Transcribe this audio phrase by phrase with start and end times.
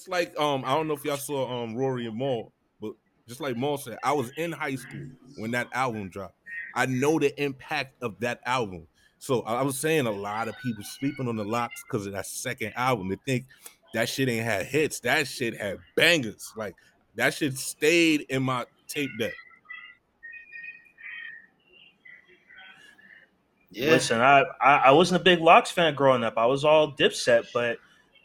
[0.00, 2.50] Just like um, I don't know if y'all saw um Rory and Mal,
[2.80, 2.94] but
[3.28, 6.36] just like Mal said, I was in high school when that album dropped.
[6.74, 8.86] I know the impact of that album.
[9.18, 12.24] So I was saying a lot of people sleeping on the LOX because of that
[12.24, 13.10] second album.
[13.10, 13.44] They think
[13.92, 15.00] that shit ain't had hits.
[15.00, 16.50] That shit had bangers.
[16.56, 16.76] Like
[17.16, 19.34] that shit stayed in my tape deck.
[23.70, 23.90] Yeah.
[23.90, 26.38] Listen, I, I, I wasn't a big LOX fan growing up.
[26.38, 27.76] I was all Dipset, but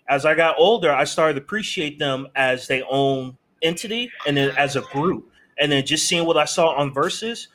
[0.08, 4.56] as I got older, I started to appreciate them as their own entity and then
[4.58, 5.32] as a group.
[5.58, 7.48] And then just seeing what I saw on Verzuz,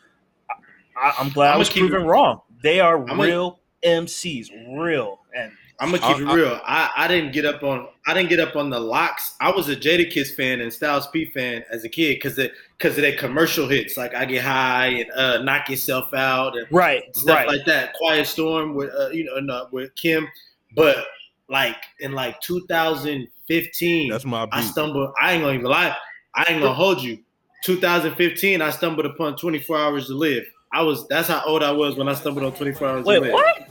[0.97, 2.41] I, am glad I'm i was proven it, wrong.
[2.63, 5.21] They are I'm real a, MCs, real.
[5.35, 6.61] And I'm gonna keep I, it real.
[6.65, 9.35] I, I didn't get up on I didn't get up on the LOX.
[9.41, 13.03] I was a Jadakiss fan and Styles P fan as a kid because because of
[13.03, 17.35] their commercial hits like I Get High and uh, Knock Yourself Out and right stuff
[17.35, 17.49] right.
[17.49, 17.95] like that.
[17.95, 20.29] Quiet Storm with uh, you know uh, with Kim,
[20.75, 21.07] but
[21.51, 24.47] like in like 2015, that's my.
[24.47, 24.55] Beat.
[24.55, 25.13] I stumbled.
[25.21, 25.97] I ain't gonna even lie.
[26.35, 27.19] I ain't gonna hold you.
[27.65, 30.45] 2015, I stumbled upon 24 Hours to Live.
[30.73, 33.21] I was that's how old I was when I stumbled on 24 Hours Wait, to
[33.23, 33.33] Live.
[33.33, 33.69] What?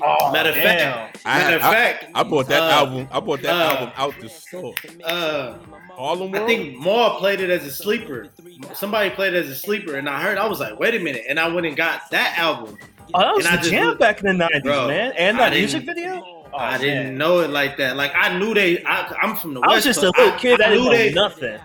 [0.00, 3.08] Oh, matter of fact, matter of fact, I, bought that uh, album.
[3.10, 4.74] I bought that uh, album out the store.
[5.02, 5.56] Uh,
[5.90, 6.44] Harlem World?
[6.44, 8.28] I think Mal played it as a sleeper.
[8.74, 10.38] Somebody played it as a sleeper, and I heard.
[10.38, 12.76] I was like, wait a minute, and I went and got that album.
[13.14, 16.35] Oh, that was and the jam back in the '90s, man, and that music video.
[16.56, 17.96] Oh, I didn't know it like that.
[17.96, 18.82] Like I knew they.
[18.84, 19.72] I, am from the West Coast.
[19.72, 20.60] I was just a little kid.
[20.60, 21.58] I, I knew they, nothing.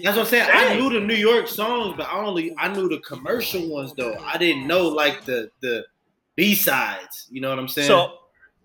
[0.00, 0.46] That's what I'm saying.
[0.48, 0.72] Dang.
[0.72, 4.16] I knew the New York songs, but I only I knew the commercial ones though.
[4.24, 5.84] I didn't know like the the
[6.36, 7.28] B sides.
[7.30, 7.88] You know what I'm saying?
[7.88, 8.18] So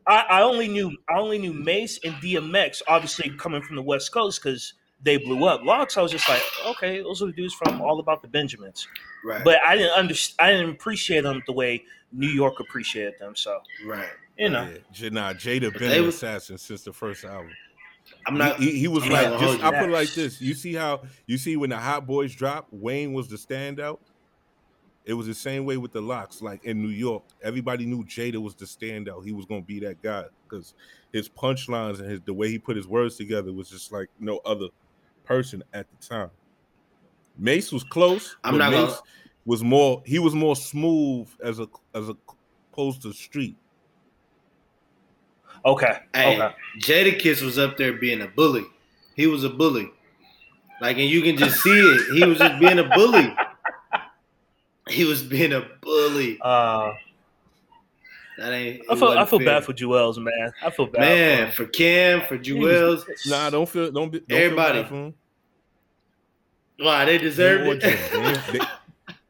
[0.07, 4.11] I, I, only knew I only knew Mase and DMX, obviously coming from the West
[4.11, 5.61] Coast because they blew up.
[5.63, 8.87] LOX, I was just like, okay, those are the dudes from All About the Benjamins.
[9.23, 9.43] Right.
[9.43, 10.35] But I didn't understand.
[10.39, 13.35] I didn't appreciate them the way New York appreciated them.
[13.35, 15.09] So right, you know, yeah.
[15.09, 17.51] nah, Jada been an assassin since the first album.
[18.25, 18.57] I'm not.
[18.57, 20.41] He, he was I'm like, just I put it like this.
[20.41, 23.99] You see how you see when the Hot Boys dropped, Wayne was the standout.
[25.05, 26.41] It was the same way with the LOX.
[26.41, 29.25] Like in New York, everybody knew Jada was the standout.
[29.25, 30.73] He was gonna be that guy because
[31.11, 34.39] his punchlines and his the way he put his words together was just like no
[34.45, 34.67] other
[35.25, 36.31] person at the time.
[37.37, 38.37] Mase was close.
[38.43, 38.71] I'm not.
[38.71, 39.01] Mase gonna...
[39.45, 40.01] was more.
[40.05, 42.15] He was more smooth as a as a
[42.71, 43.57] opposed to street.
[45.65, 45.99] Okay.
[46.13, 46.55] Hey, okay.
[46.79, 48.65] Jadakiss was up there being a bully.
[49.15, 49.91] He was a bully.
[50.81, 52.15] Like, and you can just see it.
[52.15, 53.33] He was just being a bully.
[54.87, 56.39] He was being a bully.
[56.41, 56.93] Uh,
[58.39, 58.81] that ain't.
[58.89, 59.45] I feel I feel fair.
[59.45, 60.51] bad for Juelz, man.
[60.63, 61.01] I feel bad.
[61.01, 63.03] Man, for, for Cam, for Juelz.
[63.27, 64.83] Nah, don't feel don't be don't everybody.
[64.85, 65.13] Feel
[66.79, 67.81] Why they deserve it?
[67.81, 68.65] They, they,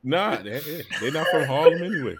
[0.04, 0.62] nah, they,
[1.02, 2.16] they're not from Harlem anyway.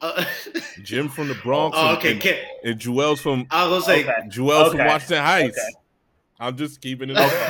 [0.00, 0.24] Uh,
[0.82, 1.76] Jim from the Bronx.
[1.78, 3.46] Oh, okay, and, and, and Juelz from.
[3.50, 4.28] I was gonna say okay.
[4.28, 4.78] Juelz okay.
[4.78, 5.58] from Washington Heights.
[5.58, 5.76] Okay.
[6.40, 7.18] I'm just keeping it.
[7.18, 7.26] Okay.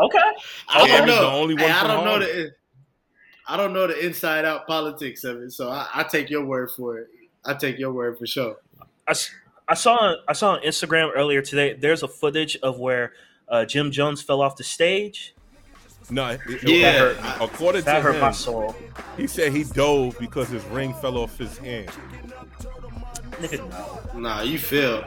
[0.00, 0.18] okay.
[0.68, 1.20] I don't know.
[1.20, 2.52] The only one hey, I don't know the.
[3.50, 6.70] I don't know the inside out politics of it, so I, I, take your word
[6.70, 7.08] for it.
[7.46, 8.56] I take your word for sure.
[9.06, 9.14] I,
[9.66, 11.72] I saw I saw on Instagram earlier today.
[11.72, 13.14] There's a footage of where
[13.48, 15.34] uh, Jim Jones fell off the stage.
[16.10, 16.92] No, it, yeah.
[16.92, 18.74] Hurt, according that to hurt him, my soul.
[19.18, 21.90] he said he dove because his ring fell off his hand.
[24.14, 25.04] Nah, you feel.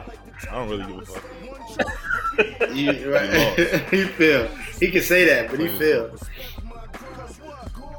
[0.50, 2.74] I don't really give a fuck.
[2.74, 3.58] you, right?
[3.90, 4.48] he feel.
[4.80, 6.16] He can say that, but he feel.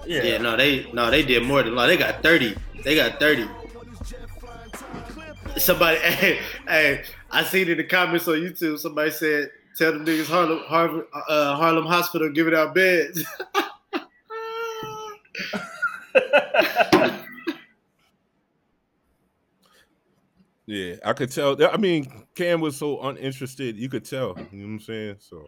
[0.05, 0.23] Yeah.
[0.23, 1.87] yeah, no, they no, they did more than law.
[1.87, 2.55] They got thirty.
[2.83, 3.47] They got thirty.
[5.57, 8.79] Somebody, hey, hey, I seen in the comments on YouTube.
[8.79, 13.23] Somebody said, "Tell them niggas Harlem, Harlem, uh, Harlem Hospital giving out beds."
[20.65, 21.57] yeah, I could tell.
[21.65, 23.77] I mean, Cam was so uninterested.
[23.77, 24.37] You could tell.
[24.51, 25.15] You know what I'm saying?
[25.19, 25.47] So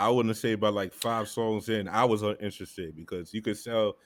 [0.00, 3.96] I wouldn't say about like five songs in, I was uninterested because you could tell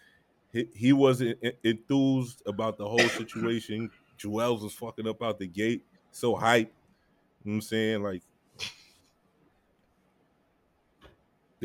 [0.53, 3.91] he, he wasn't enthused about the whole situation.
[4.19, 6.73] Juelz was fucking up out the gate, so hype.
[7.45, 8.03] You know what I'm saying?
[8.03, 8.23] Like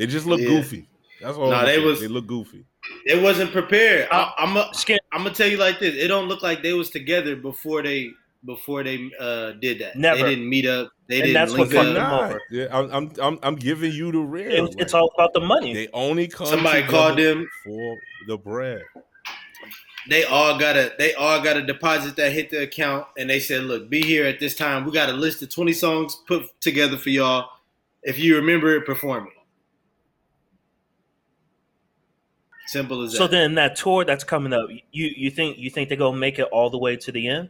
[0.00, 0.48] they just look yeah.
[0.48, 0.88] goofy.
[1.20, 1.50] That's all.
[1.50, 2.64] No, they was they look goofy.
[3.04, 4.08] It wasn't prepared.
[4.10, 4.72] I, am a,
[5.12, 5.94] I'm gonna tell you like this.
[5.94, 8.12] It don't look like they was together before they
[8.46, 9.96] before they uh, did that.
[9.96, 10.22] Never.
[10.22, 10.90] They didn't meet up.
[11.06, 11.34] They and didn't.
[11.34, 12.40] That's what fucked them over.
[12.50, 14.68] Yeah, I'm, I'm, I'm giving you the real.
[14.68, 15.74] It, it's all about the money.
[15.74, 16.46] They only come.
[16.46, 18.82] Somebody called them for the bread.
[20.08, 23.38] They all got a they all got a deposit that hit the account, and they
[23.38, 24.86] said, "Look, be here at this time.
[24.86, 27.50] We got a list of 20 songs put together for y'all.
[28.02, 29.34] If you remember it, perform it."
[32.70, 33.18] Simple as that.
[33.18, 36.38] So then that tour that's coming up, you you think you think they gonna make
[36.38, 37.48] it all the way to the end?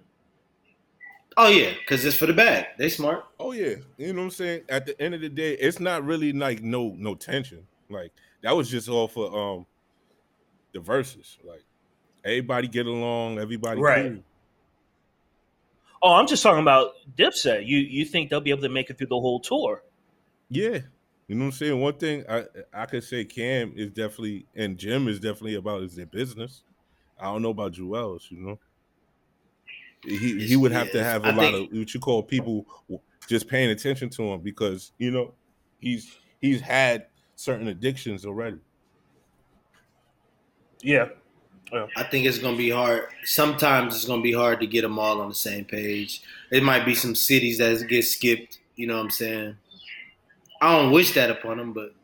[1.37, 2.69] Oh yeah, because it's for the bag.
[2.78, 3.26] They smart.
[3.38, 4.62] Oh yeah, you know what I'm saying.
[4.70, 7.67] At the end of the day, it's not really like no no tension.
[7.90, 8.12] Like
[8.43, 9.67] that was just all for um
[10.72, 11.37] the Verzuz.
[11.44, 11.64] Like
[12.25, 14.12] everybody get along, everybody Right.
[14.12, 14.22] cool.
[16.00, 17.67] Oh, I'm just talking about Dipset.
[17.67, 19.82] You you think they'll be able to make it through the whole tour?
[20.49, 20.78] Yeah.
[21.31, 21.81] You know what I'm saying?
[21.81, 22.44] One thing I
[22.75, 26.65] I could say Cam is definitely and Jim is definitely about is their business.
[27.21, 28.59] I don't know about Juelz, you know.
[30.05, 32.67] He he would have to have a I lot think- of what you call people
[33.29, 35.32] just paying attention to him because you know
[35.79, 37.06] he's he's had
[37.37, 38.59] certain addictions already.
[40.82, 41.11] Yeah.
[41.97, 43.05] I think it's gonna be hard.
[43.23, 46.23] Sometimes it's gonna be hard to get them all on the same page.
[46.50, 48.59] It might be some cities that get skipped.
[48.75, 49.56] You know what I'm saying?
[50.60, 51.94] I don't wish that upon them, but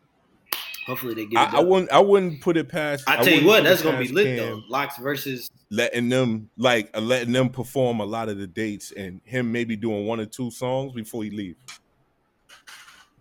[0.87, 1.49] hopefully they get.
[1.49, 3.05] It I, I wouldn't I wouldn't put it past.
[3.09, 4.63] I I tell you what, that's gonna be lit Cam though.
[4.69, 9.21] LOX versus Letting them like uh, letting them perform a lot of the dates and
[9.25, 11.57] him maybe doing one or two songs before he leave.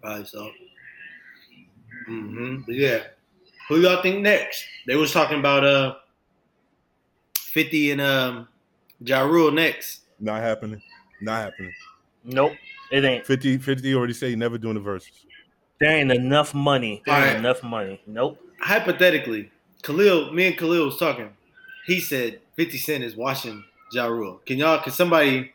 [0.01, 0.51] probably so.
[2.05, 2.99] hmm Yeah.
[3.67, 4.63] Who y'all think next?
[4.85, 5.95] They was talking about uh,
[7.39, 8.47] Fifty and um,
[8.99, 10.01] Ja Rule next.
[10.19, 10.81] Not happening.
[11.21, 11.73] Not happening.
[12.23, 12.53] Nope.
[12.91, 13.25] It ain't.
[13.25, 15.09] 50, 50 already say he never doing the Verzuz.
[15.79, 17.01] There ain't enough money.
[17.05, 17.39] There ain't Alright.
[17.39, 18.01] enough money.
[18.07, 18.39] Nope.
[18.61, 19.51] Hypothetically,
[19.83, 21.29] Khalil, me and Khalil was talking.
[21.85, 24.41] He said Fifty Cent is watching Ja Rule.
[24.45, 24.81] Can y'all?
[24.81, 25.51] Can somebody?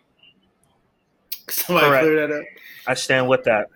[1.48, 2.04] Somebody Correct.
[2.04, 2.44] clear that up?
[2.86, 3.66] I stand with that.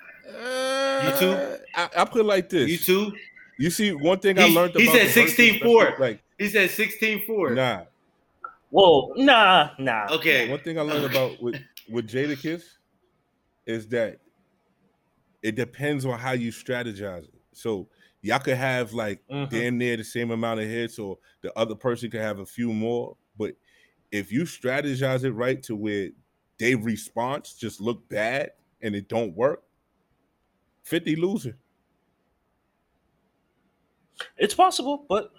[1.05, 1.33] You too?
[1.33, 2.69] Uh, I, I put it like this.
[2.71, 3.13] You too?
[3.59, 5.99] You see, one thing I He- learned he said the 16-4.
[5.99, 7.55] Like, He said 16-4.
[7.55, 7.83] nah.
[8.71, 10.07] Whoa, nah, nah.
[10.11, 10.49] Okay.
[10.51, 11.57] One thing I learned about with
[11.89, 12.63] with Jadakiss
[13.67, 14.21] is that
[15.43, 17.35] it depends on how you strategize it.
[17.53, 17.89] So
[18.23, 19.51] y'all could have like Mhm.
[19.51, 22.73] damn near the same amount of hits, or the other person could have a few
[22.73, 23.17] more.
[23.37, 23.57] But
[24.11, 26.11] if you strategize it right to where
[26.59, 29.63] they response just look bad and it don't work,
[30.85, 31.59] 50 loser.
[34.37, 35.33] It's possible, but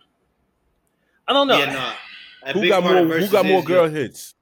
[1.27, 1.57] I don't know.
[1.57, 2.51] Yeah, nah.
[2.53, 4.35] Who got more who got more girl your- hits?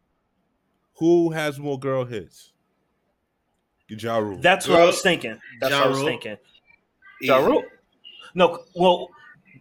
[0.97, 2.52] Who has more girl hits?
[4.01, 4.38] Ja Rule.
[4.40, 5.40] That's what I was thinking.
[5.60, 6.07] That's Ja what I was Rule.
[6.07, 6.38] thinking.
[7.22, 7.63] Ja Rule.
[8.36, 9.10] No, well,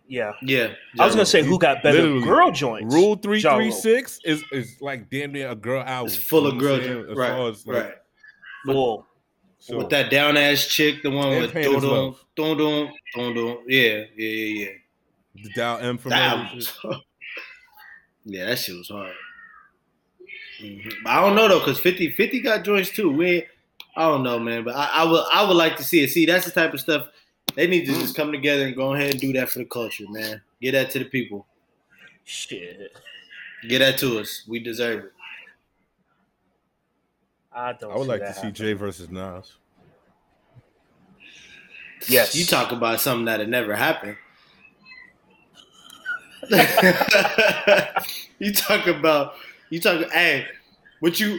[0.09, 0.33] yeah.
[0.43, 0.73] Yeah.
[0.99, 2.95] I was gonna say who got better literally, girl joints.
[2.95, 6.07] Rule three Ja three six is is like damn near a girl album.
[6.07, 6.87] It's full of You know what girls.
[6.87, 7.11] I'm saying?
[7.11, 7.75] As Right.
[7.75, 7.95] like, right.
[8.67, 9.07] Whoa.
[9.59, 12.25] so- With that down ass chick, the one And with Pain dun is dun Love.
[12.37, 13.59] dun dun dun dun.
[13.69, 14.69] Yeah, yeah, yeah, yeah.
[15.45, 16.85] the Dow M from That Murder album shit.
[16.85, 16.97] was-
[18.25, 19.15] yeah, that shit was hard.
[20.61, 20.93] Mhm.
[21.05, 23.11] But I don't know though, cause 50, 50 got joints too.
[23.11, 23.47] We, ain't-
[23.97, 24.65] I don't know, man.
[24.65, 26.11] But I, I would, I would like to see it.
[26.11, 27.09] See, that's the type of stuff
[27.55, 30.05] they need to just come together and go ahead and do that for the culture,
[30.09, 30.41] man.
[30.61, 31.47] Get that to the people.
[32.25, 32.97] Shit.
[33.69, 34.45] Get that to us.
[34.49, 35.13] We deserve it.
[37.53, 37.93] I don't.
[37.93, 38.51] I would like that to see.
[38.51, 39.53] Jay versus Nas.
[42.09, 42.35] Yes.
[42.35, 44.17] You talk about something that had never happened.
[48.39, 49.35] you talk about
[49.71, 50.11] you talk.
[50.11, 50.47] Hey,
[51.01, 51.39] what you?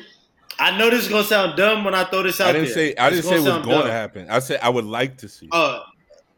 [0.59, 2.73] I know this is gonna sound dumb when I throw this out I didn't there.
[2.73, 3.85] say I It's didn't say it was going dumb.
[3.87, 4.29] to happen.
[4.29, 5.49] I said I would like to see.
[5.51, 5.83] Oh,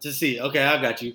[0.01, 0.39] to see.
[0.39, 1.13] Okay, I got you.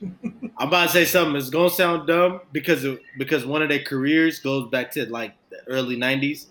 [0.58, 1.36] I'm about to say something.
[1.36, 5.34] It's gonna sound dumb because of, because one of their careers goes back to like
[5.50, 6.46] the early '90s.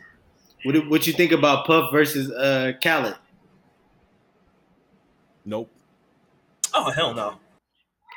[0.63, 3.15] What do- what you think about Puff versus uh, Khaled?
[5.45, 5.69] Nope.
[6.73, 7.35] Oh hell no.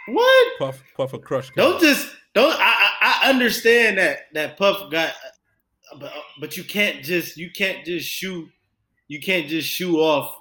[0.08, 0.58] What?
[0.58, 1.50] Puff Puff a crush.
[1.56, 2.54] Don't just don't.
[2.58, 5.12] I I, I understand that that Puff got,
[6.00, 8.48] but uh, but you can't just you can't just shoot
[9.08, 10.34] you can't just shoot off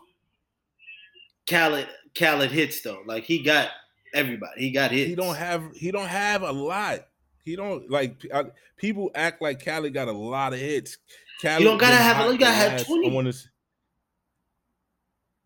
[1.49, 3.01] Khaled Khaled hits though.
[3.05, 3.69] Like he got
[4.13, 4.61] everybody.
[4.61, 5.09] He got hits.
[5.09, 6.99] he don't have he don't have a lot.
[7.43, 8.45] He don't like I,
[8.77, 10.97] people act like Cali got a lot of hits.
[11.41, 13.09] Cali don't gotta have you gotta have last- 20.
[13.09, 13.47] I wanna s-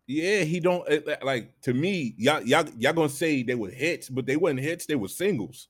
[0.06, 2.14] yeah, he don't it- it- like to me.
[2.18, 4.86] Y'all, y'all, y'all gonna say they were hits, but they weren't hits.
[4.86, 5.68] They were singles.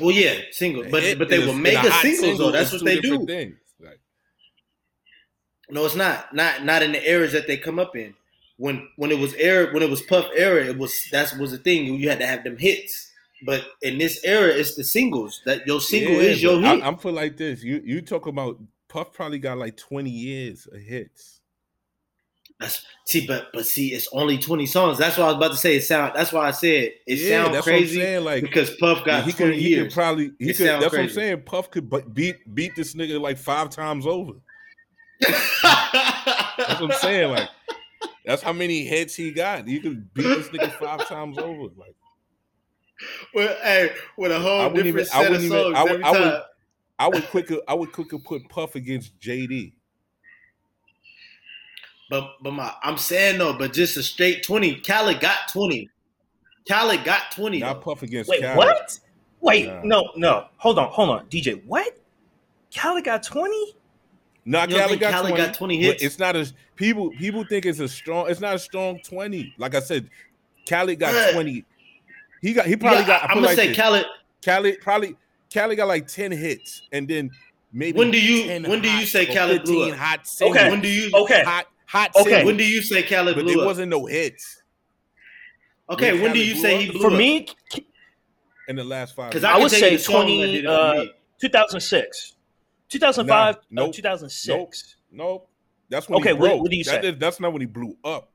[0.00, 2.50] Well, yeah, single, but Hit but they will make a single though.
[2.50, 3.24] That's what they do.
[3.26, 3.56] Things.
[3.80, 4.00] Like,
[5.70, 6.34] No, it's not.
[6.34, 8.14] Not not in the eras that they come up in.
[8.56, 11.58] When when it was era when it was Puff era, it was that was the
[11.58, 11.94] thing.
[11.94, 13.12] You had to have them hits.
[13.46, 15.42] But in this era, it's the singles.
[15.46, 16.82] That your single yeah, is your hit.
[16.82, 17.62] I, I'm feel like this.
[17.62, 18.58] You you talk about
[18.88, 21.37] Puff probably got like 20 years of hits.
[22.60, 24.98] That's, see, but but see, it's only twenty songs.
[24.98, 25.76] That's what I was about to say.
[25.76, 26.12] It sound.
[26.16, 28.24] That's why I said it yeah, sounds crazy saying.
[28.24, 30.66] Like because Puff got he could, he could probably he could.
[30.66, 31.42] That's what I'm saying.
[31.42, 34.32] Puff could beat beat this nigga like five times over.
[35.20, 37.30] That's what I'm saying.
[37.36, 37.48] Like
[38.24, 39.66] that's how many hits he got.
[39.66, 41.70] You could beat this nigga five times over.
[41.76, 41.94] Like
[43.34, 46.02] well, hey, with a whole different even- I set of wouldn't even- songs I would-
[46.02, 46.42] I would-.
[47.00, 49.72] I would quicker I would quicker put Puff against JD.
[52.10, 54.76] But but my I'm saying though, but just a straight twenty.
[54.76, 55.90] Khaled got twenty.
[56.68, 57.58] Khaled got twenty.
[57.58, 57.80] Not though.
[57.92, 58.56] Puff against Wait, Khaled.
[58.56, 58.98] what?
[59.40, 59.80] Wait, Nah.
[59.84, 60.46] no, no.
[60.56, 61.26] Hold on, hold on.
[61.28, 61.96] DJ, what?
[62.74, 63.74] Khaled got 20?
[64.44, 65.44] Not Khaled think got Khaled 20.
[65.46, 66.02] got 20 hits?
[66.02, 67.10] It's not a people.
[67.12, 68.28] People think it's a strong.
[68.30, 69.54] It's not a strong twenty.
[69.58, 70.08] Like I said,
[70.68, 71.32] Khaled got Bruh.
[71.32, 71.64] twenty.
[72.40, 72.66] He got.
[72.66, 73.22] He probably Yeah, got.
[73.24, 73.76] I I'm gonna like say this.
[73.76, 74.06] Khaled.
[74.44, 75.16] Khaled probably.
[75.52, 77.30] Khaled got like ten hits, and then
[77.72, 77.98] maybe.
[77.98, 79.98] When do you- when do you say or Khaled blew up?
[79.98, 80.56] Hot singles.
[80.56, 80.70] Okay.
[80.70, 81.42] When do you Okay.
[81.44, 82.24] Hot, hot Okay.
[82.24, 82.44] singles.
[82.46, 83.66] when do you say Khaled but blew there up?
[83.66, 84.62] wasn't no hits
[85.90, 87.14] Okay, when when do you say he blew For up?
[87.18, 87.48] me,
[88.68, 89.30] in the last five.
[89.30, 89.42] because.
[89.44, 91.12] I, I would say you the song that 20, did it for uh, me.
[91.40, 92.34] 2006.
[92.90, 94.96] 2005, Nah, no, nope, 2006.
[95.10, 95.26] Nope.
[95.26, 95.50] nope.
[95.88, 96.62] That's when Okay, he what- broke.
[96.62, 97.08] what do you That say?
[97.10, 98.30] is- that's not when he blew up.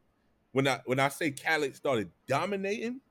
[0.51, 3.01] When I when I say Khaled started dominating,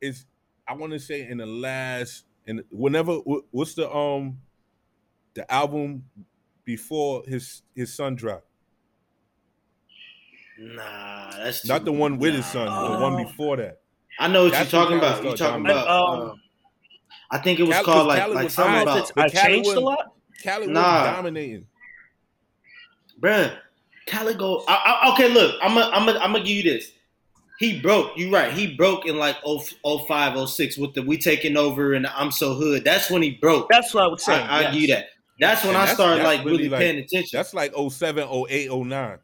[0.00, 0.26] is
[0.68, 3.14] I want to say in the last and whenever
[3.50, 4.38] what's the um
[5.34, 6.04] the album
[6.64, 8.46] before his his son dropped.
[10.58, 12.96] Nah, that's Not the one with his son, nah.
[12.96, 13.80] the one before that.
[14.20, 15.24] I know what That's you're talking about.
[15.24, 15.82] You're talking dominating.
[15.82, 16.20] about.
[16.20, 16.34] Um, uh,
[17.32, 19.32] I think it was Khaled- called 'cause like Khaled like something about It's- I Khaled
[19.46, 20.12] changed a wasn't- lot.
[20.44, 21.02] Khaled Nah.
[21.02, 21.66] was dominating.
[23.20, 23.56] bruh.
[24.06, 24.64] Khaled go.
[24.68, 26.92] I, I, okay, look, I'm gonna I'm gonna I'm gonna give you this.
[27.58, 28.16] He broke.
[28.16, 28.52] You right.
[28.52, 29.60] He broke in like 0,
[30.06, 32.84] 05, 06 with the we taking over and the I'm so hood.
[32.84, 33.68] That's when he broke.
[33.70, 34.34] That's what I would say.
[34.34, 34.72] I, I yes.
[34.74, 35.06] give you that.
[35.40, 37.30] That's when And I that's- started that's like really, really like- paying attention.
[37.32, 39.18] That's like 07, 08, 09.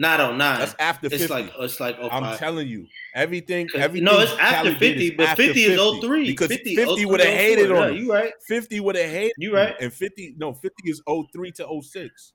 [0.00, 0.60] Not on nine.
[0.60, 1.24] That's after 50.
[1.24, 2.10] It's like it's like 05.
[2.10, 4.04] I'm telling you, everything, everything.
[4.04, 6.24] no, it's after 50, but after 50 is 03.
[6.26, 8.00] because 50, 50, would have hated on Yeah.
[8.00, 8.32] You right.
[8.48, 9.34] 50 would have hated.
[9.36, 9.76] You right.
[9.78, 12.32] And 50, no, 50 is 03 to 06.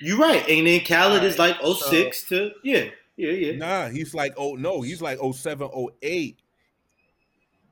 [0.00, 0.46] You right.
[0.48, 2.86] And then Khaled is like Alright, 06 to yeah.
[3.16, 3.56] Yeah, yeah.
[3.56, 5.70] Nah, he's like, oh no, he's like 07,
[6.02, 6.40] 08.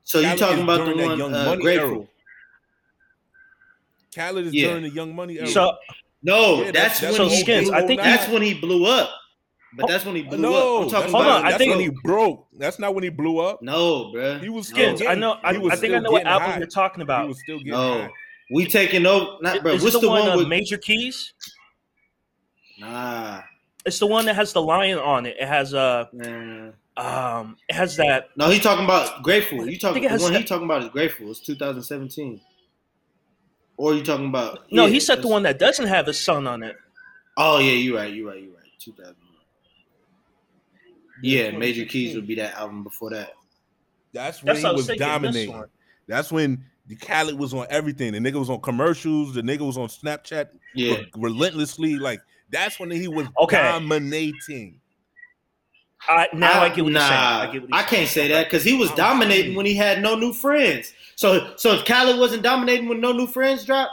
[0.03, 1.89] So you talking about the one Young uh, Money Grateful?
[1.89, 2.07] era.
[4.15, 4.67] Khaled is Yeah.
[4.69, 5.47] during the Young Money era.
[5.47, 5.73] So,
[6.23, 8.85] No, Yeah, that's, that's- when so he Skins, I think that's you- when he blew
[8.85, 9.09] up.
[9.75, 10.83] But that's when he blew no, up.
[10.85, 12.47] I'm talking Hold not- on, I think- when he broke.
[12.57, 13.61] That's not when he blew up.
[13.61, 14.39] No, bro.
[14.39, 15.33] He was Skins, still I know.
[15.43, 16.57] I, I think I know what album hot.
[16.59, 17.27] you're talking He about.
[17.27, 18.01] was still getting No.
[18.01, 18.11] hot.
[18.49, 19.37] We taking over.
[19.41, 19.73] Not, bro.
[19.73, 20.47] Is What's the, the, one, one uh, with?
[20.47, 21.33] Major Keys?
[22.79, 23.41] nah,
[23.85, 25.35] It's the one that has the lion on it.
[25.39, 26.09] It has a.
[26.13, 26.71] nah.
[27.39, 29.69] um it has that No, he talking about Grateful.
[29.69, 31.29] You talking think it the has one he talking about is Grateful.
[31.29, 32.41] It's 2017.
[33.77, 34.71] Or you talking about?
[34.71, 36.75] No, yeah, he said the one that doesn't have his son on it.
[37.37, 38.11] Oh yeah, you're right.
[38.13, 38.41] You're right.
[38.41, 38.63] You're right.
[38.79, 39.15] 2000.
[41.21, 43.33] Yeah, Yeah, Major Keys would be that album before that.
[44.13, 44.97] That's when That's he was was thinking.
[44.97, 45.63] This dominating.
[46.07, 48.13] That's when the Khaled was on everything.
[48.13, 49.35] The nigga was on commercials.
[49.35, 50.97] The nigga was on Snapchat Yeah.
[51.15, 51.99] relentlessly.
[51.99, 53.57] Like that's when he was Okay.
[53.57, 54.79] dominating.
[56.07, 57.21] I, now I, get what nah, you're saying.
[57.21, 60.01] I get what you're I can't say that because he was dominating when he had
[60.01, 60.93] no new friends.
[61.17, 63.89] So, so if Khaled wasn't dominating when no new friends dropped,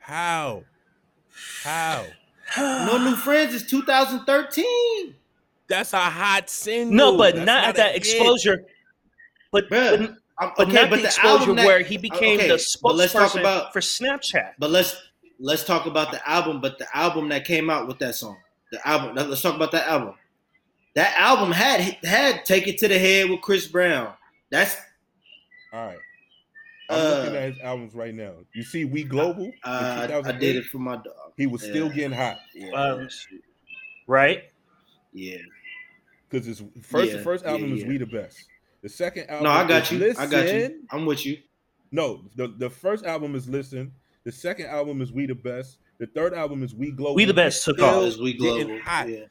[0.00, 0.64] How?
[1.62, 2.04] How?
[2.58, 5.14] no new friends is 2013.
[5.68, 6.96] That's a hot single.
[6.96, 7.96] no, but That's not at that hit.
[7.98, 8.64] exposure.
[9.52, 10.00] But, Bruh, but,
[10.38, 12.78] I'm- but okay, not but the the exposure album that- where he became okay, the
[12.82, 14.54] but let's talk spokesperson about- for Snapchat.
[14.58, 14.96] But let's
[15.38, 16.60] let's talk about the album.
[16.60, 18.36] But the album that came out with that song,
[18.72, 19.14] the album.
[19.14, 20.14] Let's talk about that album.
[20.96, 24.12] That album had had "Take It to the Head" with Chris Brown.
[24.50, 24.76] That's
[25.76, 25.98] All right.
[26.88, 28.32] I'm Uh, looking at his albums right now.
[28.54, 29.52] You see, We Global.
[29.64, 31.32] uh, I, I 2008, did it for my dog.
[31.36, 33.08] He was still getting hot Yeah, Um,
[34.06, 34.44] Right?
[35.12, 35.38] yeah.
[36.30, 37.84] because his first Yeah, the first yeah, album is.
[37.84, 38.46] We the Best.
[38.82, 39.44] The second album.
[39.44, 40.14] No, I got is you.
[40.22, 40.82] I got you.
[40.90, 41.38] I'm with you.
[41.92, 43.92] No, the, the first album is Listen.
[44.24, 45.78] The second album is We the Best.
[45.98, 47.16] The third album is We Global.
[47.16, 48.04] We the Best took off.
[48.04, 48.78] As we global.
[48.80, 49.08] hot.
[49.08, 49.24] Yeah.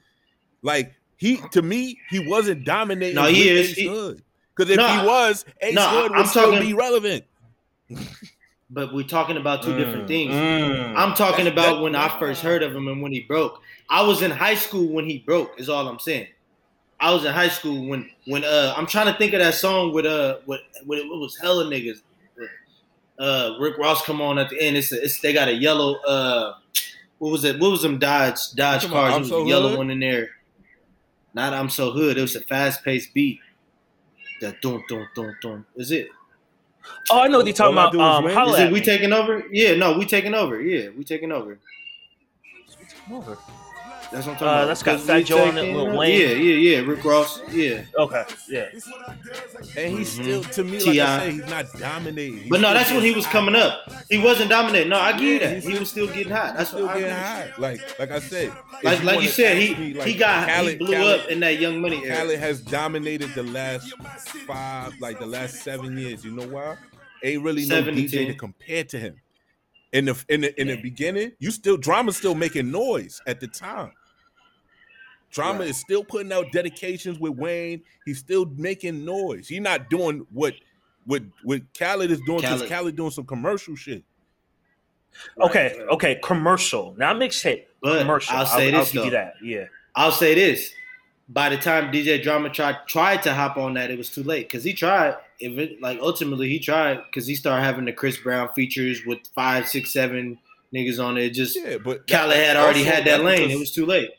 [0.62, 3.16] Like he to me, he wasn't dominating.
[3.16, 3.70] No, he with is.
[3.72, 4.22] Ace He- Hood.
[4.56, 7.26] Because if No, he was, Ace no, Hood would I'm still talking- be relevant.
[8.68, 10.34] But we're talking about two different Mm, things.
[10.34, 10.96] mm.
[10.98, 13.62] I'm talking That's- about that- when I first heard of him and when he broke.
[13.92, 15.60] I was in high school when he broke.
[15.60, 16.28] Is all I'm saying.
[17.00, 19.94] I was in high school when when uh I'm trying to think of that song
[19.94, 22.02] with uh with with it was hella niggas.
[23.20, 24.76] Uh, Rick Ross come on at the end.
[24.76, 26.56] It's, a, it's they got a yellow uh
[27.20, 27.60] what was it?
[27.60, 29.12] What was them Dodge Dodge You cars?
[29.14, 29.78] I'm It was So a yellow Hood?
[29.78, 30.32] one in there.
[31.36, 32.18] Not I'm so hood.
[32.18, 33.40] It was a fast paced beat.
[34.42, 35.66] That dun dun dun dun.
[35.76, 36.10] Is it?
[37.10, 37.92] Oh, I know what you're talking about.
[37.92, 39.44] do is Um, Is it we taking over?
[39.52, 40.62] Yeah, no, we taking over.
[40.62, 41.58] Yeah, we taking over.
[43.12, 43.38] Over.
[44.12, 44.66] That's what I'm talking Uh, about.
[44.68, 46.20] that's got Because Fat we Joe on it, Lil Wayne.
[46.22, 46.80] Yeah, yeah, yeah.
[46.88, 47.42] Rick Ross.
[47.52, 47.82] Yeah.
[47.98, 48.66] Okay, yeah.
[49.78, 50.24] And he's Mhm.
[50.24, 51.16] still, to me, like T.I.
[51.16, 52.38] I say, he's not dominating.
[52.40, 53.32] He's But no, that's when he was hot.
[53.34, 53.92] coming up.
[54.10, 54.90] He wasn't dominating.
[54.90, 55.64] No, I give you Yeah, that.
[55.64, 56.50] He was still getting hot.
[56.50, 57.52] He's That's still what I getting agree.
[57.52, 57.60] hot.
[57.60, 60.76] Like, like I said, if Like, like you said, he me, like, he got he
[60.76, 62.18] blew Khaled- up in that Young Money era.
[62.18, 63.94] Khaled has dominated the last
[64.48, 66.24] five, like the last seven years.
[66.24, 66.78] You know why?
[67.24, 69.16] Ain't really no Seven to DJ to compare to him.
[69.96, 73.48] In the in the in the beginning, you still drama's still making noise at the
[73.48, 73.92] time.
[75.32, 75.70] Drama Right.
[75.70, 77.82] is still putting out dedications with Wayne.
[78.06, 79.48] He's still making noise.
[79.48, 80.54] He's not doing what
[81.06, 82.70] what what Khaled is doing because Khaled.
[82.70, 84.04] Khaled doing some commercial shit.
[85.40, 85.90] Okay, Right.
[85.92, 87.64] okay, commercial, not mixtape.
[87.82, 88.36] But commercial.
[88.36, 89.16] I'll say I'll, this give you though.
[89.18, 89.34] that.
[89.42, 89.66] Yeah.
[89.96, 90.72] I'll say this.
[91.30, 94.48] By the time DJ Drama tried tried to hop on that, it was too late
[94.50, 95.16] because he tried.
[95.40, 99.20] If it like ultimately he tried because he started having the Chris Brown features with
[99.34, 100.38] five, six, seven
[100.74, 101.32] niggas on it.
[101.32, 103.52] Just Yeah, but Khaled had already had that lane.
[103.52, 104.12] It was too late.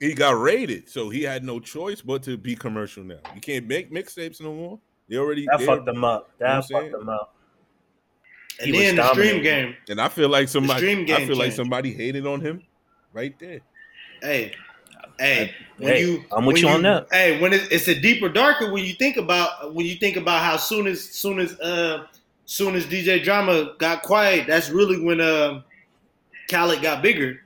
[0.00, 3.18] he got raided, so he had no choice but to be commercial now.
[3.34, 4.78] You can't make mixtapes no more.
[5.08, 6.30] They already That fucked them up.
[6.38, 6.92] You know what I'm fucked saying?
[6.92, 7.34] them up.
[8.60, 9.76] And He was then the stream game.
[9.88, 12.62] and I feel like somebody I game feel like somebody hated on him
[13.12, 13.60] right there.
[14.20, 14.52] Hey,
[15.18, 17.08] hey, when Hey, you, I'm with when you on that.
[17.10, 20.42] Hey, when it, it's a deeper, darker when you think about when you think about
[20.42, 22.06] how soon as soon as uh
[22.46, 25.62] soon as DJ Drama got quiet, that's really when uh
[26.50, 27.40] Khaled got bigger.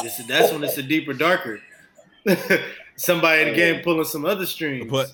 [0.00, 1.60] It's, that's when it's a deeper, darker.
[2.96, 4.90] Somebody in the game pulling some other strings.
[4.90, 5.12] But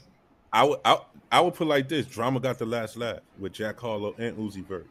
[0.53, 0.99] I would I,
[1.31, 4.65] I would put like this: Drama got the last laugh with Jack Harlow and Uzi
[4.65, 4.87] Vert.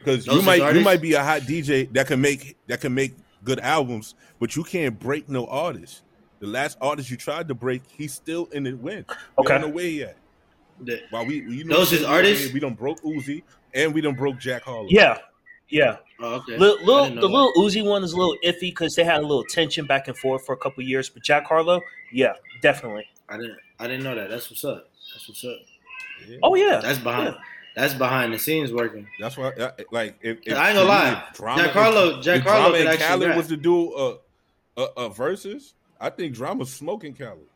[0.00, 2.92] Because you is might you might be a hot DJ that can make that can
[2.94, 3.14] make
[3.44, 6.02] good albums, but you can't break no artist.
[6.40, 9.04] The last artist you tried to break, he's still in the win.
[9.38, 9.54] Okay.
[9.54, 10.16] Okay, no way yet.
[10.80, 12.52] The- While we you know Those is artists?
[12.52, 13.42] We don't broke Uzi
[13.74, 14.86] and we don't broke Jack Harlow.
[14.88, 15.18] Yeah,
[15.68, 15.98] yeah.
[16.18, 16.56] oh, okay.
[16.56, 17.26] Lil, I Lil, the that.
[17.26, 20.16] little Uzi one is a little iffy because they had a little tension back and
[20.16, 21.10] forth for a couple years.
[21.10, 23.06] But Jack Harlow, yeah, definitely.
[23.28, 23.58] I didn't.
[23.78, 24.30] I didn't know that.
[24.30, 24.88] That's what's up.
[25.12, 25.56] That's what's up.
[26.26, 26.38] Yeah.
[26.42, 27.36] Oh yeah, That's behind.
[27.76, 29.06] That's behind the scenes working.
[29.20, 31.24] That's why, uh, like, if, if I ain't gonna lie.
[31.30, 33.94] if Drama Jack Harlow- and, Jack if Harlow Drama and actually Khaled was to do
[33.94, 34.16] a,
[34.76, 37.46] a, a versus, I think Drama's smoking Khaled.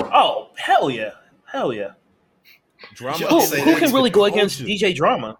[0.00, 1.10] Oh hell yeah,
[1.46, 1.92] hell yeah.
[2.94, 4.60] Drama, Y'all Who, who can really go against.
[4.60, 5.38] DJ Drama?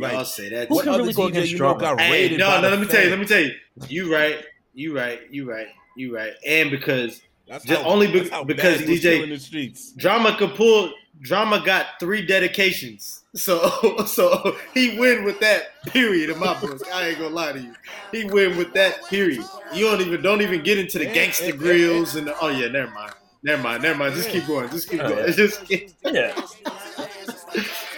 [0.00, 0.68] Like, Y'all say that.
[0.68, 1.80] Who can really go DJ against you know Drama?
[1.96, 2.62] got Hey, no, no.
[2.62, 3.10] the Let me tell you.
[3.10, 3.52] Let me tell you.
[3.88, 4.44] You right.
[4.74, 5.20] You right.
[5.30, 5.66] You right.
[5.96, 6.32] You right.
[6.46, 9.92] And because That's Just how- only be- that's how because DJ killing the streets.
[9.92, 13.22] drama could pull, drama got three dedications.
[13.34, 15.82] So, so he win with that.
[15.86, 16.30] Period.
[16.30, 17.74] In my book, I ain't gonna lie to you.
[18.12, 19.06] He win with that.
[19.08, 19.44] Period.
[19.74, 22.90] You don't even don't even get into the Gangsta Grillz and the, oh yeah, never
[22.92, 23.12] mind.
[23.42, 24.14] Never mind, never mind.
[24.14, 24.68] Just keep going.
[24.70, 25.26] Just keep Oh, going.
[25.26, 25.30] yeah.
[25.36, 26.34] Just keep, Yeah,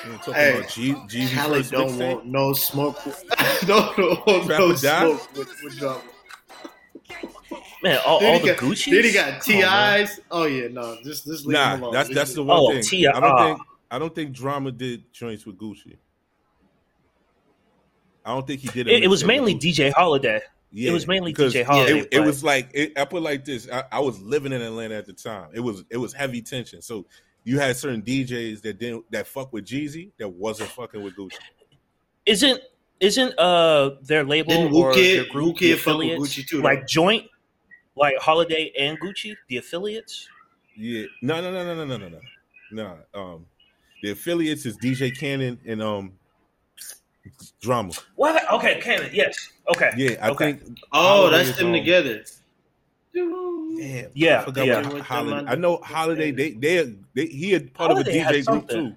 [0.04, 2.14] You know, talking Hey, about G, Jeezy Khaled first don't mixtape.
[2.14, 3.06] want no smoke.
[3.06, 3.24] With,
[3.66, 5.00] don't want Trap no or die?
[5.00, 6.02] smoke with, with drama.
[7.82, 7.98] Man.
[8.06, 8.90] All, Then all he the got- Gucci.
[8.90, 10.20] Then he got TIs.
[10.30, 11.92] Oh yeah, no, just just leave him Nah, alone.
[11.94, 12.64] that's Leave that's him the alone.
[12.64, 12.82] one Oh, thing.
[12.82, 13.10] T.I.
[13.16, 13.60] I don't think
[13.92, 15.96] I don't think Drama did joints with Gucci.
[18.24, 18.86] I don't think he did.
[18.88, 20.40] It, it was mainly DJ Holiday.
[20.72, 23.44] Yeah, it was mainly DJ Holiday, It, it was like it, I put it like
[23.44, 23.68] this.
[23.72, 25.48] I, I was living in Atlanta at the time.
[25.52, 26.80] It was it was heavy tension.
[26.82, 27.06] So
[27.42, 31.38] you had certain DJs that didn't that fuck with Jeezy that wasn't fucking with Gucci.
[32.26, 32.60] Isn't
[33.00, 36.62] isn't uh their label Didn't or Wu-Kid- their group Wu-Kid the Aphiliates Gucci too, though.
[36.64, 37.24] like joint,
[37.96, 40.26] like Holiday and Gucci, the Aphiliates?
[40.76, 41.04] Yeah.
[41.22, 42.20] No, no, no, no, no, no, no, no.
[42.72, 43.20] No.
[43.20, 43.46] Um
[44.02, 46.12] the Aphiliates is DJ Cannon and um
[47.60, 47.92] drama.
[48.16, 48.50] What?
[48.52, 49.36] Okay, Cannon, yes.
[49.68, 49.90] Okay.
[49.96, 50.52] Yeah, I okay.
[50.54, 52.24] think Oh, Holiday that's them um, together.
[53.12, 55.00] Damn, yeah, I yeah.
[55.00, 56.30] Holiday, I know Holiday.
[56.30, 58.96] They, they, they he a part Holiday of a DJ group too.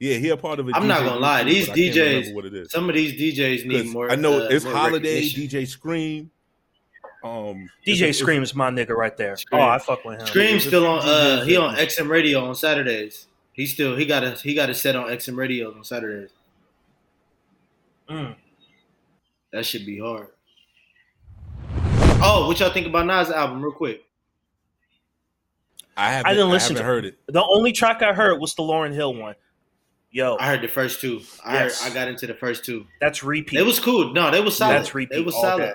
[0.00, 0.74] Yeah, he a part of it.
[0.74, 4.10] I'm DJ not gonna lie, these DJs, some of these DJs need more.
[4.10, 6.30] I know uh, it's Holiday, DJ Scream,
[7.24, 9.36] um, DJ it's- Scream is my nigga right there.
[9.36, 9.60] Scream.
[9.62, 10.26] Oh, I fuck with him.
[10.26, 11.00] Scream's it's still on.
[11.02, 13.26] Uh, he on XM Radio on Saturdays.
[13.52, 16.30] He still he got a he got a set on XM Radio on Saturdays.
[18.10, 18.34] Mm.
[19.52, 20.28] That should be hard.
[22.26, 24.04] Oh, what y'all think about Nas' album, real quick?
[25.96, 26.26] I haven't.
[26.26, 27.18] I didn't listen haven't to- heard it.
[27.28, 29.34] The only track I heard was the Lauryn Hill one.
[30.10, 31.20] Yo, I heard the first two.
[31.44, 31.82] I Yes.
[31.82, 32.86] heard, I got into the first two.
[33.00, 33.58] that's repeat.
[33.58, 34.12] It was cool.
[34.12, 34.74] No, they was solid.
[34.74, 35.60] That's repeat They was solid.
[35.60, 35.74] day.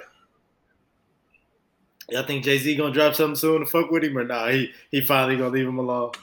[2.11, 4.47] Y'all think Jay Z gonna drop something soon to fuck with him or nah?
[4.49, 6.11] He he finally gonna leave him alone.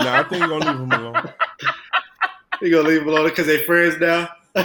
[0.00, 1.32] No, I think you're gonna leave him alone.
[2.60, 4.28] He gonna leave him alone because they friends now.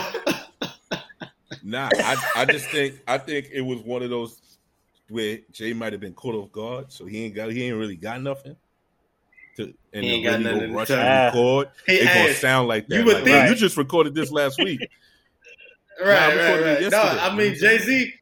[1.65, 4.39] Nah, I, I just think I think it was one of those
[5.07, 7.95] where Jay might have been caught off guard, so he ain't got he ain't really
[7.95, 8.55] got nothing.
[9.57, 10.99] To and He ain't really to rush tell.
[10.99, 11.69] and record.
[11.87, 12.95] He, It gonna sound like that.
[12.99, 14.81] you would like, think- "Man, you just recorded this last week.
[16.03, 16.91] Right, recorded right, right.
[16.91, 17.01] No.
[17.21, 18.13] I mean Jay Z.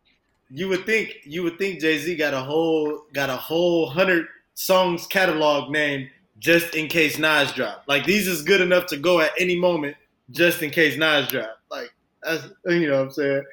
[0.53, 4.27] You would think you would think Jay Z got a whole got a whole hundred
[4.53, 6.09] songs catalog name
[6.39, 7.83] just in case Nas drop.
[7.87, 9.95] Like these is good enough to go at any moment
[10.31, 11.57] just in case Nas drop.
[11.69, 13.43] Like that's you know what I'm saying.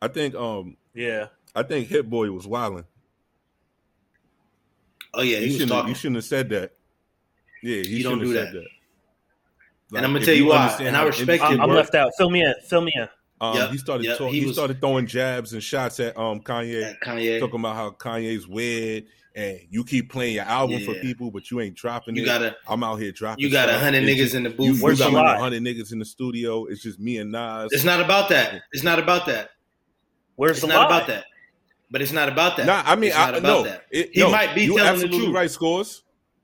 [0.00, 1.28] I think um Yeah.
[1.54, 2.84] I think Hit Boy was wilding.
[5.14, 5.88] Oh yeah, you he was shouldn't talking.
[5.88, 6.72] you shouldn't have said that.
[7.62, 8.64] Yeah, he You don't do have said that.
[9.90, 9.96] that.
[9.96, 11.58] And I'm gonna tell you why, and I how the respect industry.
[11.58, 12.12] I, am left out.
[12.18, 12.54] Fill me in.
[12.66, 13.08] Fill me in.
[13.40, 16.16] Um, Yep, he started yep, talk, he he, was- started throwing jabs and shots at
[16.16, 20.80] um Kanye, That Kanye, talking about how Kanye's weird and you keep playing your album
[20.82, 22.24] for people, but you ain't dropping you it.
[22.26, 23.42] gotta I'm out here dropping.
[23.44, 24.78] you got a hundred niggas just- in the booth.
[24.78, 25.34] you Where's got the like lie?
[25.36, 26.64] a hundred niggas in the studio.
[26.64, 27.70] It's just me and Nas.
[27.72, 28.62] It's not about that.
[28.72, 29.50] It's not about that.
[30.36, 30.96] Where's It's the not lie?
[30.96, 31.24] about that.
[31.90, 32.66] But it's not about that.
[32.66, 33.82] Nah, I mean, it's not I, about no, that.
[33.90, 35.34] it- He no, might be you telling the truth.
[35.34, 35.50] right.
[35.50, 36.02] Scores.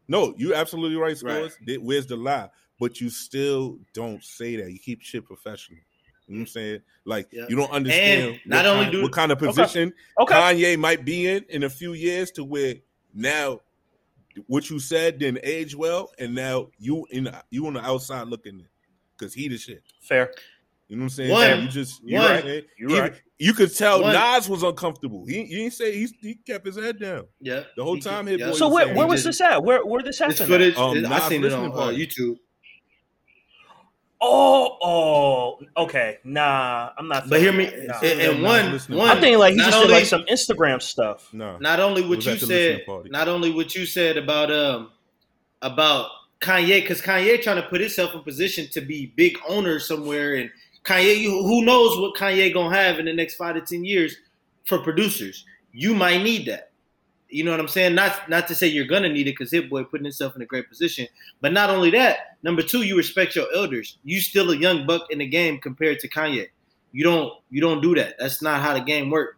[0.08, 1.08] No, you absolutely right.
[1.08, 1.16] Right.
[1.16, 1.56] Scores.
[1.66, 2.50] Th- Where's the lie?
[2.78, 4.70] But you still don't say that.
[4.70, 5.78] You keep shit professional.
[6.28, 6.80] You know what I'm saying?
[7.04, 7.46] Like Yeah.
[7.48, 10.34] you don't understand not what, only kind, do- what kind of position Okay.
[10.34, 12.74] Kanye might be in in a few years to where
[13.14, 13.60] now
[14.46, 18.28] what you said didn't age well, and now you in the, you on the outside
[18.28, 18.66] looking in
[19.18, 19.82] because he the shit.
[20.00, 20.32] Fair.
[20.88, 21.30] You know what I'm saying?
[21.30, 22.44] One- So you just you one- right.
[22.44, 22.62] man.
[22.78, 23.22] You're Even- right.
[23.38, 25.26] You could tell One- Nas was uncomfortable.
[25.26, 27.24] He, he didn't say he, he kept his head down.
[27.40, 27.64] Yeah.
[27.76, 28.52] The whole He time can- Hit yeah.
[28.52, 29.62] So was where, where was this at?
[29.64, 31.76] Where where this This footage, Um, I Nas seen it on uh.
[31.88, 32.36] YouTube.
[34.24, 36.18] Oh, oh, okay.
[36.22, 37.28] Nah, I'm not.
[37.28, 38.04] But hear me, feeling that.
[38.04, 39.08] and, and Nah, one, one.
[39.08, 41.28] I think like he not just did like some Instagram stuff.
[41.32, 41.58] No.
[41.58, 44.92] Not only what you at the listening said, not only what you said about um
[45.60, 50.34] about Kanye, because Kanye trying to put himself in position to be big owner somewhere,
[50.34, 50.50] and
[50.84, 54.16] Kanye, who knows what Kanye gonna have in the next five to ten years
[54.66, 55.44] for producers?
[55.72, 56.71] You might need that.
[57.32, 57.94] You know what I'm saying?
[57.94, 60.46] Not not to say you're gonna need it because Hit Boy putting himself in a
[60.46, 61.08] great position,
[61.40, 62.36] but not only that.
[62.42, 63.98] Number two, you respect your elders.
[64.04, 66.48] You still a young buck in the game compared to Kanye.
[66.92, 68.16] You don't you don't do that.
[68.18, 69.36] That's not how the game works.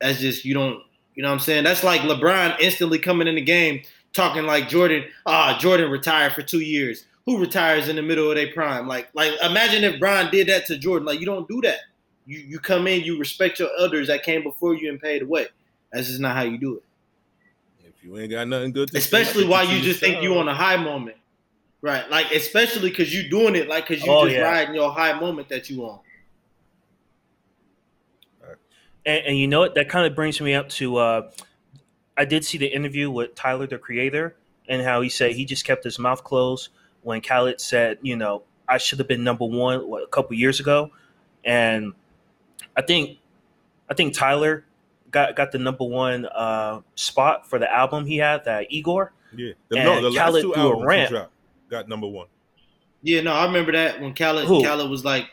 [0.00, 0.82] That's just you don't.
[1.14, 1.64] You know what I'm saying?
[1.64, 5.04] That's like LeBron instantly coming in the game talking like Jordan.
[5.26, 7.06] Ah, Jordan retired for two years.
[7.24, 8.86] Who retires in the middle of their prime?
[8.86, 11.06] Like, like imagine if Bron did that to Jordan.
[11.06, 11.78] Like, you don't do that.
[12.26, 15.46] You you come in, you respect your elders that came before you and paid away.
[15.92, 16.82] That's just not how you do it.
[17.86, 20.42] If you ain't got nothing good to Especially keep while you just think you yourself.
[20.42, 21.16] on a high moment,
[21.80, 22.08] right?
[22.10, 24.42] Like, especially because you doing it like because you Oh, just yeah.
[24.42, 26.00] riding your high moment that you on.
[29.06, 29.74] And, and you know what?
[29.74, 30.96] That kind of brings me up to.
[30.96, 31.30] Uh,
[32.16, 34.36] I did see the interview with Tyler, the creator,
[34.68, 36.68] and how he said he just kept his mouth closed
[37.02, 40.60] when Khaled said, you know, I should have been number one what, a couple years
[40.60, 40.90] ago,
[41.44, 41.92] and
[42.76, 43.18] I think,
[43.88, 44.64] I think Tyler
[45.10, 49.12] got got the number one uh, spot for the album he had, that Igor.
[49.36, 49.52] Yeah.
[49.68, 51.10] The, And no, the last two threw a albums rant.
[51.10, 51.32] dropped
[51.70, 52.26] got number one.
[53.02, 54.62] Yeah, no, I remember that when Khaled Who?
[54.64, 55.26] Khaled was like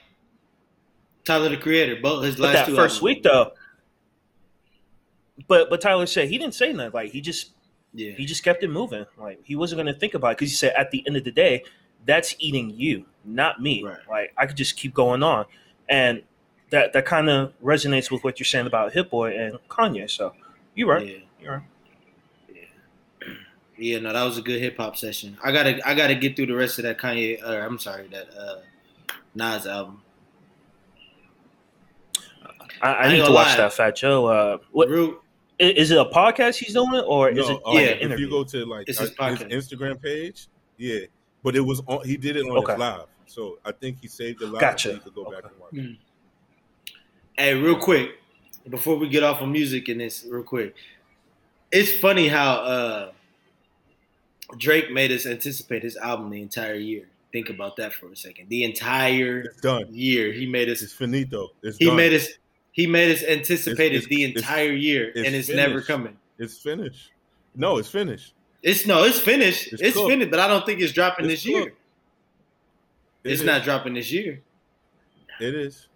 [1.23, 1.97] Tyler the Creator.
[2.01, 3.01] Both his But last that two first albums.
[3.01, 3.51] week though.
[5.47, 6.93] But but Tyler said he didn't say nothing.
[6.93, 7.51] Like he just
[7.93, 8.11] Yeah.
[8.11, 9.05] he just kept it moving.
[9.17, 11.23] Like he wasn't going to think about it because he said at the end of
[11.23, 11.63] the day,
[12.05, 13.83] that's eating you, not me.
[13.83, 13.97] Right.
[14.09, 15.45] Like I could just keep going on,
[15.89, 16.21] and
[16.75, 20.09] that that kind of resonates with what you're saying about Hit Boy and Kanye.
[20.09, 20.33] So
[20.75, 21.05] you're right.
[21.07, 21.17] Yeah.
[21.41, 21.63] You're right.
[23.77, 25.37] Yeah, no, that was a good hip hop session.
[25.43, 27.43] I gotta, I gotta get through the rest of that Kanye.
[27.43, 28.55] Uh, I'm sorry, that uh,
[29.35, 30.01] Nas album.
[32.81, 33.57] I, I, I need to gonna watch lie.
[33.57, 34.25] that Fat Joe.
[34.27, 35.19] Uh, what Real,
[35.59, 35.97] i- is it?
[35.97, 38.25] A podcast he's doing, or is No, it um, like yeah, an if interview?
[38.27, 39.67] you go to like It's uh, his his.
[39.67, 40.99] Instagram page, yeah,
[41.43, 42.05] but it was on.
[42.07, 42.71] He did it on Okay.
[42.73, 44.61] his live, so I think he saved it live.
[44.61, 44.87] Gotcha.
[44.89, 45.47] So you could go back Okay.
[45.51, 45.73] and watch.
[45.73, 45.97] Mm.
[47.37, 48.11] Hey, real quick,
[48.69, 50.75] before we get off of music in this, real quick,
[51.71, 53.11] it's funny how uh,
[54.57, 57.07] Drake made us anticipate his album the entire year.
[57.31, 58.47] Think about that for a second.
[58.49, 59.51] The entire
[59.91, 60.81] year, he made us.
[60.81, 61.51] It's finito.
[61.61, 61.97] It's He done.
[61.97, 62.27] made us.
[62.71, 66.17] He made us anticipate It's- it the it's- entire year, it's and it's never coming.
[66.37, 67.11] It's finished.
[67.55, 68.33] No, it's finished.
[68.63, 69.71] It's no, it's finished.
[69.73, 71.67] It's, It's finished, but I don't think it's dropping this year.
[73.23, 73.45] It it's is.
[73.45, 74.41] not dropping this year.
[75.39, 75.87] It is.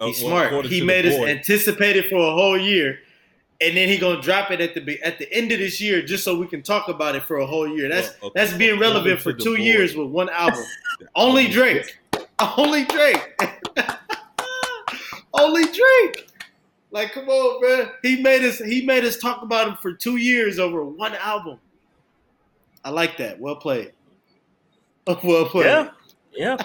[0.00, 0.66] He's Uh, well, smart.
[0.66, 3.00] He made us anticipate it for a whole year,
[3.60, 6.24] and then he gonna drop it at the at the end of this year, just
[6.24, 7.88] so we can talk about it for a whole year.
[7.88, 9.60] That's Well, that's being relevant for two board.
[9.60, 10.64] years with one album.
[11.14, 11.98] Only Drake.
[12.56, 13.40] Only Drake.
[15.34, 16.26] Only Drake.
[16.92, 17.90] Like, come on, man.
[18.02, 18.58] He made us.
[18.58, 21.58] He made us talk about him for two years over one album.
[22.84, 23.38] I like that.
[23.38, 23.92] Well played.
[25.24, 25.66] Well played.
[25.66, 25.90] yeah,
[26.32, 26.56] yeah.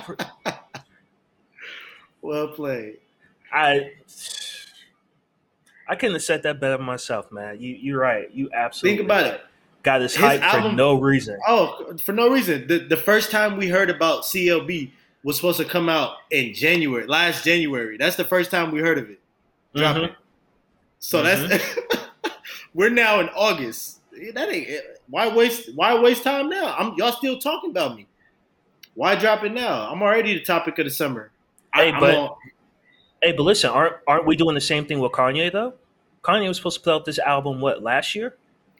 [2.21, 2.97] Well played.
[3.55, 3.91] I
[5.87, 7.59] I couldn't have said that better myself, man.
[7.59, 8.29] You you're right.
[8.33, 9.41] You absolutely Think about it.
[9.83, 11.39] got this His hype for no reason.
[11.47, 12.67] Oh, for no reason.
[12.67, 14.91] The the first time we heard about CLB
[15.23, 17.97] was supposed to come out in January, last January.
[17.97, 19.19] That's the first time we heard of it.
[19.75, 20.03] Dropping.
[20.09, 20.15] Mhm.
[20.99, 21.77] So that's
[22.73, 23.99] we're now in August.
[24.33, 24.69] That ain't
[25.09, 26.75] why waste why waste time now?
[26.77, 28.07] I'm y'all still talking about me.
[28.95, 29.91] Why drop it now?
[29.91, 31.31] I'm already the topic of the summer.
[31.73, 32.35] Hey, I'm but on-
[33.25, 35.73] hey, but listen, aren't aren't we doing the same thing with Kanye though?
[36.23, 38.35] Kanye was supposed to put out this album what last year?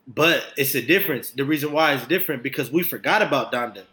[0.08, 1.32] but it's a difference.
[1.32, 3.84] The reason why it's different because we forgot about Donda.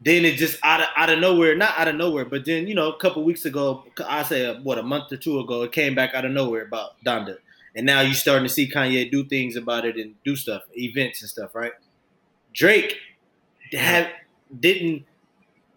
[0.00, 2.74] Then it just out of out of nowhere, not out of nowhere, but then you
[2.74, 5.94] know a couple weeks ago, I say what a month or two ago, it came
[5.94, 7.38] back out of nowhere about Donda,
[7.74, 11.22] and now you're starting to see Kanye do things about it and do stuff, events
[11.22, 11.72] and stuff, right?
[12.54, 12.96] Drake
[13.72, 14.10] had
[14.60, 15.04] didn't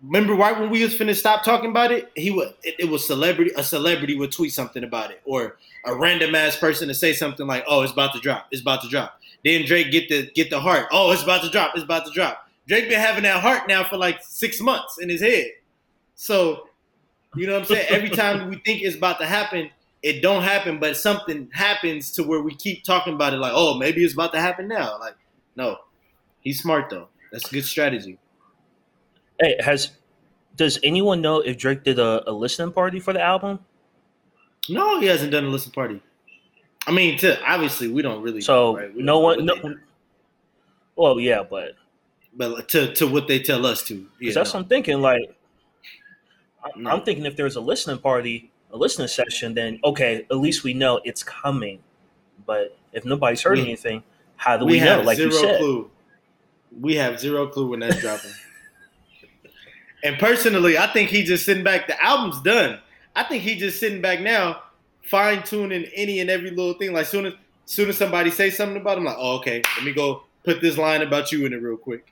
[0.03, 2.11] remember right when we was finna stop talking about it.
[2.15, 5.95] He would it, it was celebrity a celebrity would tweet something about it, or a
[5.95, 8.89] random ass person to say something like, "Oh, it's about to drop, it's about to
[8.89, 10.87] drop." Then Drake get the get the heart.
[10.91, 13.83] Oh, it's about to drop, it's about to drop Drake been having that heart now
[13.83, 15.47] for like six months in his head.
[16.15, 16.69] So,
[17.35, 17.87] you know what I'm saying?
[17.89, 19.69] Every time we think it's about to happen,
[20.01, 23.77] it don't happen, but something happens to where we keep talking about it like, oh,
[23.77, 24.97] maybe it's about to happen now.
[24.99, 25.15] Like,
[25.55, 25.77] no.
[26.39, 27.09] He's smart though.
[27.31, 28.17] That's a good strategy.
[29.41, 29.91] Hey, has
[30.55, 33.59] does anyone know if Drake did a, a listening party for the album?
[34.69, 36.01] No, he hasn't done a listening party.
[36.87, 38.41] I mean, to obviously we don't really.
[38.41, 38.95] So know, right?
[38.95, 39.75] no one, no.
[40.95, 41.75] Well, yeah, but
[42.33, 44.07] but to to what they tell us to.
[44.19, 44.59] Yeah, that's no.
[44.59, 45.01] what I'm thinking.
[45.01, 45.35] Like,
[46.75, 46.91] no.
[46.91, 50.73] I'm thinking if there's a listening party, a listening session, then okay, at least we
[50.73, 51.79] know it's coming.
[52.45, 54.03] But if nobody's heard we, anything,
[54.35, 55.01] how do we, we know?
[55.01, 55.89] Like you said, clue.
[56.79, 58.31] we have zero clue when that's dropping.
[60.03, 61.87] and personally, I think he's just sitting back.
[61.87, 62.79] The album's done.
[63.15, 64.63] I think he's just sitting back now,
[65.03, 66.93] fine tuning any and every little thing.
[66.93, 67.33] Like soon as
[67.65, 70.77] soon as somebody say something about him, like, oh, okay, let me go put this
[70.77, 72.11] line about you in it real quick.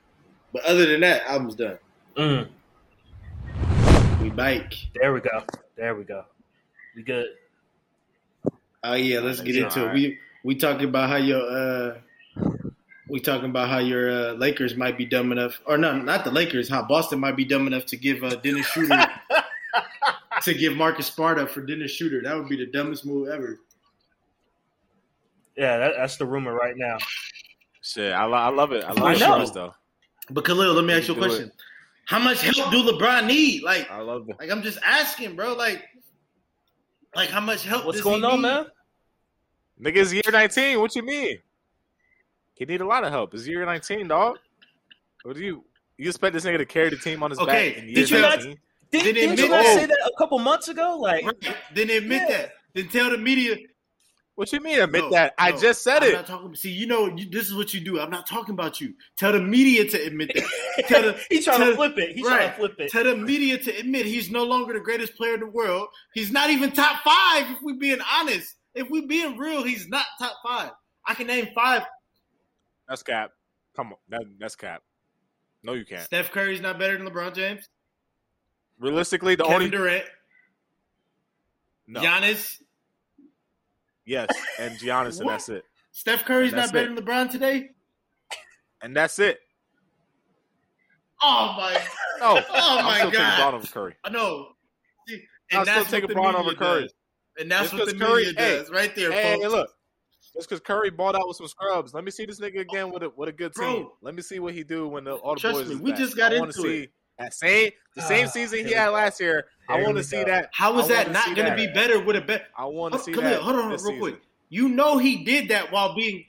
[0.54, 1.78] But other than that, album's done.
[2.16, 2.48] Mm.
[4.22, 4.74] We bike.
[5.00, 5.44] There we go.
[5.76, 6.26] There we go.
[6.96, 7.28] We good.
[8.84, 9.94] Oh yeah, let's get into it.
[9.94, 11.98] We we talking about how your uh
[13.10, 16.32] we talking about how your uh, Lakers might be dumb enough, or no, not the
[16.32, 16.70] Lakers.
[16.70, 19.08] How Boston might be dumb enough to give uh, Dennis Schroeder
[20.44, 22.22] to give Marcus Smart for Dennis Schroeder.
[22.24, 23.60] That would be the dumbest move ever.
[25.58, 26.98] Yeah, that, that's the rumor right now.
[27.82, 28.84] Shit, I, I love it.
[28.84, 29.74] I love I though.
[30.30, 31.48] But Khalil, let me ask you a question.
[31.48, 31.54] It.
[32.06, 33.64] How much help do LeBron need?
[33.64, 34.36] Like, I love it.
[34.40, 35.54] Like, I'm just asking, bro.
[35.54, 35.84] Like,
[37.16, 37.86] like how much help?
[37.86, 38.42] What's going on, need?
[38.42, 38.66] man?
[39.82, 40.80] Niggas year 19.
[40.80, 41.40] What you mean?
[42.60, 43.34] He need a lot of help.
[43.34, 44.38] It's year 19, dog.
[45.24, 45.64] What do you
[45.98, 47.70] you expect this nigga to carry the team on his okay.
[47.70, 47.78] back?
[47.78, 48.50] Okay, did you 19?
[48.50, 48.58] not?
[48.92, 50.98] Did, did you not say that a couple months ago?
[51.00, 51.56] Like, right.
[51.74, 52.38] then admit yeah.
[52.38, 52.52] that.
[52.74, 53.58] Then tell the media
[54.36, 55.34] what you mean admit no, that?
[55.38, 56.14] No, I just said I'm it.
[56.14, 58.00] Not talking, see, you know, you, this is what you do.
[58.00, 58.94] I'm not talking about you.
[59.18, 60.88] Tell the media to admit that.
[60.88, 62.16] Tell the, he's trying tell, to flip it.
[62.16, 62.38] He's right.
[62.38, 62.90] trying to flip it.
[62.90, 65.90] Tell the media to admit he's no longer the greatest player in the world.
[66.14, 67.52] He's not even top five.
[67.52, 70.72] If we being honest, if we being real, he's not top five.
[71.06, 71.84] I can name five.
[72.90, 73.32] That's cap.
[73.76, 74.82] Come on, that, that's cap.
[75.62, 76.02] No, you can't.
[76.02, 77.70] Steph Curry's not better than LeBron James.
[78.80, 80.06] Realistically, the Kevin only Durant.
[81.88, 82.02] No.
[82.02, 82.62] Giannis.
[84.06, 85.64] Yes, and Giannis, and that's it.
[85.92, 86.96] Steph Curry's not better it.
[86.96, 87.70] than LeBron today.
[88.82, 89.40] And that's it.
[91.22, 91.74] Oh my!
[92.20, 93.34] No, oh, oh my I'm still god!
[93.34, 93.96] Still over Curry.
[94.10, 94.48] No,
[95.08, 95.22] See,
[95.52, 96.84] and I'm still taking Bron over Curry.
[96.84, 96.94] Does.
[97.40, 99.44] And that's just what the Curry, media does, right there, hey, folks.
[99.44, 99.70] Hey, look,
[100.40, 101.94] just because Curry bought out with some scrubs.
[101.94, 103.84] Let me see this nigga again with a with a good team.
[103.84, 105.68] Bro, Let me see what he do when the, all the boys.
[105.68, 106.00] Me, we back.
[106.00, 106.92] just got I into see it.
[107.18, 109.48] That same the same uh, season he had last year.
[109.68, 110.50] I want to see that.
[110.54, 112.48] How is that not going to be better with a bet?
[112.58, 113.34] I want to see come that.
[113.34, 114.00] Here, hold on, real season.
[114.00, 114.22] quick.
[114.48, 116.26] You know he did that while being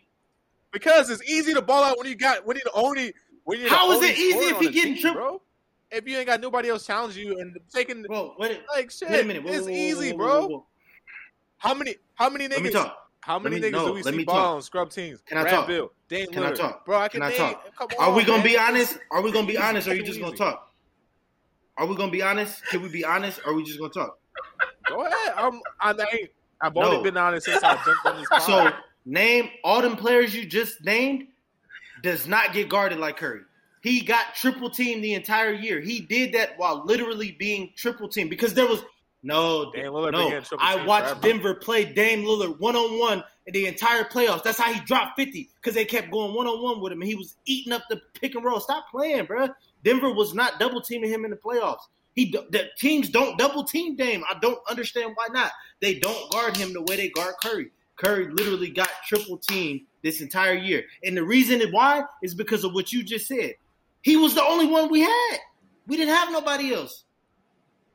[0.73, 3.68] because it's easy to ball out when you got when you the only when you
[3.68, 5.20] How is it easy if he getting triple?
[5.20, 5.42] Bro?
[5.92, 9.25] If you ain't got nobody else challenge you and taking bro, wait, like shit, wait
[9.25, 9.44] a minute.
[9.44, 10.66] Whoa, it's whoa, easy, whoa, bro.
[11.59, 12.92] How many how many niggas?
[13.27, 13.61] Let me talk.
[13.61, 15.21] How many me, niggas no, do we see ball on scrub teams?
[15.27, 15.67] Can I Brad talk?
[15.67, 16.53] Bill, Dame can Lillard.
[16.53, 16.87] I talk?
[16.87, 17.77] Bro, I can, can I talk?
[17.77, 18.47] Come are we gonna man.
[18.47, 18.99] be honest?
[19.11, 19.89] Are we gonna be honest?
[19.89, 20.73] Or are you just gonna talk?
[21.77, 22.65] Are we gonna be honest?
[22.67, 23.41] Can we be honest?
[23.45, 24.19] Or are we just gonna talk?
[24.89, 25.35] Go ahead.
[25.37, 25.61] I'm.
[25.81, 26.31] I ain't.
[26.61, 27.03] I've only no.
[27.03, 28.29] been honest since I jumped on this.
[28.31, 28.43] Pod.
[28.43, 28.73] So
[29.07, 31.29] name all them players you just named
[32.03, 33.43] does not get guarded like Curry.
[33.83, 35.81] He got triple team the entire year.
[35.81, 38.83] He did that while literally being triple team because there was
[39.23, 40.43] no, no.
[40.59, 41.21] I watched forever.
[41.21, 44.43] Denver play Dame Lillard one on one in the entire playoffs.
[44.43, 47.09] That's how he dropped fifty because they kept going one on one with him, and
[47.09, 48.61] he was eating up the pick and roll.
[48.61, 49.49] Stop playing, bro.
[49.85, 51.83] Denver was not double teaming him in the playoffs.
[52.15, 54.25] He the teams don't double team Dame.
[54.29, 55.53] I don't understand why not.
[55.81, 57.71] They don't guard him the way they guard Curry.
[57.97, 62.73] Curry literally got triple teamed this entire year, and the reason why is because of
[62.73, 63.55] what you just said.
[64.03, 65.37] He was the only one we had.
[65.87, 67.05] We didn't have nobody else.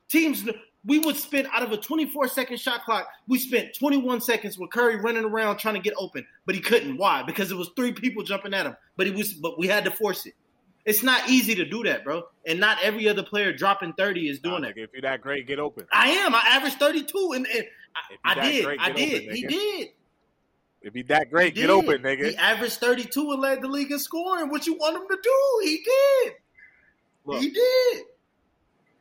[0.08, 0.48] Teams
[0.86, 4.72] we would spend out of a 24 second shot clock, we spent 21 seconds with
[4.72, 6.98] Curry running around trying to get open, but he couldn't.
[6.98, 7.24] Why?
[7.24, 8.76] Because it was three people jumping at him.
[8.96, 10.34] But he was but we had to force it.
[10.86, 12.24] It's not easy to do that, bro.
[12.46, 14.78] And not every other player dropping 30 is doing nah, it.
[14.78, 15.88] If you're that great, get open.
[15.92, 16.36] I am.
[16.36, 17.66] I averaged 32 and, and
[18.24, 18.66] I, I did.
[18.66, 19.24] Great, I did.
[19.24, 19.88] Open, he did.
[20.84, 22.30] If he that great, He get open, nigga.
[22.30, 24.50] He averaged 32 and led the league in scoring.
[24.50, 25.62] What you want him to do?
[25.64, 26.34] He did.
[27.26, 28.04] Look, he did.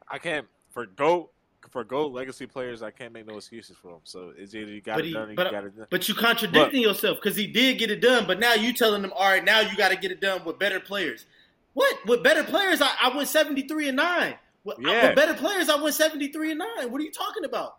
[0.09, 1.31] I can't for GOAT
[1.75, 2.83] for GOAT legacy players.
[2.85, 4.01] I can't make no excuses for them.
[4.05, 5.87] So it's either you got But it he- done, or you but- got it done.
[5.91, 8.27] But you contradicting yourself because he did get it done.
[8.27, 10.59] But now you telling them, all right, now you got to get it done with
[10.59, 11.27] better players.
[11.75, 12.07] What?
[12.07, 14.35] With better players, I, I went 73 and 9.
[14.63, 15.09] With, Yeah.
[15.09, 16.93] with better players, I went 73 and 9.
[16.93, 17.77] What are you talking about?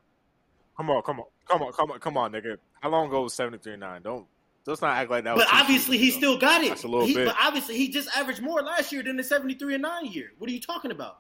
[0.76, 2.58] Come on, come on, come on, come on, come on, nigga.
[2.82, 4.02] How long ago was seventy three and nine?
[4.02, 4.28] Don't
[4.68, 5.38] let's not act like that.
[5.38, 6.68] But obviously, he still got it.
[6.70, 7.28] That's a little He- bit.
[7.28, 10.34] But obviously, he just averaged more last year than the 73 and 9 year.
[10.38, 11.20] What are you talking about?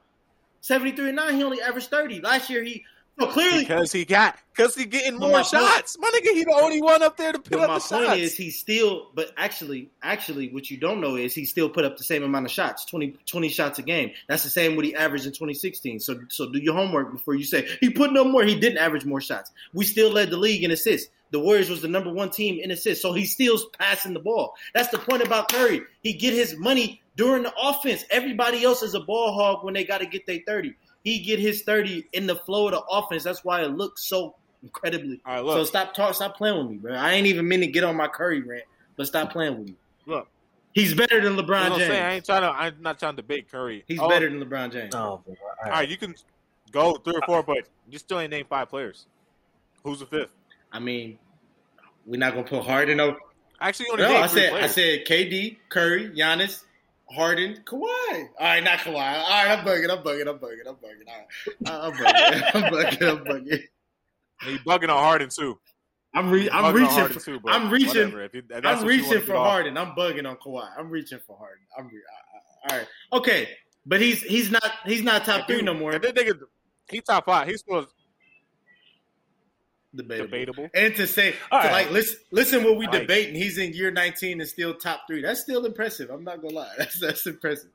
[0.65, 2.21] 73 and 9, he only averaged 30.
[2.21, 2.83] Last year, he.
[3.19, 5.95] So clearly, because he got because he getting more my point- shots.
[5.97, 8.19] My nigga, he the only one up there to put up my the point shots.
[8.19, 9.11] is, he still.
[9.13, 12.45] But actually, actually, what you don't know is he still put up the same amount
[12.45, 14.11] of shots 20, 20 shots a game.
[14.27, 15.99] That's the same what he averaged in 2016.
[16.01, 18.43] So, so do your homework before you say he put no more.
[18.43, 19.51] He didn't average more shots.
[19.71, 21.09] We still led the league in assists.
[21.31, 24.55] The Warriors was the number one team in assists, so he still passing the ball.
[24.73, 25.83] That's the point about Curry.
[26.01, 28.03] He get his money during the offense.
[28.11, 30.75] Everybody else is a ball hog when they got to get their thirty.
[31.03, 33.23] He get his thirty in the flow of the offense.
[33.23, 36.77] That's why it looks so incredibly All right, so stop talk, stop playing with me,
[36.77, 36.93] bro.
[36.95, 38.63] I ain't even mean to get on my Curry rant,
[38.97, 39.75] but stop playing with me.
[40.05, 40.27] look.
[40.73, 41.87] He's better than You know LeBron I'm James.
[41.87, 42.03] saying?
[42.03, 42.49] I ain't trying to.
[42.49, 43.85] I'm not trying to debate Curry.
[43.87, 44.93] He's All- better than LeBron James.
[44.93, 45.35] Oh, boy.
[45.63, 46.13] All right, you can
[46.71, 49.05] go three or four, but you still ain't named five players.
[49.85, 50.31] Who's the fifth?
[50.73, 51.17] I mean,
[52.05, 53.17] we're not gonna put Harden over.
[53.61, 54.65] Actually, you only No, I said players.
[54.65, 56.64] I said KD, Curry, Giannis,
[57.11, 57.81] Harden, Kawhi.
[57.81, 58.95] All right, not Kawhi.
[58.95, 59.91] All right, I'm bugging.
[59.91, 60.27] I'm bugging.
[60.27, 60.67] I'm bugging.
[60.67, 61.69] I'm bugging.
[61.69, 62.55] All right, I'm bugging.
[62.55, 63.09] I'm bugging.
[63.09, 63.63] I'm bugging.
[64.47, 65.59] You bugging on Harden too.
[66.13, 67.07] I'm re- I'm reaching.
[67.07, 68.11] For, too, I'm reaching.
[68.11, 68.67] whatever.
[68.67, 69.35] I'm reaching for.
[69.35, 69.77] Harden.
[69.77, 70.67] I'm bugging on Kawhi.
[70.77, 71.63] I'm reaching for Harden.
[71.77, 72.87] I'm re- I- I- all right.
[73.13, 73.49] Okay,
[73.85, 75.91] but he's he's not he's not top three no more.
[75.91, 76.39] That nigga,
[76.89, 77.47] he top five.
[77.47, 77.85] He's still
[79.95, 80.27] Debatable.
[80.27, 80.69] debatable.
[80.73, 81.85] And to say, All to right.
[81.85, 82.95] like, listen, listen, what we Like-
[83.29, 85.21] and He's in year 19 and still top three.
[85.21, 86.09] That's still impressive.
[86.09, 86.73] I'm not gonna lie.
[86.77, 87.69] That's that's impressive.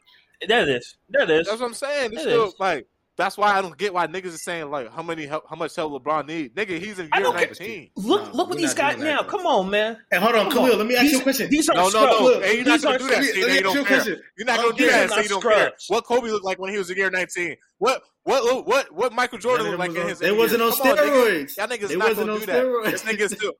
[0.46, 0.96] There it is.
[1.08, 1.46] There it is.
[1.46, 2.12] That's what I'm saying.
[2.12, 2.54] It's It still is.
[2.58, 2.86] like
[3.20, 5.76] that's why I don't get why niggas is saying like how many help, how much
[5.76, 6.54] help LeBron need.
[6.56, 7.90] Nigga, he's in year don't get- 19.
[7.96, 9.22] Look, No, look what he's got now.
[9.22, 9.98] Come on, man.
[10.10, 10.72] Hey, hold on, Come Khalil.
[10.72, 10.78] on.
[10.78, 11.50] Let me ask These- you a question.
[11.50, 12.18] These are No, no, scrubs.
[12.20, 12.24] no.
[12.24, 13.16] Look, Hey, you're not gonna do that.
[13.22, 14.06] Let See, you don't care.
[14.36, 15.08] You're not gonna do that.
[15.10, 15.72] not So you don't care.
[15.88, 17.56] What Kobe looked like when he was in year 19?
[17.78, 20.20] What what what what Michael Jordan None looked like in his?
[20.20, 20.78] on- They wasn't on years?
[20.78, 21.46] Come on, nigga.
[21.46, 21.56] steroids.
[21.56, 22.90] Y'all niggas not gonna do that.
[22.90, 23.52] This nigga's still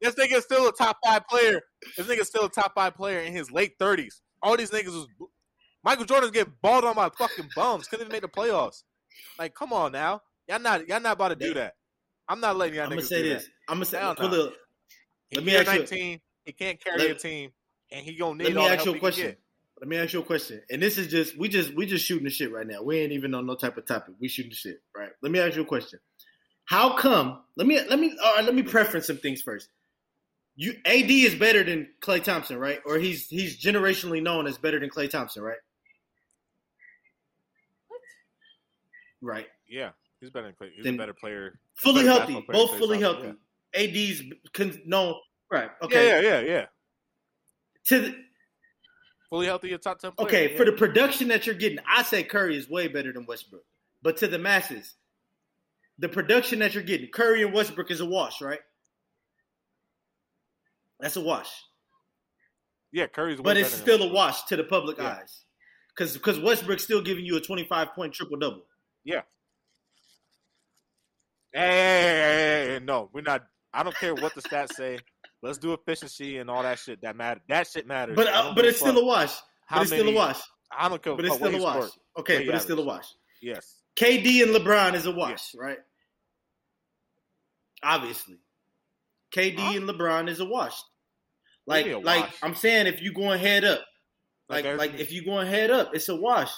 [0.00, 1.60] this nigga's still a top five player.
[1.96, 4.20] This nigga's still a top five player in his late thirties.
[4.42, 5.06] All these niggas was
[5.84, 7.86] Michael Jordan's getting balled on by fucking bums.
[7.88, 8.82] Couldn't even make the playoffs.
[9.38, 10.22] Like, come on now.
[10.48, 11.74] Y'all not y'all not about to do that.
[12.28, 13.44] I'm not letting y'all I'm niggas gonna say do this.
[13.44, 13.50] that.
[13.68, 14.28] I'm gonna say, Hell no.
[14.28, 14.52] Khalil.
[15.30, 16.20] He Let me ask you- 19.
[16.44, 17.50] He can't carry Let- a team,
[17.92, 19.36] and he gonna need Let me ask you a question.
[19.80, 20.60] Let me ask you a question.
[20.70, 22.82] And this is just we just we just shooting the shit right now.
[22.82, 24.14] We ain't even on no type of topic.
[24.20, 25.10] We shooting the shit, right?
[25.22, 25.98] Let me ask you a question.
[26.66, 27.42] How come?
[27.56, 29.68] Let me let me all right, let me preference some things first.
[30.56, 32.80] You AD is better than Klay Thompson, right?
[32.84, 35.56] Or he's he's generationally known as better than Klay Thompson, right?
[39.22, 39.46] Right.
[39.68, 41.58] Yeah, he's better than He's Then- a better player.
[41.76, 42.46] Fully Better healthy.
[42.48, 43.34] Both fully healthy.
[43.74, 45.14] AD's con- known
[45.50, 45.70] right.
[45.82, 46.06] Okay.
[46.08, 46.66] Yeah, yeah, yeah, yeah.
[47.86, 48.24] To the,
[49.28, 50.26] Fully healthy, a top ten player.
[50.28, 50.56] Okay, yeah.
[50.56, 53.62] for the production that you're getting, I say Curry is way better than Westbrook.
[54.02, 54.96] But to the masses,
[55.98, 58.58] the production that you're getting, Curry and Westbrook is a wash, right?
[60.98, 61.48] That's a wash.
[62.92, 63.40] yeah, Curry's.
[63.40, 65.18] But it's still a wash to the public Yeah.
[65.20, 65.44] eyes.
[65.94, 68.66] Because because Westbrook's still giving you a 25 point triple double.
[69.04, 69.22] Yeah.
[71.52, 73.42] Hey, hey, hey, hey, no, we're not.
[73.72, 74.98] I don't care what the stats say.
[75.42, 77.02] Let's do efficiency and all that shit.
[77.02, 77.40] That matter.
[77.48, 78.14] That shit matters.
[78.16, 79.32] But uh, but it's still a wash.
[79.66, 80.40] how But it's still a wash.
[80.76, 81.16] I don't care.
[81.16, 81.74] But it's still a wash.
[81.74, 81.90] scored.
[82.18, 83.06] Okay, Way but it's still a wash.
[83.42, 83.76] Yes.
[83.96, 85.78] KD and LeBron is a wash, right?
[87.82, 88.36] Obviously.
[89.34, 89.76] KD Huh?
[89.76, 90.74] and LeBron is a wash.
[91.66, 92.34] Like do you mean a like wash?
[92.42, 93.80] I'm saying if you going head up,
[94.48, 96.50] like Like, like, if you going head up, it's a wash.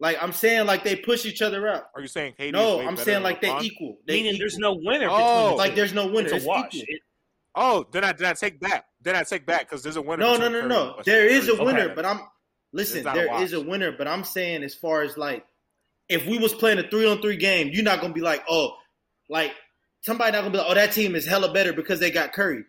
[0.00, 1.84] Like I'm saying like they push each other out.
[1.94, 2.52] Are you saying KD?
[2.52, 3.62] no, is way I'm saying than like they LeBron?
[3.64, 3.98] equal.
[4.06, 4.38] They Meaning equal.
[4.40, 5.16] there's no winner Oh.
[5.16, 6.34] between the like there's no winner.
[6.34, 6.74] It's a wash.
[6.74, 6.84] equal.
[6.88, 7.02] It-
[7.56, 8.84] Oh, then I then I take back.
[9.02, 10.22] Then I take back because there's a winner.
[10.24, 10.96] No, no, no, Curry no.
[11.04, 11.94] There is a winner, better.
[11.96, 12.20] but I'm
[12.72, 12.98] listen.
[12.98, 15.44] It's not a There is a winner, but I'm saying as far as like,
[16.08, 18.76] if we was playing a three on three game, you're not gonna be like, oh,
[19.28, 19.52] like
[20.02, 22.62] somebody not gonna be like, oh, that team is hella better because they got Curry.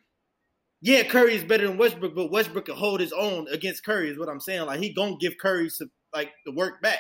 [0.82, 4.10] Yeah, Curry is better than Westbrook, but Westbrook can hold his own against Curry.
[4.10, 4.66] Is what I'm saying.
[4.66, 6.98] Like he gonna give Curry some like the work back.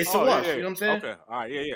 [0.00, 0.46] It's Oh, a yeah, wash.
[0.46, 0.96] yeah, You know what I'm saying?
[0.98, 1.14] Okay.
[1.28, 1.50] All right.
[1.52, 1.74] Yeah, yeah.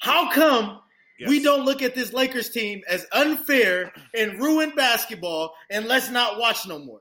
[0.00, 0.80] How come
[1.18, 1.28] Yes.
[1.28, 6.38] we don't look at this Lakers team as unfair and ruin basketball and let's not
[6.38, 7.00] watch no more?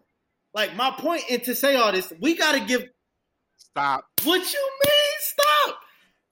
[0.53, 2.83] Like my point and to say all this, we got to give.
[3.57, 4.03] stop.
[4.23, 5.15] What you mean?
[5.19, 5.79] Stop.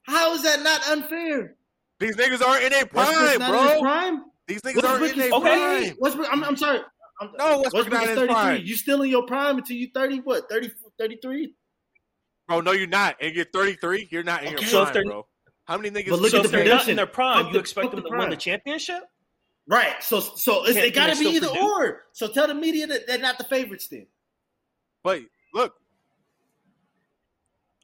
[0.02, 1.56] How is that not unfair?
[2.00, 3.80] These niggas are in a prime, not in bro.
[3.80, 4.24] prime.
[4.46, 5.40] These niggas aren't in their okay.
[5.86, 5.96] prime.
[5.98, 6.80] Westbrook, I'm, I'm sorry.
[7.20, 8.34] I'm, No, Westbrook, Westbrook is in his 33.
[8.34, 8.60] prime.
[8.64, 11.54] You still in your prime until you 30, what, 30, 33?
[12.48, 13.16] Bro, no, you're not.
[13.20, 14.08] And you're 33.
[14.10, 14.66] You're not in Okay.
[14.70, 15.26] your prime, they're- bro.
[15.64, 16.08] How many niggas?
[16.08, 16.90] But look so at if the they're not production.
[16.92, 19.02] in their prime, Fuck you the- expect them the to win the championship?
[19.66, 20.02] Right.
[20.02, 21.62] So so it's, Can- it got to be either produce?
[21.62, 22.06] or.
[22.12, 24.06] So tell the media that they're not the favorites then.
[25.02, 25.20] But
[25.52, 25.74] look,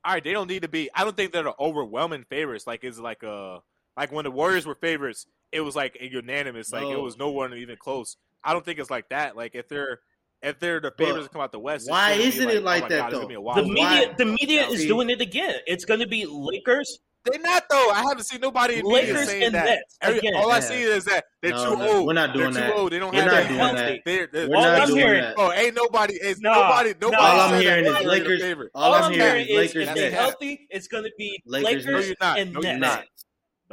[0.02, 0.88] all right, they don't need to be.
[0.94, 2.66] I don't think they're the overwhelming favorites.
[2.66, 3.58] Like it's like uh
[3.98, 6.72] like when the Warriors were favorites, it was like a unanimous.
[6.72, 8.16] Like it was no one even close.
[8.42, 9.36] I don't think it's like that.
[9.36, 10.00] Like if they're
[10.44, 12.82] if they're the But favorites to come out the West, why isn't it oh like
[12.82, 13.28] my that, God, though?
[13.28, 15.56] The wild why- media, the media is See- doing it again.
[15.66, 17.90] It's going to be Lakers, They're not though.
[17.90, 19.64] I haven't seen nobody in media Lakers, saying and that.
[19.64, 19.96] Nets.
[20.02, 22.06] Every- Again, all I see is that they're No, too no, old.
[22.06, 22.72] we're not doing they're that.
[22.74, 22.92] too old.
[22.92, 23.76] They don't We're have not that doing health.
[23.76, 24.00] that.
[24.04, 25.36] They're, they're, We're All not I'm doing hearing- that.
[25.36, 26.14] Bro, ain't nobody.
[26.14, 26.90] It's Nah, nobody.
[26.90, 26.96] nah.
[27.00, 27.22] Nobody.
[27.22, 29.70] All I'm hearing that is they're the Lakers- all all I'm I'm hearing hearing is
[29.70, 31.86] is Lakers, if they're healthy, it's going to be Lakers, Lakers,
[32.20, 32.80] No, you're and No, you're Nets.
[32.80, 33.04] not.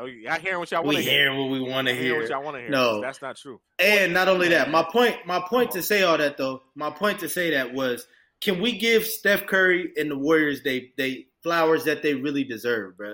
[0.01, 1.11] Oh, no, y'all hearing what y'all We want to hear.
[1.11, 2.19] hearing what we want to hear.
[2.19, 2.69] what y'all want to hear.
[2.69, 3.01] No.
[3.01, 3.59] that's not true.
[3.79, 7.19] And not only that, my point, my point to say all that though, my point
[7.19, 8.07] to say that was,
[8.41, 12.97] can we give Steph Curry and the Warriors they they flowers that they really deserve,
[12.97, 13.13] bro?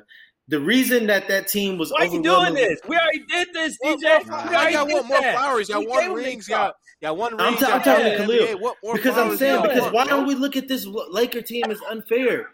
[0.50, 2.80] The reason that that team was Why are you doing this?
[2.88, 3.98] We already did this, DJ.
[4.04, 4.44] well, We Nah.
[4.46, 5.36] y'all, already y'all did want more that.
[5.36, 5.68] flowers.
[5.70, 6.46] Y'all We want gave them rings.
[6.46, 7.64] these Y'all, y'all want I'm rings.
[7.64, 8.48] I'm y'all talking to Khalil.
[8.48, 8.62] NBA.
[8.62, 10.16] What more Because I'm saying, because want, why bro?
[10.18, 12.48] don't we look at this Laker team as unfair?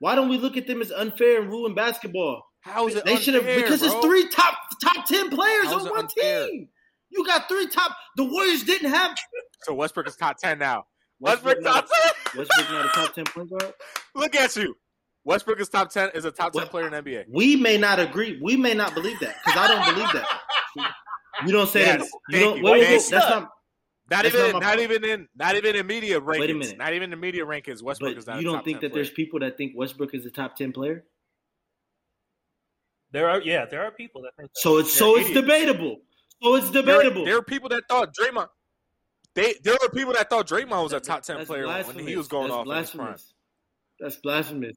[0.00, 2.42] Why don't we look at them as unfair and ruin basketball?
[2.66, 3.88] How is it They should have unfair, because bro?
[3.88, 6.46] it's three top top ten players on one unfair?
[6.48, 6.68] team.
[7.10, 7.96] You got three top.
[8.16, 9.16] The Warriors didn't have
[9.62, 10.86] So Westbrook is top ten now.
[11.20, 12.38] Westbrook Westbrook top ten.
[12.40, 13.72] Westbrook not a top ten point guard.
[14.14, 14.76] Look at you.
[15.24, 16.10] Westbrook is top ten.
[16.14, 16.70] Is a top ten What?
[16.70, 17.24] player in the NBA.
[17.32, 18.38] We may not agree.
[18.42, 20.26] We may not believe that because I don't believe that.
[21.44, 22.08] You don't say Yes, that.
[22.30, 22.56] You thank don't.
[22.58, 22.64] you.
[22.64, 23.42] Wait, wait, wait, that's not.
[24.10, 26.38] Not That's even, not not, even in, not even in media rankings.
[26.38, 26.78] Wait a minute.
[26.78, 27.82] Not even in the media rankings.
[27.82, 28.40] Westbrook is But not.
[28.40, 30.72] you don't top think 10 that there's people that think Westbrook is a top ten
[30.72, 31.04] player.
[33.16, 34.58] There are, yeah, there are people that think that.
[34.60, 36.00] So it's They're so it's debatable.
[36.42, 37.24] So it's There, debatable.
[37.24, 38.48] there are people that thought Draymond.
[39.34, 42.14] They there were people that thought Draymond was a top ten That's player when he
[42.14, 43.06] was going That's off in his prime.
[43.06, 43.34] blasphemous.
[43.98, 44.76] That's blasphemous.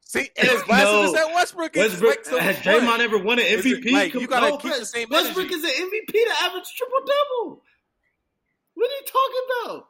[0.00, 1.12] See, and it's blasphemous No.
[1.12, 2.64] that Westbrook is Westbrook like so has what?
[2.64, 3.92] Draymond ever won an Is it MVP?
[3.92, 5.54] like, Come- you gotta no, keep the same Westbrook energy.
[5.54, 7.62] is an MVP to average triple double.
[8.72, 9.88] What are you talking about?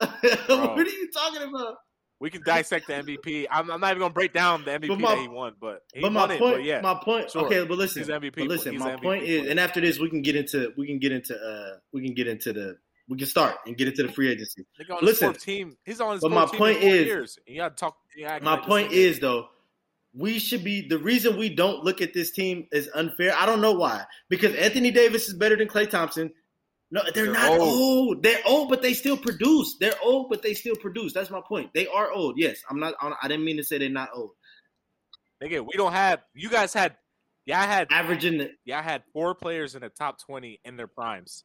[0.76, 1.76] What are you talking about?
[2.24, 3.46] We can dissect the MVP.
[3.50, 5.82] I'm, I'm not even gonna break down the MVP But my- that he won, but
[5.92, 6.38] he but my won it.
[6.38, 7.30] point, But yeah, my point.
[7.30, 7.44] sure.
[7.44, 8.78] Okay, but listen, MVP, but listen.
[8.78, 9.50] my point is, player.
[9.50, 12.26] and after this, we can get into we can get into uh we can get
[12.26, 12.78] into the
[13.10, 14.64] we can start and get into the free agency.
[15.02, 15.76] Listen, team.
[15.84, 17.38] He's on his but my team point is- years.
[17.46, 17.98] You gotta talk.
[18.16, 19.48] you gotta My point is though,
[20.14, 23.34] we should be the reason we don't look at this team is unfair.
[23.36, 24.04] I don't know why.
[24.30, 26.32] Because Anthony Davis is better than Klay Thompson.
[26.94, 27.60] No, they're, They're not old.
[27.60, 28.22] old.
[28.22, 29.74] They're old, but they still produce.
[29.80, 31.12] They're old, but they still produce.
[31.12, 31.70] That's my point.
[31.74, 32.38] They are old.
[32.38, 32.94] Yes, I'm not.
[33.02, 34.30] I didn't mean to say they're not old.
[35.42, 35.60] nigga.
[35.60, 36.22] We don't have.
[36.34, 36.94] You guys had.
[37.46, 37.88] Yeah, I had.
[37.90, 41.42] Averaging the Yeah, I had four players in the top twenty in their primes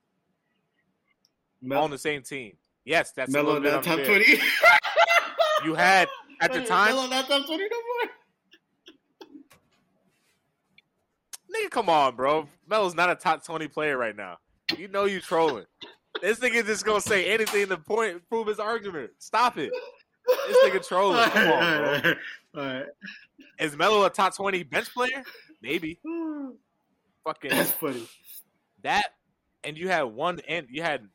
[1.64, 2.54] Mel- on the same team.
[2.86, 4.40] Yes, that's a Melo bit not top twenty.
[5.66, 6.10] You had
[6.42, 8.12] at the time, Melo not top twenty no more.
[11.56, 11.72] nigga.
[11.72, 12.48] Come on, bro.
[12.68, 14.38] Melo's not a top twenty player right now.
[14.78, 15.66] You know you trolling.
[16.22, 19.12] This nigga just gonna say anything to point prove his argument.
[19.20, 19.72] Stop it.
[20.48, 21.30] This nigga trolling.
[21.30, 22.14] Come on, bro.
[22.56, 22.86] All right.
[23.60, 25.24] Is Melo a top twenty bench player?
[25.62, 26.00] Maybe.
[27.26, 28.08] Fucking That's funny.
[28.84, 29.06] that,
[29.64, 31.08] and you had one and you had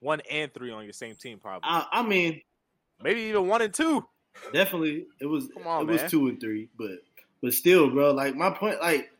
[0.00, 1.68] one and three on your same team, probably.
[1.68, 2.40] I, I mean,
[3.02, 4.04] Maybe even one and two.
[4.52, 6.98] definitely it was Come on, it was two and three, but
[7.42, 8.12] but still, bro.
[8.12, 9.10] Like my point, like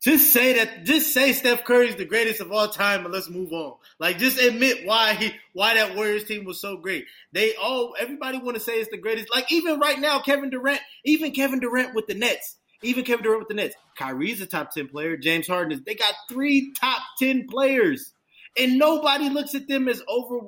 [0.00, 3.52] just say that, just say Steph Curry's the greatest of all time, and let's move
[3.52, 3.74] on.
[3.98, 7.06] Like just admit why he why that Warriors team was so great.
[7.32, 9.28] They all everybody want to say it's the greatest.
[9.34, 12.56] Like even right now, Kevin Durant, even Kevin Durant with the Nets.
[12.82, 13.74] Even Kevin Durant with the Nets.
[13.96, 15.16] Kyrie's a top 10 player.
[15.16, 15.82] James Harden is.
[15.82, 18.12] They got three top 10 players.
[18.56, 20.46] And nobody looks at them as over.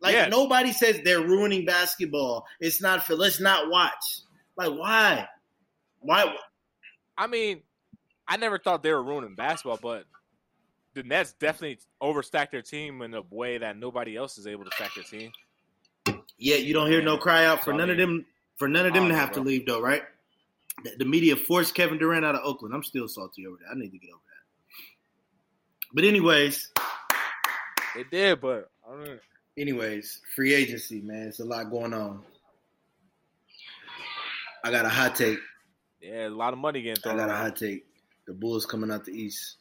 [0.00, 0.28] Like, Yeah.
[0.28, 2.46] nobody says they're ruining basketball.
[2.58, 4.20] It's not for, let's not watch.
[4.56, 5.28] Like, why?
[6.00, 6.34] Why?
[7.18, 7.62] I mean,
[8.32, 10.06] I never thought they were ruining basketball, but
[10.94, 14.70] the Nets definitely overstacked their team in a way that nobody else is able to
[14.70, 15.32] stack their team.
[16.38, 18.24] Yeah, you don't hear no cry out for none of them.
[18.56, 20.00] For none of them to don't have to leave, though, right?
[20.96, 22.74] The, media forced Kevin Durant out of Oakland.
[22.74, 23.70] I'm still salty over that.
[23.70, 25.92] I need to get over that.
[25.92, 26.72] But anyways,
[27.94, 29.20] They did, but I don't
[29.58, 31.28] anyways, free agency, man.
[31.28, 32.22] It's a lot going on.
[34.64, 35.38] I got a hot take.
[36.00, 37.20] Yeah, a lot of money getting thrown.
[37.20, 37.84] I got a hot take.
[38.26, 39.56] The Bulls coming out the East.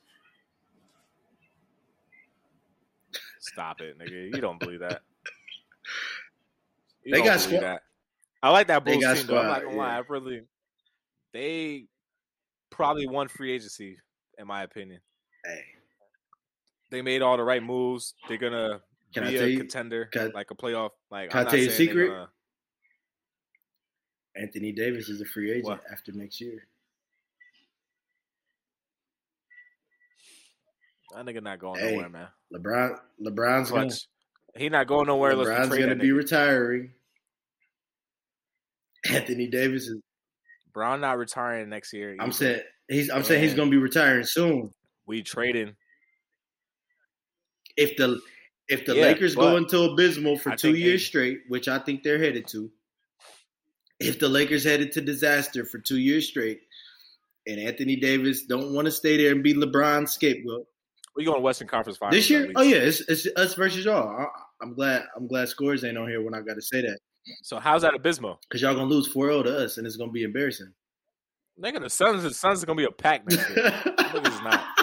[3.39, 4.34] Stop it, nigga.
[4.36, 5.01] You don't believe that.
[7.03, 7.82] You They got squad- that.
[8.43, 9.38] I like that Bulls team, though.
[9.39, 9.95] I'm not squad, gonna lie.
[9.95, 10.41] I really,
[11.34, 11.86] they
[12.70, 13.97] probably won free agency,
[14.38, 15.01] in my opinion.
[15.45, 15.64] Hey,
[16.91, 18.14] they made all the right moves.
[18.28, 18.82] They're gonna
[19.14, 19.57] Can I be a you?
[19.57, 20.91] contender, I- like a playoff.
[21.09, 22.07] Like can I I'm not tell you a secret?
[22.09, 22.32] gonna-
[24.36, 25.84] Anthony Davis is a free agent What?
[25.91, 26.68] after next year.
[31.16, 32.28] That nigga not going Hey, nowhere, man.
[32.53, 34.07] LeBron, LeBron's Clutch.
[34.55, 35.34] He not going nowhere.
[35.34, 36.18] LeBron's gonna be nigga.
[36.18, 36.93] retiring.
[39.09, 39.99] Anthony Davis is.
[40.74, 42.16] Bron not retiring next year.
[42.20, 43.09] I'm saying he's.
[43.09, 44.72] I'm saying he's gonna be retiring soon.
[45.05, 45.76] we trading.
[47.76, 48.20] If the
[48.68, 52.03] if the Yeah, Lakers go into abysmal for I two years straight, which I think
[52.03, 52.72] they're headed to,
[53.99, 56.62] if the Lakers headed to disaster for two years straight,
[57.47, 60.68] and Anthony Davis don't want to stay there and be LeBron's scapegoat
[61.16, 64.07] We going to Western Conference Finals this year, oh yeah, it's, it's us versus y'all.
[64.09, 64.26] I,
[64.62, 65.03] I'm glad.
[65.16, 66.97] I'm glad scores ain't on here when I got to say that
[67.43, 68.39] So how's that abysmal?
[68.47, 70.72] because y'all gonna lose 4-0 to us, and it's gonna be embarrassing.
[71.62, 73.72] Nigga, the Suns, the Suns is gonna be a pack next year.
[73.72, 74.64] Niggas not.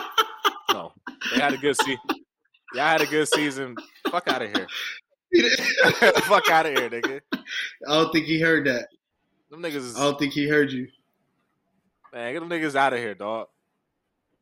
[0.70, 0.92] No,
[1.34, 1.98] they had a good season.
[2.74, 3.74] Y'all had a good season.
[4.10, 4.66] Fuck out of here.
[6.24, 7.20] Fuck out of here, nigga.
[7.32, 7.38] I
[7.86, 8.88] don't think he heard that.
[9.50, 10.88] Them niggas is I don't think he heard you.
[12.12, 12.34] man.
[12.34, 13.48] Get them niggas out of here, dog.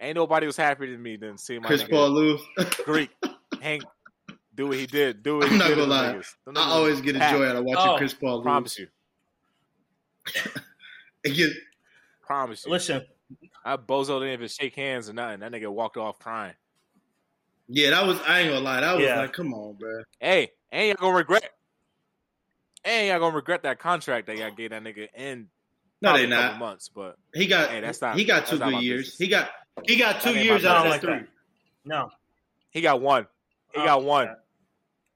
[0.01, 2.41] Ain't nobody was happier than me than seeing my Chris nigga Paul lose.
[2.85, 3.11] Greek
[3.61, 3.85] Hank
[4.55, 5.23] do what he did.
[5.23, 6.13] Do what I'm not gonna lie.
[6.15, 6.35] niggas.
[6.45, 7.37] Them I always get a packed.
[7.37, 8.43] joy out of watching Oh, Chris Paul lose.
[8.45, 8.89] Promise you.
[11.25, 11.55] Again,
[12.23, 12.73] Promise you.
[12.73, 13.03] Listen,
[13.65, 15.41] I bozo didn't even shake hands or nothing.
[15.41, 16.55] That nigga walked off crying.
[17.69, 18.19] yeah, that was.
[18.27, 18.81] I ain't gonna lie.
[18.81, 19.17] That was Yeah.
[19.21, 20.03] like, come on, bro.
[20.21, 21.51] Hey, ain't y'all gonna regret?
[22.85, 25.49] Ain't y'all gonna regret that contract that y'all gave that nigga in
[26.03, 26.59] No, probably they not.
[26.59, 26.89] months?
[26.89, 27.71] But He got.
[27.71, 29.03] Hey, that's not- he got two good years.
[29.13, 29.19] business.
[29.19, 29.51] He got.
[29.85, 31.05] He got two That ain't years my out of business.
[31.11, 31.29] Like three.
[31.85, 32.11] no.
[32.70, 33.27] he got one.
[33.74, 34.29] He Oh, got one.
[34.29, 34.35] okay.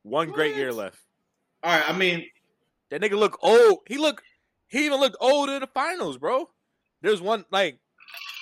[0.03, 0.99] One great year left.
[1.63, 1.89] All right.
[1.89, 2.27] I mean,
[2.91, 3.81] That nigga look old.
[3.87, 4.23] He look.
[4.69, 6.49] He even looked old in the finals, bro.
[7.03, 7.79] There's one like.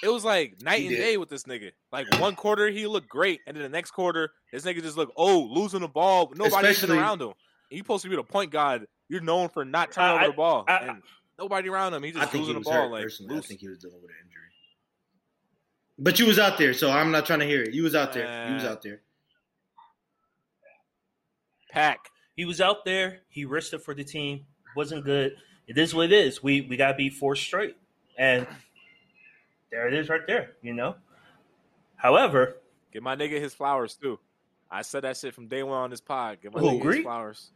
[0.03, 1.73] It was like night and day with this nigga.
[1.91, 5.13] Like one quarter he looked great, and then the next quarter this nigga just looked
[5.17, 7.33] old, losing the ball, but nobody around him.
[7.71, 8.87] You supposed to be the point guard.
[9.09, 11.03] You're known for not turning over the ball, I- and
[11.39, 12.03] nobody around him.
[12.05, 13.39] He just think he losing was the ball hurt like personally.
[13.39, 14.48] I think he was dealing with an injury.
[15.99, 17.75] But you was out there, so I'm not trying to hear it.
[17.75, 18.49] You was out there.
[18.49, 19.01] You was out there.
[21.71, 22.11] Pack.
[22.37, 23.21] He was out there.
[23.29, 24.47] He risked it for the team.
[24.77, 25.37] Wasn't good.
[25.67, 26.43] It is what it is.
[26.43, 27.77] We we got to be four straight,
[28.17, 28.47] and
[29.71, 30.53] there it is right there.
[30.63, 30.95] You know.
[31.97, 32.59] However,
[32.93, 34.19] Give my nigga his flowers too.
[34.71, 36.39] I said that shit from day one on this pod.
[36.43, 37.51] Give my Who, nigga his flowers.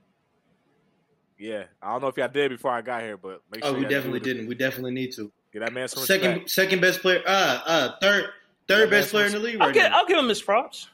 [1.38, 3.76] Yeah, I don't know if y'all did before I got here, but make oh, sure
[3.76, 4.47] Oh, we definitely didn't.
[4.47, 5.32] We definitely need to.
[5.53, 6.50] Get that man some Second, respect.
[6.50, 7.22] second best player.
[7.26, 8.30] Uh, uh, third,
[8.68, 9.98] third best player in the league I'll right give now.
[9.98, 10.88] I'll give him his props.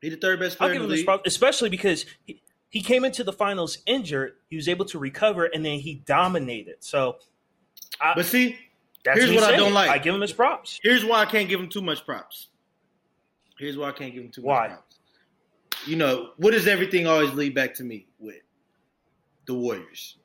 [0.00, 1.06] He the third best I'll player give in him the his league.
[1.06, 4.34] props, especially because he, he came into the finals injured.
[4.48, 6.76] He was able to recover, and then he dominated.
[6.80, 7.16] So
[8.00, 8.56] I, But see,
[9.04, 9.90] that's here's me what I don't like.
[9.90, 10.80] I give him his props.
[10.82, 12.48] here's why I can't give him too much props.
[13.58, 14.62] Here's why I can't give him too Why?
[14.68, 14.98] much props.
[15.86, 18.40] You know, what does everything always lead back to me with?
[19.46, 20.16] The Warriors.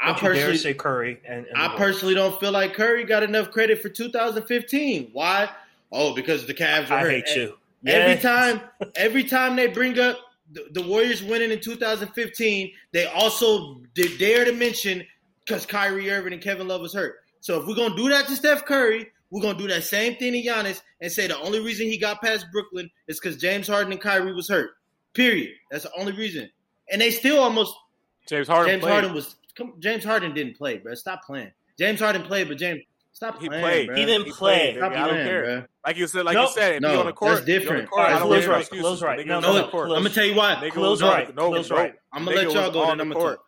[0.00, 3.50] I dare personally, say Curry and, and I personally don't feel like Curry got enough
[3.50, 5.10] credit for 2015.
[5.12, 5.50] Why?
[5.90, 7.10] Oh, because the Cavs were I hurt.
[7.10, 7.54] hate you.
[7.86, 8.60] Every time,
[8.96, 10.18] every time they bring up
[10.52, 15.04] the, the Warriors winning in 2015, they also d- dare to mention
[15.44, 17.16] because Kyrie Irving and Kevin Love was hurt.
[17.40, 20.32] So if we're gonna do that to Steph Curry, we're gonna do that same thing
[20.32, 23.92] to Giannis and say the only reason he got past Brooklyn is because James Harden
[23.92, 24.70] and Kyrie was hurt.
[25.14, 25.52] Period.
[25.70, 26.50] That's the only reason.
[26.90, 27.74] And they still almost
[28.26, 28.92] James Harden James played.
[28.92, 30.94] Harden was come, James Harden didn't play, bro.
[30.94, 31.50] Stop playing.
[31.78, 32.80] James Harden played, but James
[33.12, 33.42] stop playing.
[33.52, 33.62] He playing.
[33.64, 33.86] played.
[33.88, 33.96] bro.
[33.96, 34.58] He didn't He play.
[34.72, 34.94] played, Stop nigga.
[34.94, 35.42] I don't playing, care.
[35.44, 35.64] bro.
[35.86, 36.48] Like you said, like Nope.
[36.50, 37.70] you said, No, you on the court, that's different.
[37.70, 38.60] on the court, All right, I don't Khalil's care right.
[38.60, 38.82] excuses.
[38.84, 39.26] Khalil's right.
[39.26, 39.76] No, No, no, the.
[39.78, 40.54] I'm gonna tell you why.
[40.54, 41.34] Nigga Khalil's was right.
[41.34, 41.76] No, Khalil's no.
[41.76, 41.94] right.
[42.12, 42.80] I'm gonna let y'all go.
[42.82, 43.36] on Then the I'm gonna court.
[43.36, 43.44] talk.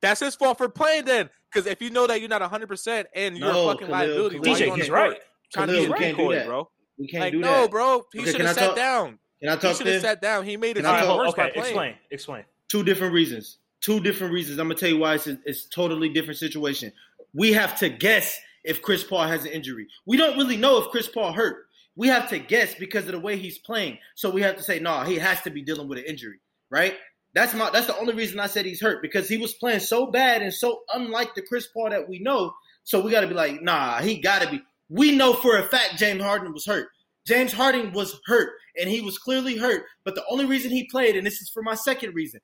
[0.00, 1.30] That's his fault for playing then.
[1.52, 4.00] Because if you know that you're not 100 percent and you're No, a fucking Khalil,
[4.08, 5.20] liability, Khalil, DJ, on he's the court right.
[5.52, 6.46] Trying Khalil, to we get can't do that.
[6.46, 6.70] bro.
[6.98, 8.02] We can't Like do no, bro.
[8.12, 9.18] He should have sat down.
[9.40, 9.62] Can I talk?
[9.72, 10.44] He should have sat down.
[10.44, 11.14] He made it Can to I All right, the talk?
[11.16, 11.66] hold- worst by okay, playing.
[11.68, 11.94] explain.
[12.10, 12.44] Explain.
[12.68, 13.58] Two different reasons.
[13.82, 14.58] Two different reasons.
[14.58, 16.92] I'm gonna tell you why it's a, it's totally different situation.
[17.34, 19.88] We have to guess if Chris Paul has an injury.
[20.06, 21.66] We don't really know if Chris Paul hurt.
[21.96, 23.98] We have to guess because of the way he's playing.
[24.14, 26.94] So we have to say, no, he has to be dealing with an injury, right?
[27.34, 30.06] That's my that's the only reason I said he's hurt because he was playing so
[30.06, 32.54] bad and so unlike the Chris Paul that we know.
[32.84, 34.60] So we got to be like, nah, he got to be.
[34.88, 36.88] We know for a fact James Harden was hurt.
[37.26, 39.84] James Harden was hurt and he was clearly hurt.
[40.04, 42.40] But the only reason he played, and this is for my second reason,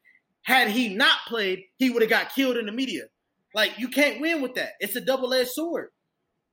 [0.48, 3.02] had he not played, he would have got killed in the media.
[3.54, 4.70] Like you can't win with that.
[4.80, 5.90] It's a double-edged sword.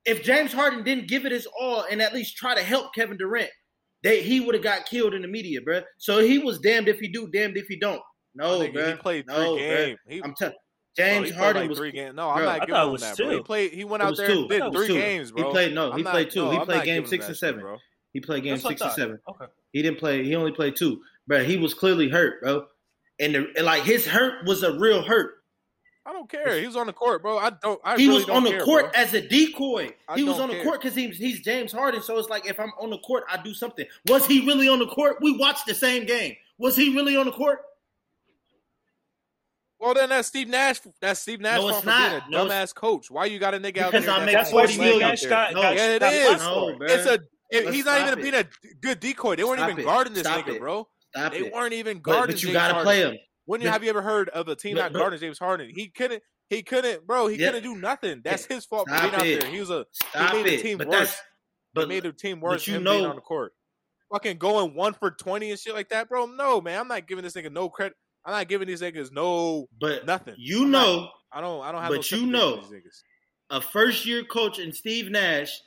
[0.03, 3.15] If James Harden didn't give it his all and at least try to help Kevin
[3.15, 3.49] Durant,
[4.03, 5.79] they he would have got killed in the media, bro.
[5.97, 8.01] So he was damned if he do, damned if he don't.
[8.35, 8.87] No, Nigga, bro.
[8.91, 9.99] He played three no, games.
[10.09, 10.55] He, I'm telling.
[10.97, 12.15] bro, James played Harden like was three games.
[12.15, 13.29] No, I'm I not giving him that, two.
[13.29, 13.71] He played.
[13.71, 14.93] He went out there and did three two.
[14.95, 16.43] games, He played- no, I'm he not- played two.
[16.43, 17.61] no, He played game six and seven.
[17.61, 17.77] bro.
[18.11, 19.19] he played game That's six and seven.
[19.29, 19.45] Okay.
[19.71, 20.23] He didn't play.
[20.25, 21.43] He only played two, bro.
[21.45, 22.67] He was clearly hurt, bro.
[23.19, 25.35] And, the, and like his hurt was a real hurt.
[26.07, 26.59] I don't care.
[26.59, 27.37] He was on the court, bro.
[27.39, 27.81] I don't.
[27.83, 29.01] I he really was don't on the care, court bro.
[29.01, 29.91] as a decoy.
[30.07, 30.63] I he was on the care.
[30.63, 32.01] court because he's he's James Harden.
[32.03, 33.85] So it's like if I'm on the court, I do something.
[34.07, 35.17] Was he really on the court?
[35.21, 36.35] We watched the same game.
[36.59, 37.61] Was he really on the court?
[39.79, 40.79] Well, then that's Steve Nash.
[41.01, 42.27] That's Steve Nash No, it's for being not.
[42.27, 43.11] a No, it's- dumbass coach.
[43.11, 44.13] Why you got a nigga out Because there?
[44.13, 44.99] I that's make That's got why 40 Steve million.
[45.09, 46.39] Nash got, No, yeah, it is.
[46.41, 46.77] No, it.
[46.81, 47.19] It's a.
[47.51, 48.21] It, he's not even it.
[48.21, 48.45] being a
[48.81, 49.35] good decoy.
[49.35, 49.85] They weren't Stop even it.
[49.85, 50.59] guarding this Stop nigga, it.
[50.59, 50.87] bro.
[51.15, 51.53] Stop They it.
[51.53, 52.35] weren't even But, guarding.
[52.35, 52.85] but you James gotta Harden.
[52.85, 53.17] play him.
[53.45, 55.71] When But- have you ever heard of a team but- not but- guarding James Harden?
[55.73, 56.21] He couldn't.
[56.49, 57.27] He couldn't, bro.
[57.27, 57.47] He Yeah.
[57.47, 58.21] couldn't do nothing.
[58.23, 59.49] That's his fault for Stop being out there.
[59.51, 59.85] He was a.
[59.91, 60.99] Stop made the team but worse.
[61.09, 61.23] that's He
[61.73, 62.67] but made the team worse.
[62.67, 63.53] you know- on the court,
[64.11, 66.25] fucking going one for twenty and shit like that, bro.
[66.27, 66.79] No, man.
[66.81, 67.97] I'm not giving this nigga no credit.
[68.25, 70.35] I'm not giving these niggas no but nothing.
[70.37, 71.63] you I'm not- know I don't.
[71.63, 71.89] I don't have.
[71.91, 72.81] But no you know- for
[73.51, 75.59] a first year coach in Steve Nash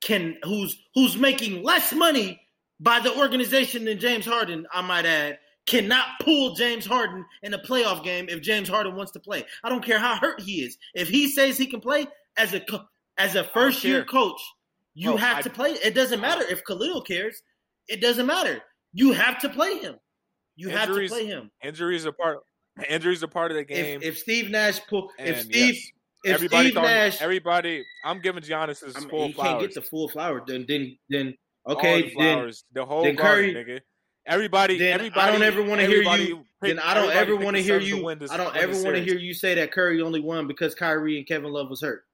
[0.00, 2.40] can who's who's making less money
[2.80, 7.58] by the organization than James Harden, I might add, cannot pull James Harden in a
[7.58, 9.44] playoff game if James Harden wants to play.
[9.62, 10.76] I don't care how hurt he is.
[10.94, 12.06] If he says he can play
[12.36, 12.86] as a co-
[13.18, 14.40] as a first year coach,
[14.94, 15.70] you have I- to play.
[15.72, 17.42] It doesn't matter if Khalil cares.
[17.88, 18.62] It doesn't matter.
[18.92, 19.96] You have to play him.
[20.56, 21.50] You have to play him.
[21.62, 22.38] Injuries are part.
[22.88, 24.00] Injuries are part of the game.
[24.02, 25.90] If, if Steve Nash pull, if Steve, yes,
[26.24, 27.84] if everybody, Steve throwing- Nash, everybody.
[28.04, 29.48] I'm giving Giannis his I mean, full he flowers.
[29.50, 30.42] can't get the full flower.
[30.46, 31.34] Then, then, then,
[31.66, 33.80] okay, the then, the whole then garden, Curry- nigga.
[34.26, 37.62] Everybody, then I don't ever wanna hear you- pick- then I don't ever want to
[37.62, 38.14] hear you.
[38.16, 41.16] this- I don't ever want to hear you say that Curry only won because Kyrie
[41.18, 42.04] and Kevin Love was hurt.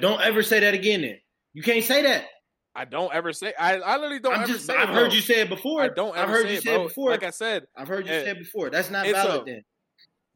[0.00, 1.00] Don't ever say that again.
[1.02, 1.18] Then
[1.54, 2.26] you can't say that.
[2.74, 3.54] I don't ever say.
[3.58, 4.66] I, I literally don't I'm ever just.
[4.66, 4.76] say.
[4.76, 5.80] I've it, heard you say it before.
[5.80, 6.14] I don't.
[6.14, 7.10] Ever I've heard say you it, say it before.
[7.10, 8.68] Like I said, I've heard you eh, say it before.
[8.68, 9.40] That's not valid.
[9.42, 9.64] a- then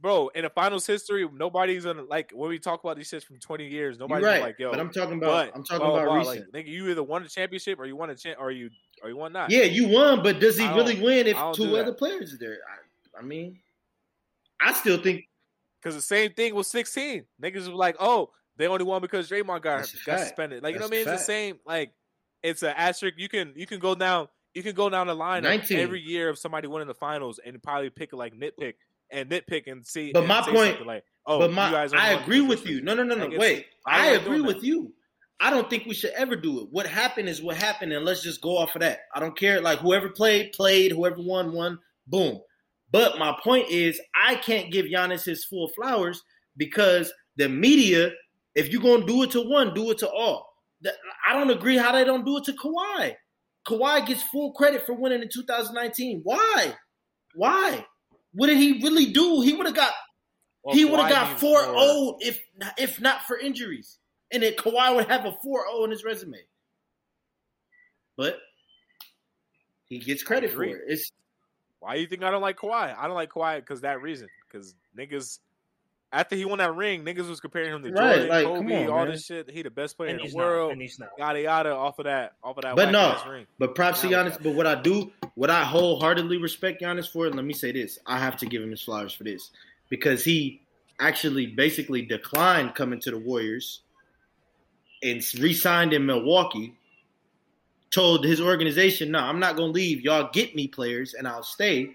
[0.00, 0.28] bro.
[0.28, 3.66] In the finals history, nobody's gonna like when we talk about these shits from 20
[3.66, 3.98] years.
[3.98, 4.34] Nobody's right.
[4.34, 4.70] gonna like, yo.
[4.70, 5.46] but I'm talking about.
[5.46, 6.54] but, I'm talking blah, blah, about blah, recent.
[6.54, 8.70] Like, nigga, you either won a championship or you won a champ, or you
[9.02, 9.50] or you won not.
[9.50, 11.82] yeah, you won, but does he I really win if two do that.
[11.82, 12.58] other players are there?
[12.68, 13.58] I, I mean,
[14.60, 15.24] I still think
[15.80, 17.24] Because the same thing was 16.
[17.42, 20.62] Niggas was like, oh, they only won because Draymond got That's got suspended.
[20.62, 21.08] Like you know what I mean?
[21.08, 21.58] It's the same.
[21.66, 21.92] Like
[22.42, 23.18] it's an asterisk.
[23.18, 25.78] You can you can go down you can go down the line 19.
[25.78, 28.74] every year of somebody winning the finals and probably pick like nitpick
[29.12, 30.12] and nitpick and see.
[30.12, 32.80] But and my point- like, oh, but my, guys I agree with you.
[32.82, 33.26] No, no, no, no.
[33.26, 34.66] Like, Wait, I I, agree with that.
[34.66, 34.92] you.
[35.40, 36.68] I don't think we should ever do it.
[36.70, 39.00] What happened is what happened, and let's just go off of that.
[39.14, 39.60] I don't care.
[39.60, 40.92] Like whoever played, played.
[40.92, 41.78] Whoever won, won.
[42.06, 42.40] Boom.
[42.92, 46.22] But my point is, I can't give Giannis his full flowers
[46.56, 48.10] because the media.
[48.56, 50.50] If you're gonna do it to one, do it to all.
[51.26, 53.14] I don't agree how they don't do it to Kawhi.
[53.66, 56.22] Kawhi gets full credit for winning in 2019.
[56.24, 56.74] Why?
[57.34, 57.86] Why?
[58.32, 59.40] What did he really do?
[59.40, 59.92] He would have got
[60.62, 62.40] Well, he would have got needs 4 more- 0 if
[62.78, 63.98] if not for injuries.
[64.30, 66.38] And then Kawhi would have a 4 0 in his resume.
[68.16, 68.38] But
[69.86, 70.82] he gets credit for it.
[70.86, 71.10] It's
[71.80, 72.96] Why you think I don't like Kawhi?
[72.96, 74.28] I don't like Kawhi because that reason.
[74.46, 75.38] Because niggas,
[76.12, 78.90] after he won that ring, niggas was comparing him to Right, Jordan, like, Kobe, on,
[78.90, 79.08] all man.
[79.12, 79.50] this shit.
[79.50, 80.44] He the best player And in he's the not.
[80.44, 80.72] world.
[80.72, 81.10] And he's not.
[81.18, 82.74] Yada yada off of that, off of that.
[82.76, 83.16] But no.
[83.28, 83.46] ring.
[83.58, 84.42] but props to Now we Giannis.
[84.42, 87.98] But what I do, what I wholeheartedly respect Giannis for, and let me say this,
[88.06, 89.50] I have to give him his flowers for this.
[89.88, 90.62] Because he
[90.98, 93.82] actually basically declined coming to the Warriors
[95.02, 96.74] and re-signed in Milwaukee.
[97.90, 100.02] Told his organization, no, I'm not gonna leave.
[100.02, 101.90] Y'all get me players and I'll stay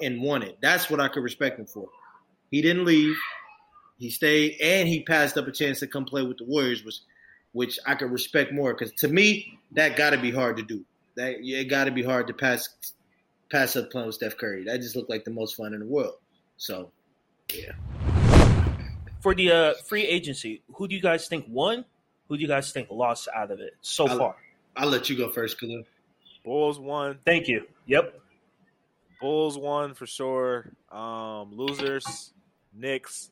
[0.00, 0.56] and won it.
[0.62, 1.88] That's what I could respect him for.
[2.50, 3.14] He didn't leave.
[3.98, 6.96] He stayed and he passed up a chance to come play with the Warriors, which
[7.52, 8.74] which I could respect more.
[8.74, 10.84] Because to me, that gotta be hard to do.
[11.16, 12.68] That it gotta be hard to pass
[13.50, 14.64] pass up playing with Steph Curry.
[14.64, 16.16] That just looked like the most fun in the world.
[16.58, 16.90] So
[17.52, 17.72] yeah.
[19.20, 21.84] For the uh, free agency, who do you guys think won?
[22.28, 24.36] Who do you guys think lost out of it so I'll- far?
[24.76, 25.84] I'll let you go first, Khalil.
[26.44, 27.18] Bulls won.
[27.24, 27.66] Thank you.
[27.86, 28.20] Yep.
[29.20, 30.70] Bulls won for sure.
[30.92, 32.32] Um, losers,
[32.74, 33.30] Knicks,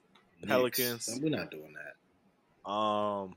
[0.49, 1.09] Pelicans.
[1.09, 1.20] Knicks.
[1.22, 2.70] We're not doing that.
[2.70, 3.34] Um,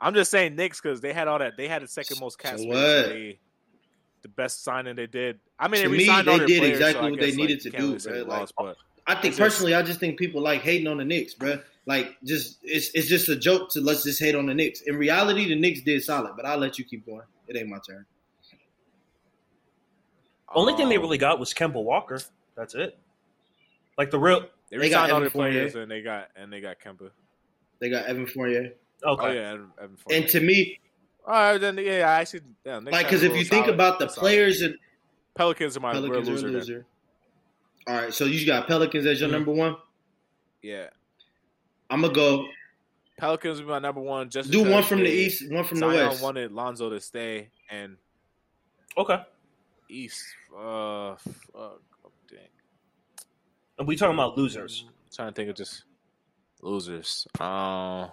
[0.00, 1.56] I'm just saying Knicks because they had all that.
[1.56, 2.68] They had the second most cap So space.
[2.68, 3.36] what?
[4.22, 5.38] The best signing they did.
[5.58, 7.34] I mean, To they me, re-signed all they did players, exactly so I what they
[7.34, 8.12] needed like, to do, really bro.
[8.12, 10.98] they Like, but I think It's just- personally, I just think people like hating on
[10.98, 11.58] the Knicks, bro.
[11.86, 14.82] Like, just it's it's just a joke to let's just hate on the Knicks.
[14.82, 17.22] In reality, the Knicks did solid, but I'll let you keep going.
[17.46, 18.04] It ain't my turn.
[20.54, 22.20] Only thing they um, really got was Kemba Walker.
[22.56, 22.98] That's it.
[23.96, 24.46] Like the real.
[24.70, 25.52] They they got re-signed Evan Fournier.
[25.52, 27.10] players and they got and they got Kemba.
[27.80, 28.72] They got Evan Fournier,
[29.04, 29.26] Okay.
[29.26, 30.20] Oh yeah, Evan, Evan Fournier.
[30.22, 30.80] and to me,
[31.26, 34.08] all right, then yeah, I actually yeah, like, because if you little think about the
[34.08, 34.20] solid.
[34.20, 34.74] players and
[35.34, 36.58] Pelicans are my Pelicans real are loser.
[36.58, 36.86] loser.
[37.86, 39.32] All right, so you got Pelicans as your Mhm.
[39.32, 39.76] number one.
[40.62, 40.88] Yeah,
[41.90, 42.46] I'm gonna go
[43.18, 44.28] Pelicans are my number one.
[44.30, 46.22] Just do one because from the east, one from the Zion west.
[46.22, 47.96] wanted Lonzo to stay, and
[48.96, 49.18] Okay.
[49.88, 50.22] East.
[50.56, 51.14] Uh,
[51.52, 51.80] fuck.
[53.78, 53.82] Dang.
[53.82, 54.84] And we talking about losers.
[54.86, 55.84] I'm trying to think of just
[56.62, 57.26] losers.
[57.40, 58.10] Um,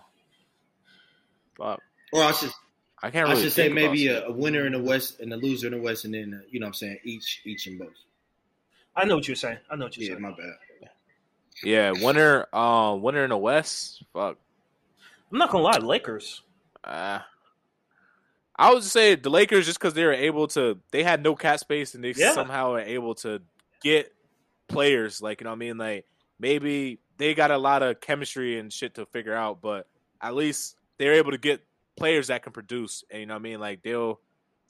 [1.57, 1.80] fuck.
[2.13, 2.51] Or I should
[3.03, 5.68] I can't I should say maybe a, a winner in the West and a loser
[5.68, 7.89] in the West, and then uh, you know what I'm saying each each and both.
[8.95, 9.57] I know what you're saying.
[9.70, 10.22] I know what you're Yeah, saying.
[10.22, 10.89] my bad.
[11.63, 12.47] Yeah, winner.
[12.53, 14.03] Um, winner in the West.
[14.13, 14.38] Fuck.
[15.32, 16.41] I'm not gonna lie, Lakers.
[16.84, 17.20] Uh,
[18.55, 20.80] I would say the Lakers just because they were able to.
[20.91, 22.34] They had no cap space and they Yeah.
[22.34, 23.41] somehow were able to
[23.82, 24.13] get
[24.76, 25.21] players.
[25.21, 26.05] Like you know, what I mean, like
[26.39, 29.88] maybe they got a lot of chemistry and shit to figure out, but
[30.21, 31.61] at least they're able to get
[31.97, 33.03] players that can produce.
[33.09, 34.19] And you know, what I mean, like they'll.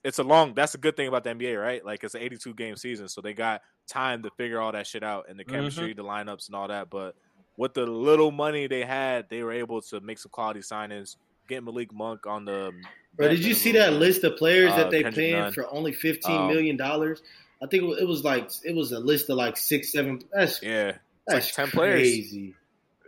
[0.03, 0.53] It's a long.
[0.53, 1.83] That's a good thing about the NBA, right?
[1.83, 5.01] Like it's an 82 game season, so they got time to figure all that shit
[5.03, 6.91] out and the chemistry, the lineups, and all that.
[6.91, 7.15] But
[7.57, 11.15] with the little money they had, they were able to make some quality signings.
[11.47, 12.71] Get Malik Monk on the.
[13.15, 15.53] Bro, did you see that list of players uh, that they Kendrick paying Nunn.
[15.53, 17.23] for only fifteen Um, million dollars?
[17.63, 20.21] I think it was, like it was a list of like six, seven.
[20.31, 22.09] That's Yeah, that's like 10 players.
[22.31, 22.51] yeah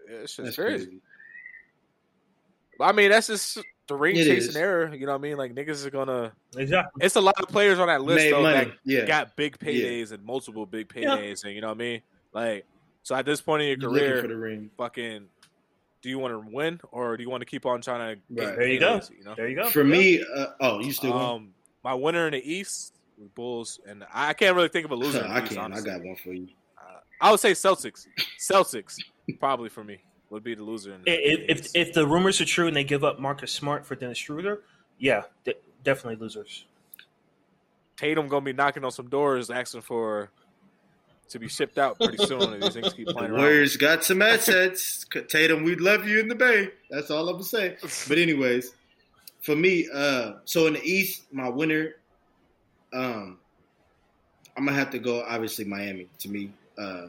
[0.07, 0.85] it's just That's crazy.
[0.85, 1.01] crazy.
[2.79, 4.55] I mean, that's just the ring It chasing is.
[4.55, 4.93] error.
[4.93, 5.37] You know what I mean?
[5.37, 6.33] Like niggas are gonna.
[6.55, 7.03] Exactly.
[7.03, 8.67] It's a lot of players on that list Made though money.
[8.69, 11.17] that Yeah, got big paydays and multiple big Yeah.
[11.17, 12.01] paydays, and you know what I mean?
[12.33, 12.65] Like,
[13.03, 14.69] so at this point in your You're career, for the ring.
[14.77, 15.27] fucking,
[16.03, 18.21] do you want to win or do you want to keep on trying to?
[18.35, 18.55] get Right.
[18.55, 18.97] There you go.
[18.97, 19.33] paydays, You know.
[19.35, 19.69] There you go.
[19.69, 19.89] For Yeah.
[19.91, 21.13] me, uh, oh, you still?
[21.13, 21.21] win?
[21.21, 24.95] Um, my winner in the East, was Bulls, and I can't really think of a
[24.95, 25.24] loser.
[25.30, 25.57] I East, can.
[25.59, 25.89] I honestly.
[25.89, 26.47] got one for you.
[26.78, 28.07] Uh, I would say Celtics.
[28.39, 28.95] Celtics
[29.39, 29.99] probably for me
[30.30, 30.93] would be the loser.
[30.93, 33.51] In the, if, the if if the rumors are true and they give up Marcus
[33.51, 34.61] Smart for Dennis Schroeder,
[34.99, 36.65] yeah, de- definitely losers.
[37.95, 40.30] Tatum gonna be knocking on some doors, asking for
[41.30, 42.53] to be shipped out pretty soon.
[42.53, 43.41] and these things keep The playing around.
[43.41, 45.05] Warriors got some assets.
[45.28, 46.70] Tatum, we'd love you in the Bay.
[46.89, 47.76] That's all I'm gonna say.
[48.07, 48.74] But anyways,
[49.41, 51.95] for me, uh, so in the East, my winner,
[52.93, 53.39] um,
[54.55, 55.23] I'm gonna have to go.
[55.23, 56.07] Obviously, Miami.
[56.19, 57.07] To me, uh,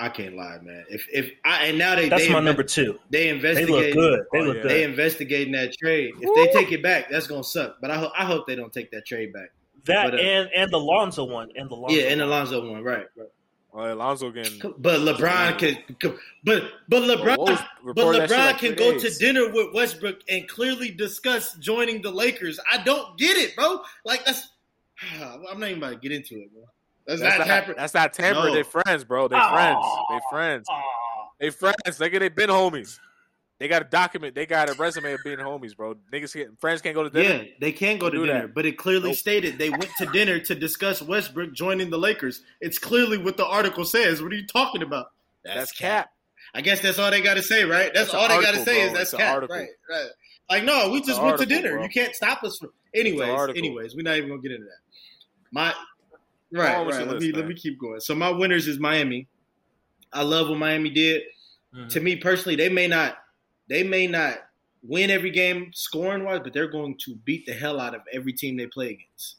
[0.00, 0.84] I can't lie, man.
[0.88, 2.98] If if I and now they That's they my inve- number two.
[3.10, 3.94] They investigate.
[3.94, 4.20] They look good.
[4.32, 4.62] They Oh, look yeah.
[4.64, 6.14] They investigating that trade.
[6.20, 7.76] If they take it back, that's gonna suck.
[7.80, 9.50] But I hope I hope they don't take that trade back.
[9.84, 11.96] That but, uh, and and the Lonzo one and the Lonzo.
[11.96, 12.28] Yeah, and one.
[12.28, 13.06] Alonzo one, right?
[13.16, 13.28] right.
[13.72, 18.28] Well, Alonzo getting But LeBron can, can- but but LeBron, What was- but report that
[18.28, 19.02] shit LeBron like can go days.
[19.18, 22.58] to dinner with Westbrook and clearly discuss joining the Lakers.
[22.72, 23.82] I don't get it, bro.
[24.04, 24.48] Like that's,
[25.20, 26.62] I'm not even about to get into it, bro.
[27.06, 27.76] That's, that's not not, happening.
[27.78, 28.48] that's not tamper.
[28.48, 28.54] No.
[28.54, 29.28] They friends, bro.
[29.28, 29.52] They Aw.
[29.54, 29.86] friends.
[30.10, 30.66] They're friends.
[30.68, 30.82] Aw.
[31.40, 31.74] They friends.
[31.86, 32.98] Nigga, they been homies.
[33.58, 34.34] They got a document.
[34.34, 35.94] They got a resume of being homies, bro.
[36.12, 37.44] Niggas can't, friends can't go to dinner.
[37.44, 38.54] Yeah, they can go to dinner, that.
[38.54, 39.16] but it clearly Nope.
[39.18, 42.42] stated they went to dinner to discuss Westbrook joining the Lakers.
[42.60, 44.22] It's clearly what the article says.
[44.22, 45.06] What are you talking about?
[45.44, 46.10] That's cap.
[46.54, 47.90] I guess that's all they got to say, right?
[47.92, 48.86] That's an all they got to say bro.
[48.86, 49.56] is that's cap, article.
[49.56, 49.68] right?
[49.90, 50.08] Right.
[50.50, 51.72] Like, no, we just went to dinner.
[51.74, 51.82] bro.
[51.82, 52.70] You can't stop us from.
[52.94, 54.78] Anyways, anyways, we're not even gonna get into that.
[55.52, 55.74] My
[56.52, 56.98] right, on right.
[57.00, 58.00] Let list, me let me keep going.
[58.00, 59.28] So my winners is Miami.
[60.12, 61.22] I love what Miami did.
[61.74, 61.88] Mhm.
[61.90, 63.18] To me personally, they may not
[63.68, 64.38] they may not
[64.82, 68.32] win every game scoring wise, but they're going to beat the hell out of every
[68.32, 69.36] team they play against.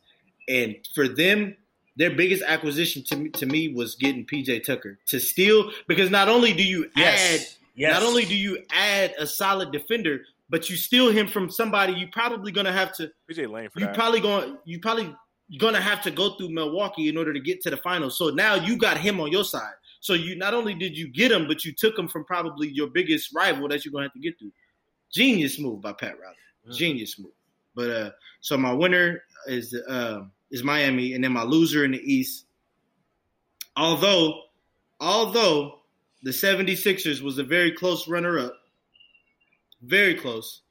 [0.48, 1.56] And for them,
[1.96, 6.30] their biggest acquisition to me, to me was getting PJ Tucker to steal because not
[6.30, 7.58] only do you add Yes.
[7.76, 7.94] Yes.
[7.94, 12.08] not only do you add a solid defender, but you steal him from somebody you
[12.12, 13.96] probably gonna have to PJ Lane for you that.
[13.96, 15.16] probably going you probably
[15.58, 18.18] gonna have to go through Milwaukee in order to get to the finals.
[18.18, 19.74] So now you got him on your side.
[20.02, 22.88] So you not only did you get him, but you took him from probably your
[22.88, 24.52] biggest rival that you're gonna have to get through.
[25.12, 26.78] Genius move by Pat Riley.
[26.78, 27.32] Genius move.
[27.76, 30.22] But uh so my winner is uh,
[30.52, 32.46] is Miami, and then my loser in the East.
[33.76, 34.42] Although,
[35.00, 35.80] although
[36.24, 38.54] the 76ers was a very close runner-up,
[39.82, 40.62] very close.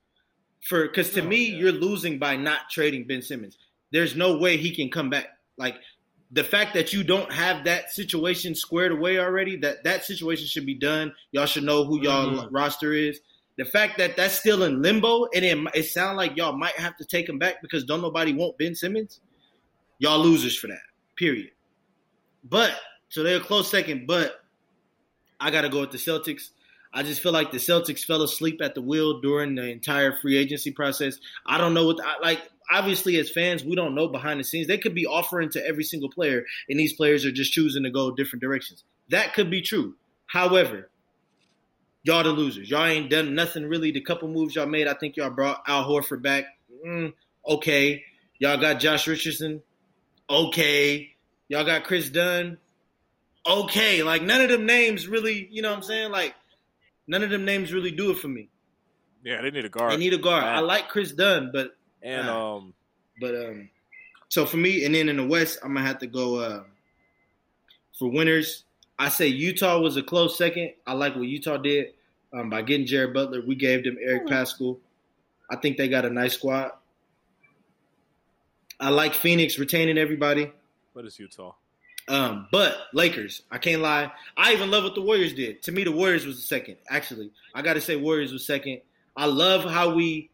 [0.63, 1.57] For because to Oh, me, yeah.
[1.59, 3.57] you're losing by not trading Ben Simmons.
[3.93, 5.27] There's no way he can come back.
[5.57, 5.77] Like
[6.31, 10.67] the fact that you don't have that situation squared away already, that that situation should
[10.67, 11.13] be done.
[11.33, 12.49] Y'all should know who y'all Mhm.
[12.51, 13.21] roster is.
[13.57, 16.97] The fact that that's still in limbo, and it, it sounds like y'all might have
[16.99, 19.21] to take him back because don't nobody want Ben Simmons.
[19.99, 20.83] Y'all losers for that.
[21.17, 21.51] Period.
[22.45, 22.79] But
[23.09, 24.45] so they're a close second, but
[25.41, 26.51] I got to go with the Celtics.
[26.93, 30.37] I just feel like the Celtics fell asleep at the wheel during the entire free
[30.37, 31.19] agency process.
[31.47, 32.43] I don't know what I, like.
[32.71, 34.67] Obviously, as fans, we don't know behind the scenes.
[34.67, 37.91] They could be offering to every single player, and these players are just choosing to
[37.91, 38.85] go different directions.
[39.09, 39.95] That could be true.
[40.27, 40.91] However,
[42.03, 42.69] y'all the losers.
[42.71, 43.91] Y'all ain't done nothing really.
[43.91, 46.45] The couple moves y'all made, I think y'all brought Al Horford back.
[46.87, 47.15] Mm,
[47.47, 48.05] okay.
[48.39, 49.63] Y'all got Josh Richardson.
[50.29, 51.11] Okay.
[51.49, 52.59] Y'all got Kris Dunn.
[53.47, 54.03] Okay.
[54.03, 56.11] Like none of them names really, you know what I'm saying?
[56.13, 56.35] Like
[57.07, 58.51] none of them names really do it for me.
[59.25, 59.93] yeah, they need a guard.
[59.93, 60.45] They need a guard.
[60.45, 61.71] I like Kris Dunn, but
[62.03, 62.75] and um,
[63.21, 63.71] but um
[64.29, 66.63] So for me, and then in the West, I'm gonna have to go uh,
[67.99, 68.65] for winners.
[68.99, 70.73] I say Utah was a close second.
[70.87, 71.95] I like what Utah did
[72.33, 73.43] um, by getting Jared Butler.
[73.47, 74.79] We gave them Eric Paschall.
[75.51, 76.73] I think they got a nice squad.
[78.81, 80.53] I like Phoenix retaining everybody.
[80.93, 81.55] What is Utah?
[82.09, 84.11] Um, but Lakers, I can't lie.
[84.37, 85.63] I even love what the Warriors did.
[85.65, 86.77] To me, the Warriors was the second.
[86.89, 88.81] Actually, I got to say Warriors was second.
[89.17, 90.31] I love how we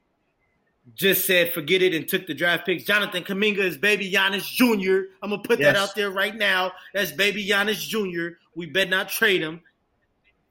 [0.95, 2.85] just said forget it and took the draft picks.
[2.85, 5.09] Jonathan Kuminga is baby Giannis Jr.
[5.23, 6.73] I'm gonna put that out there right now.
[6.93, 8.37] That's baby Giannis Jr.
[8.55, 9.63] We better not trade him.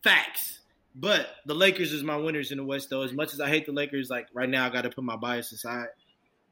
[0.04, 0.60] Facts.
[0.96, 3.02] But the Lakers is my winners in the West, though.
[3.02, 5.16] As much as I hate the Lakers, like right now, I got to put my
[5.16, 5.88] bias aside.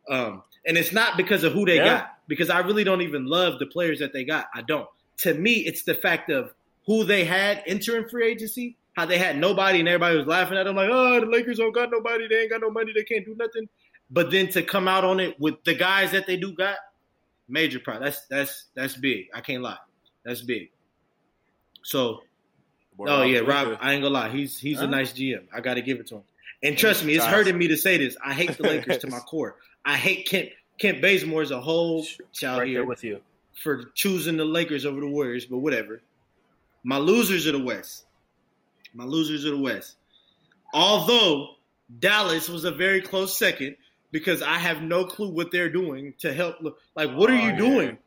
[0.10, 1.86] Um, and it's not because of who they Yeah.
[1.86, 4.48] got, because I really don't even love the players that they got.
[4.54, 4.88] I don't.
[5.20, 6.54] To me, it's the fact of
[6.88, 10.64] who they had entering free agency, how they had nobody and everybody was laughing at
[10.64, 13.26] them like, oh, the Lakers don't got nobody, they ain't got no money, they can't
[13.26, 13.68] do nothing.
[14.10, 16.76] But then to come out on it with the guys that they do got,
[17.48, 18.02] major pride.
[18.02, 19.28] That's that's that's big.
[19.34, 19.78] I can't lie.
[20.24, 20.70] That's big.
[21.84, 22.22] So
[22.98, 23.78] Boy, Oh yeah, Rob.
[23.82, 24.30] I ain't gonna lie.
[24.30, 25.46] He's he's a nice GM.
[25.54, 26.24] I got to give it to him.
[26.64, 28.16] And trust me, it's hurting me to say this.
[28.24, 29.56] I hate the Lakers to my core.
[29.84, 33.22] I hate Kent Kent Bazemore as a whole child right here with you.
[33.56, 36.02] for choosing the Lakers over the Warriors, but whatever.
[36.84, 38.06] My losers of the West.
[38.94, 39.96] My losers of the West.
[40.74, 41.56] Although
[42.00, 43.76] Dallas was a very close second
[44.12, 46.58] because I have no clue what they're doing to help.
[46.96, 47.58] Like, what are Oh, you yeah.
[47.58, 47.98] doing?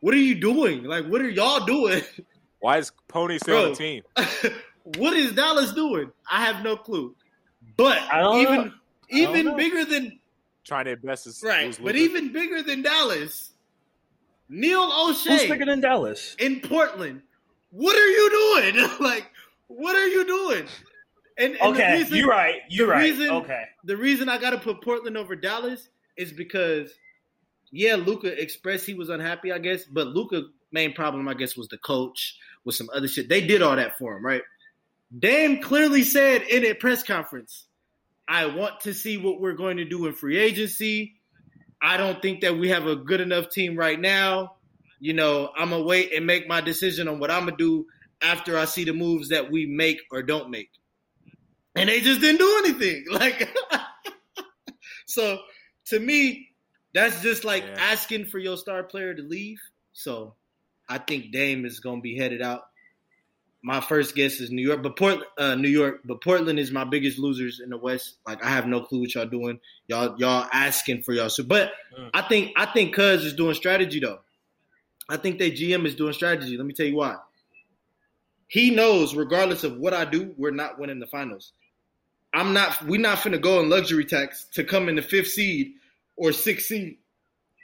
[0.00, 0.84] What are you doing?
[0.84, 2.02] Like, what are y'all doing?
[2.60, 4.02] Why is Pony still on the team?
[4.96, 6.10] what is Dallas doing?
[6.30, 7.14] I have no clue.
[7.76, 7.98] But
[8.36, 8.70] even know.
[9.10, 10.18] Even bigger than
[10.64, 13.50] Trying their best to right, lose but even bigger than Dallas,
[14.48, 15.28] Neil Olshey.
[15.28, 16.34] Who's bigger than Dallas?
[16.38, 17.20] in Portland.
[17.70, 18.88] What are you doing?
[19.00, 19.30] like,
[19.68, 20.66] what are you doing?
[21.36, 22.60] And, and Okay, reason- you're right.
[22.68, 23.02] You're right.
[23.02, 23.64] reason- okay.
[23.84, 26.92] the reason I got to put Portland over Dallas is because,
[27.72, 31.68] yeah, Luka expressed he was unhappy, I guess, but Luka main problem, I guess, was
[31.68, 33.28] the coach with some other shit.
[33.28, 34.42] They did all that for him, right?
[35.16, 37.66] Dame clearly said in a press conference,
[38.26, 41.14] "I want to see what we're going to do in free agency.
[41.82, 44.56] I don't think that we have a good enough team right now.
[45.00, 47.86] You know, I'm gonna wait and make my decision on what I'm gonna do
[48.22, 50.70] after I see the moves that we make or don't make."
[51.76, 53.04] and they just didn't do anything.
[53.10, 53.48] Like,
[55.06, 55.38] so
[55.86, 56.48] to me,
[56.92, 57.76] that's just like Yeah.
[57.78, 59.58] asking for your star player to leave.
[59.92, 60.34] So
[60.88, 62.62] I think Dame is going to be headed out.
[63.62, 66.84] My first guess is New York, but Portland, uh, New York, but Portland is my
[66.84, 68.16] biggest losers in the West.
[68.26, 69.58] Like I have no clue what y'all doing.
[69.88, 71.30] Y'all, y'all asking for y'all.
[71.30, 72.10] So, but Mm.
[72.12, 74.18] I think I think Cuz is doing strategy though.
[75.08, 76.56] I think that GM is doing strategy.
[76.56, 77.16] Let me tell you why.
[78.54, 81.52] He knows, regardless of what I do, we're not winning the finals.
[82.32, 82.80] I'm not.
[82.84, 85.72] We're not finna go in luxury tax to come in the fifth seed
[86.14, 86.98] or sixth seed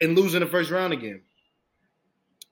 [0.00, 1.20] and lose in the first round again.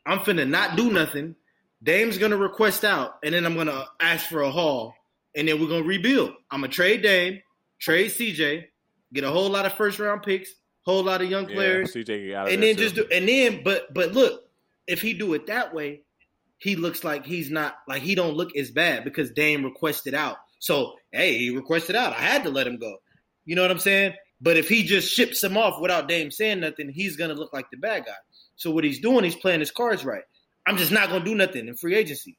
[0.07, 1.35] I'm finna not do nothing.
[1.83, 4.95] Dame's gonna request out, and then I'm gonna ask for a haul,
[5.35, 6.31] and then we're gonna rebuild.
[6.49, 7.43] I'm gonna trade Dame,
[7.81, 8.67] trade CJ,
[9.13, 12.31] get a whole lot of first round picks, whole lot of young players, Yeah, CJ
[12.31, 14.45] got out of and then just do and then but but look
[14.87, 16.03] if he do it that way
[16.59, 20.37] he looks like he's not like he don't look as bad because Dame requested out
[20.59, 22.97] so hey he requested out I had to let him go
[23.45, 26.61] you know what I'm saying but if he just ships him off without Dame saying
[26.61, 28.13] nothing he's gonna look like the bad guy
[28.57, 30.25] so what he's doing he's playing his cards right
[30.67, 32.37] I'm just not gonna do nothing in free agency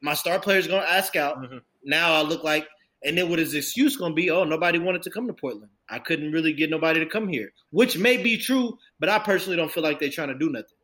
[0.00, 1.60] my star player's gonna ask out Mhm.
[1.84, 2.66] now I look like
[3.06, 4.30] and then what his excuse gonna be?
[4.30, 5.70] Oh, nobody wanted to come to Portland.
[5.90, 9.58] I couldn't really get nobody to come here, which may be true, but I personally
[9.58, 10.78] don't feel like they're trying to do nothing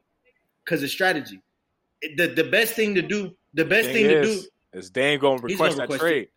[0.62, 1.40] because it's strategy.
[2.02, 4.42] It- The the best thing to do, the best Thing thing to do,
[4.72, 6.28] is Dame going to request gonna that request trade?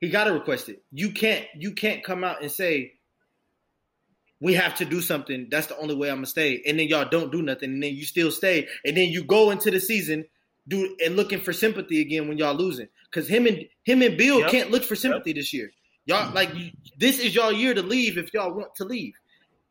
[0.00, 0.82] he got to request it.
[0.92, 2.92] You can't you can't come out and say
[4.40, 5.48] we have to do something.
[5.50, 7.94] That's the only way I'm gonna stay, and then y'all don't do nothing, and then
[7.94, 10.24] you still stay, and then you go into the season
[10.68, 14.40] do and looking for sympathy again when y'all losing because him and him and Bill
[14.40, 14.50] Yep.
[14.50, 15.70] can't look for sympathy this year.
[16.06, 16.34] Y'all mm-hmm.
[16.34, 16.50] like
[16.98, 19.14] this is y'all year to leave if y'all want to leave.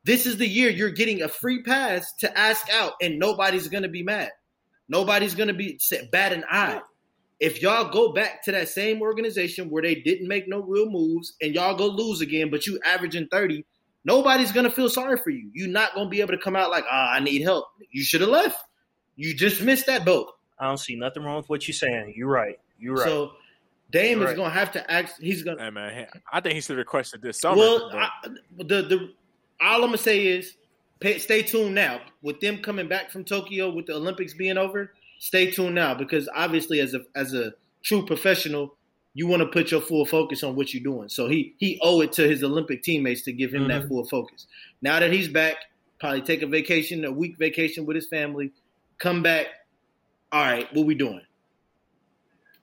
[0.03, 3.89] This is the year you're getting a free pass to ask out, and nobody's gonna
[3.89, 4.31] be mad.
[4.87, 6.81] Nobody's gonna be set bat an eye.
[7.39, 11.33] If y'all go back to that same organization where they didn't make no real moves
[11.41, 13.65] and y'all go lose again, but you averaging 30,
[14.05, 15.49] nobody's gonna feel sorry for you.
[15.53, 17.67] You're not gonna be able to come out like, ah, I need help.
[17.91, 18.63] You should have left.
[19.15, 20.31] You just missed that boat.
[20.59, 22.13] I don't see nothing wrong with what you're saying.
[22.15, 22.59] You're right.
[22.79, 23.05] You're right.
[23.05, 23.33] So
[23.91, 24.37] Dame You're is right.
[24.37, 25.19] gonna have to ask.
[25.19, 25.63] He's gonna.
[25.63, 27.57] Hey, man, I think he should have requested this summer.
[27.57, 28.09] Well, I,
[28.57, 29.13] the the
[29.61, 30.55] all I'm gonna say is,
[30.99, 32.01] pay, stay tuned now.
[32.21, 36.29] With them coming back from Tokyo, with the Olympics being over, stay tuned now because
[36.33, 38.75] obviously, as a as a true professional,
[39.13, 41.09] you want to put your full focus on what you're doing.
[41.09, 43.87] So he he owe it to his Olympic teammates to give him that Mhm.
[43.87, 44.47] full focus.
[44.81, 45.57] Now that he's back,
[45.99, 48.51] probably take a vacation, a week vacation with his family,
[48.97, 49.47] come back.
[50.31, 51.21] All right, what we doing?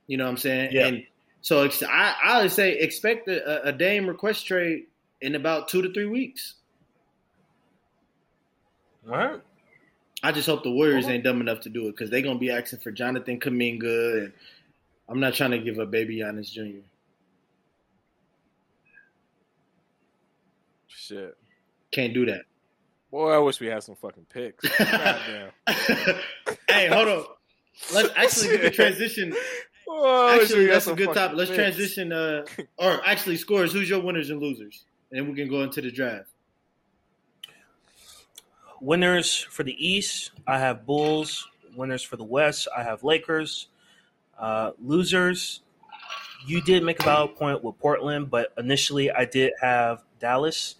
[0.06, 0.70] You know what I'm saying?
[0.72, 0.86] Yeah.
[0.88, 1.06] And
[1.40, 4.86] so I, I would say expect a, a Dame request trade
[5.20, 6.54] in about two to three weeks.
[9.08, 9.40] All right.
[10.22, 12.50] I just hope the Warriors ain't dumb enough to do it because they're gonna be
[12.50, 14.32] asking for Jonathan Kuminga, and
[15.08, 16.80] I'm not trying to give up Baby Giannis Jr.
[20.86, 21.36] Shit.
[21.90, 22.42] Can't do that.
[23.10, 24.64] Boy, I wish we had some fucking picks.
[26.68, 27.24] Hey, hold on.
[27.92, 29.30] Let's actually we can transition.
[29.86, 31.36] Wish Actually, that's a good topic.
[31.36, 31.58] Let's picks.
[31.62, 32.12] transition.
[32.12, 32.44] Uh,
[32.78, 33.72] or actually, scores.
[33.74, 34.84] Who's your winners and losers?
[35.10, 36.31] And then we can go into the draft.
[38.82, 41.48] Winners for the East, I have Bulls.
[41.76, 43.68] Winners for the West, I have Lakers.
[44.38, 45.60] Uh, losers,
[46.46, 50.74] you did make a valid point with Portland, but initially I did have Dallas.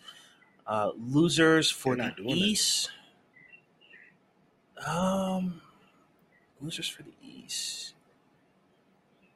[0.66, 2.36] Uh, losers for the doing that.
[2.36, 2.90] East,
[4.86, 5.60] um,
[6.60, 7.94] losers for the East.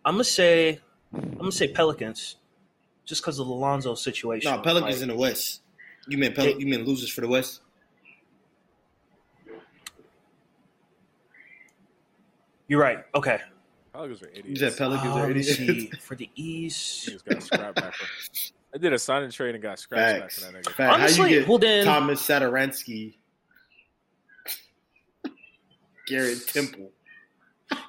[0.04, 0.80] I'm gonna say,
[1.14, 2.36] I'm gonna say Pelicans,
[3.04, 4.50] just because of the Lonzo situation.
[4.50, 5.62] No, Pelicans Like, in the West.
[6.08, 7.60] You mean Pel- you mean losers for the West?
[12.68, 12.98] You're right.
[13.14, 13.38] Okay.
[13.92, 14.48] Pelicans are idiots.
[14.48, 15.56] You said Pelicans are idiots.
[15.56, 15.90] see.
[16.00, 17.94] For the East, He got scrapped back.
[17.94, 18.06] From,
[18.74, 20.40] I did a signing trade and got scratched Facts.
[20.40, 20.72] back from that nigga.
[20.74, 23.14] Fact, How Honestly, you get well then- Thomas Satoransky,
[26.06, 26.90] Garrett Temple?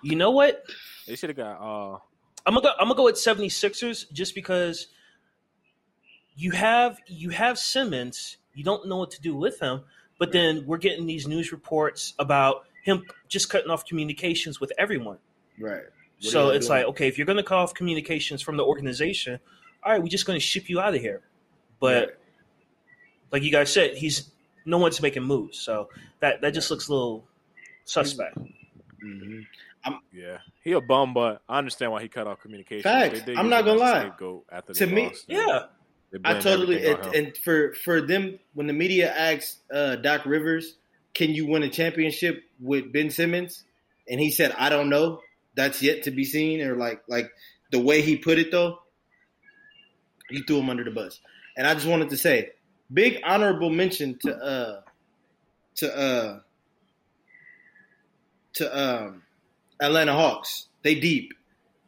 [0.01, 0.63] you know what?
[1.07, 1.57] They should have got.
[1.59, 1.97] Uh,
[2.45, 4.87] I'm gonna go, I'm gonna go with 76ers just because
[6.35, 9.81] you have you have Simmons, you don't know what to do with him,
[10.19, 15.17] but then we're getting these news reports about him just cutting off communications with everyone.
[15.59, 15.83] Right.
[16.21, 16.79] What so it's doing?
[16.79, 19.39] like, okay, if you're gonna cut off communications from the organization,
[19.83, 21.21] all right, we're just gonna ship you out of here.
[21.79, 22.15] But Right.
[23.31, 24.31] like you guys said, he's
[24.65, 25.89] no one's making moves, so
[26.21, 27.27] that that just looks a little
[27.85, 28.37] suspect.
[29.03, 29.45] Mhm.
[30.11, 32.83] yeah, he a bum, but I understand why he cut off communication.
[32.83, 33.21] Facts.
[33.37, 34.11] I'm not gonna lie.
[34.51, 35.25] After To me- lost.
[35.27, 35.65] Yeah.
[36.23, 40.77] I totally everything on and, for for them when the media asked uh, Doc Rivers,
[41.13, 43.63] "Can you win a championship with Ben Simmons?"
[44.09, 45.21] and he said, "I don't know.
[45.55, 47.31] That's yet to be seen." Or like like
[47.71, 48.79] the way he put it though,
[50.29, 51.19] he threw him under the bus.
[51.55, 52.51] And I just wanted to say,
[52.91, 54.81] big honorable mention to uh
[55.75, 56.39] to uh
[58.53, 59.23] to um
[59.79, 60.67] Atlanta Hawks.
[60.83, 61.33] They deep.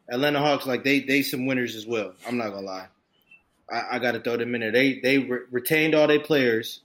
[0.08, 2.14] Atlanta Hawks like they they some winners as well.
[2.26, 2.88] I'm not gonna lie.
[3.70, 4.72] I, I got to throw them in there.
[4.72, 6.80] They they re- retained all their players,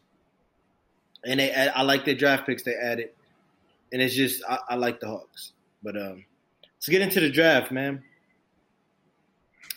[1.26, 3.10] and they I like their draft picks they added,
[3.92, 5.54] and it's just I, I like the Hawks.
[5.84, 6.26] But um,
[6.76, 8.04] let's get into the draft, man.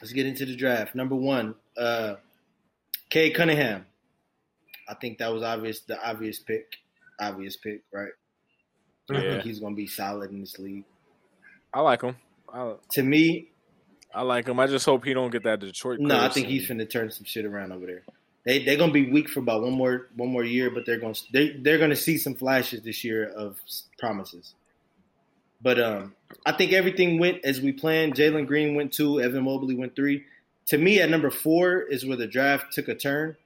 [0.00, 0.94] Let's get into the draft.
[0.94, 2.14] Number one, uh,
[3.10, 3.84] Cade Cunningham.
[4.88, 5.80] I think that was obvious.
[5.80, 6.66] The obvious pick,
[7.20, 8.12] obvious pick, right?
[9.10, 9.30] I Yeah.
[9.30, 10.84] think he's gonna be solid in this league.
[11.74, 12.16] I like him.
[12.52, 13.50] I, To me,
[14.14, 14.58] I like him.
[14.60, 16.00] I just hope he don't get that Detroit.
[16.00, 18.02] No, I think he's going to turn some shit around over there.
[18.48, 21.12] They they're gonna be weak for about one more one more year, but they're gonna
[21.34, 23.60] they they're gonna see some flashes this year of
[23.98, 24.54] promises.
[25.60, 26.14] But um,
[26.46, 28.14] I think everything went as we planned.
[28.14, 30.24] Jalen Green went two, Evan Mobley went three.
[30.68, 33.36] To me, at number four is where the draft took a turn.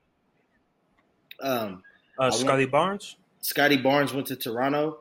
[1.40, 1.82] Um,
[2.16, 3.16] Uh, Scottie Barnes.
[3.40, 5.00] Scottie Barnes went to Toronto.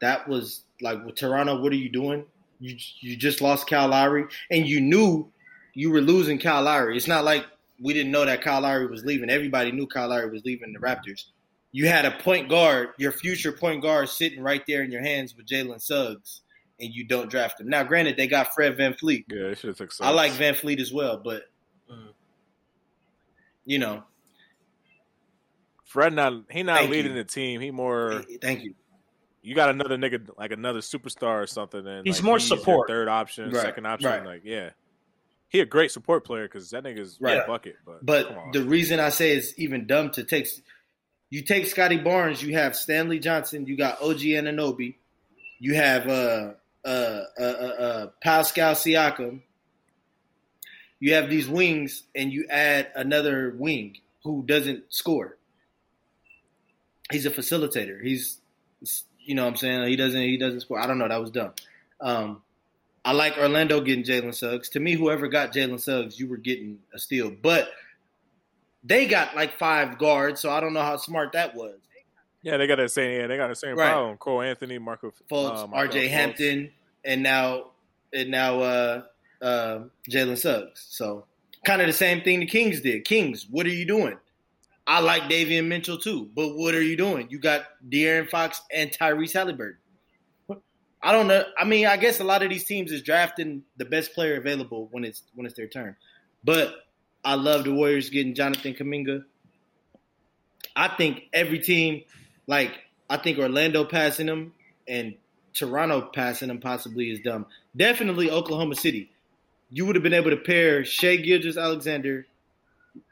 [0.00, 1.60] That was like with Toronto.
[1.60, 2.24] What are you doing?
[2.60, 5.30] You you just lost Kyle Lowry, and you knew
[5.74, 6.96] you were losing Kyle Lowry.
[6.96, 7.44] It's not like
[7.80, 9.30] we didn't know that Kyle Lowry was leaving.
[9.30, 11.24] Everybody knew Kyle Lowry was leaving the Raptors.
[11.72, 15.36] You had a point guard, your future point guard, sitting right there in your hands
[15.36, 16.42] with Jalen Suggs,
[16.80, 17.68] and you don't draft him.
[17.68, 19.24] Now, granted, they got Fred VanVleet.
[19.28, 19.90] Yeah, they should have took.
[20.00, 20.60] I like Suggs.
[20.60, 21.42] VanVleet as well, but
[23.64, 24.04] you know,
[25.84, 26.12] Fred.
[26.12, 27.18] Not he not Thank leading you.
[27.18, 27.60] the team.
[27.60, 28.22] He more.
[28.40, 28.74] thank you.
[29.42, 31.86] You got another nigga like another superstar or something.
[31.86, 32.88] And He's like, more your support.
[32.88, 34.08] Third option, Right, second option.
[34.10, 34.24] right.
[34.24, 34.70] Like yeah,
[35.54, 37.38] he a great support player because that nigga's Right.
[37.38, 37.46] right.
[37.46, 37.76] bucket.
[37.86, 40.48] But But the reason I say it's even dumb to take,
[41.30, 44.96] you take Scottie Barnes, you have Stanley Johnson, you got OG Anunoby,
[45.60, 46.88] you have uh, uh,
[47.38, 49.42] uh, uh, uh, Pascal Siakam,
[50.98, 55.36] you have these wings, and you add another wing who doesn't score.
[57.12, 58.02] He's a facilitator.
[58.02, 58.40] He's,
[59.20, 60.80] you know, what I'm saying he doesn't he doesn't score.
[60.80, 61.06] I don't know.
[61.06, 61.52] That was dumb.
[62.00, 62.42] Um,
[63.04, 64.68] I like Orlando getting Jalen Suggs.
[64.70, 67.30] To me, whoever got Jalen Suggs, you were getting a steal.
[67.30, 67.68] But
[68.82, 71.78] they got like five guards, so I don't know how smart that was.
[72.42, 73.20] yeah, they got the same.
[73.20, 73.90] Yeah, they got the same Right.
[73.92, 74.16] problem.
[74.18, 76.08] Cole Anthony, Markelle Fultz, uh, R.J.
[76.08, 76.70] Hampton,
[77.04, 77.70] and now
[78.12, 79.02] and now uh,
[79.42, 79.78] uh,
[80.10, 80.86] Jalen Suggs.
[80.88, 81.26] So
[81.64, 83.04] kind of the same thing the Kings did.
[83.04, 84.16] Kings, what are you doing?
[84.86, 87.28] I like Davion Mitchell too, but what are you doing?
[87.30, 89.76] You got De'Aaron Fox and Tyrese Haliburton.
[91.04, 91.44] I don't know.
[91.58, 94.88] I mean, I guess a lot of these teams is drafting the best player available
[94.90, 95.96] when it's when it's their turn.
[96.42, 96.74] But
[97.22, 99.24] I love the Warriors getting Jonathan Kuminga.
[100.74, 102.04] I think every team,
[102.46, 102.72] like
[103.10, 104.54] I think Orlando passing them
[104.88, 105.14] and
[105.52, 107.46] Toronto passing them possibly is dumb.
[107.76, 109.10] Definitely Oklahoma City.
[109.70, 112.26] You would have been able to pair Shai Gilgeous-Alexander,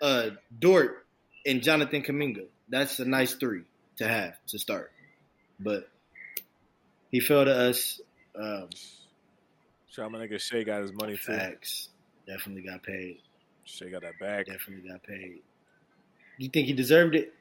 [0.00, 1.04] uh, Dort,
[1.44, 2.46] and Jonathan Kuminga.
[2.70, 3.62] That's a nice three
[3.96, 4.92] to have to start.
[5.60, 5.88] But
[7.12, 8.00] he fell to us.
[8.34, 8.68] Um,
[9.90, 11.34] Sure, my nigga Shai got his money too.
[11.34, 11.90] facts.
[12.26, 13.18] Definitely got paid.
[13.64, 14.46] Shai got that bag.
[14.46, 15.42] Definitely got paid.
[16.38, 17.34] You think he deserved it?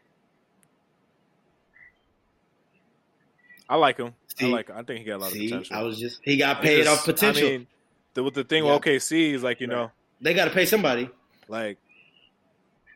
[3.69, 4.13] I like him.
[4.41, 4.67] I like.
[4.69, 4.76] Him.
[4.78, 5.76] I think he got a lot of See, potential.
[5.78, 7.47] I was just he got paid just- off potential.
[7.47, 7.67] I mean,
[8.15, 8.74] the, with the thing Yeah.
[8.74, 11.09] with OKC is like you know, they got to pay somebody.
[11.47, 11.78] like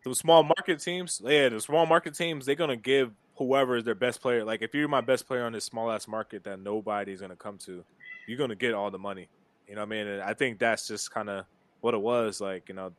[0.04, 1.22] the small market teams.
[1.24, 4.44] Yeah, the small market teams they're gonna give whoever is their best player.
[4.44, 7.58] Like if you're my best player on this small ass market that nobody's gonna come
[7.60, 7.84] to,
[8.28, 9.28] you're gonna get all the money.
[9.68, 10.08] You know what I mean?
[10.08, 11.46] And I think that's just kind of
[11.82, 12.40] what it was.
[12.42, 12.92] Like you know,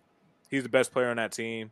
[0.51, 1.71] he's the best player on that team.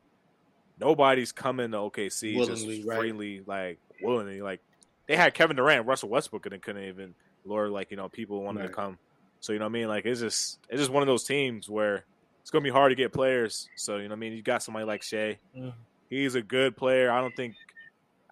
[0.80, 2.98] Nobody's coming to OKC Willingly, just right.
[2.98, 4.42] freely, like willingly.
[4.42, 4.60] Like
[5.06, 8.42] they had Kevin Durant, Russell Westbrook, and they couldn't even lure like you know people
[8.42, 8.66] wanted Right.
[8.68, 8.98] to come.
[9.40, 9.88] So you know what I mean?
[9.88, 12.04] Like it's just it's just one of those teams where
[12.40, 13.68] it's gonna be hard to get players.
[13.76, 14.32] So you know what I mean?
[14.32, 15.38] You got somebody like Shai.
[15.56, 15.72] Mhm.
[16.10, 17.10] He's a good player.
[17.10, 17.54] I don't think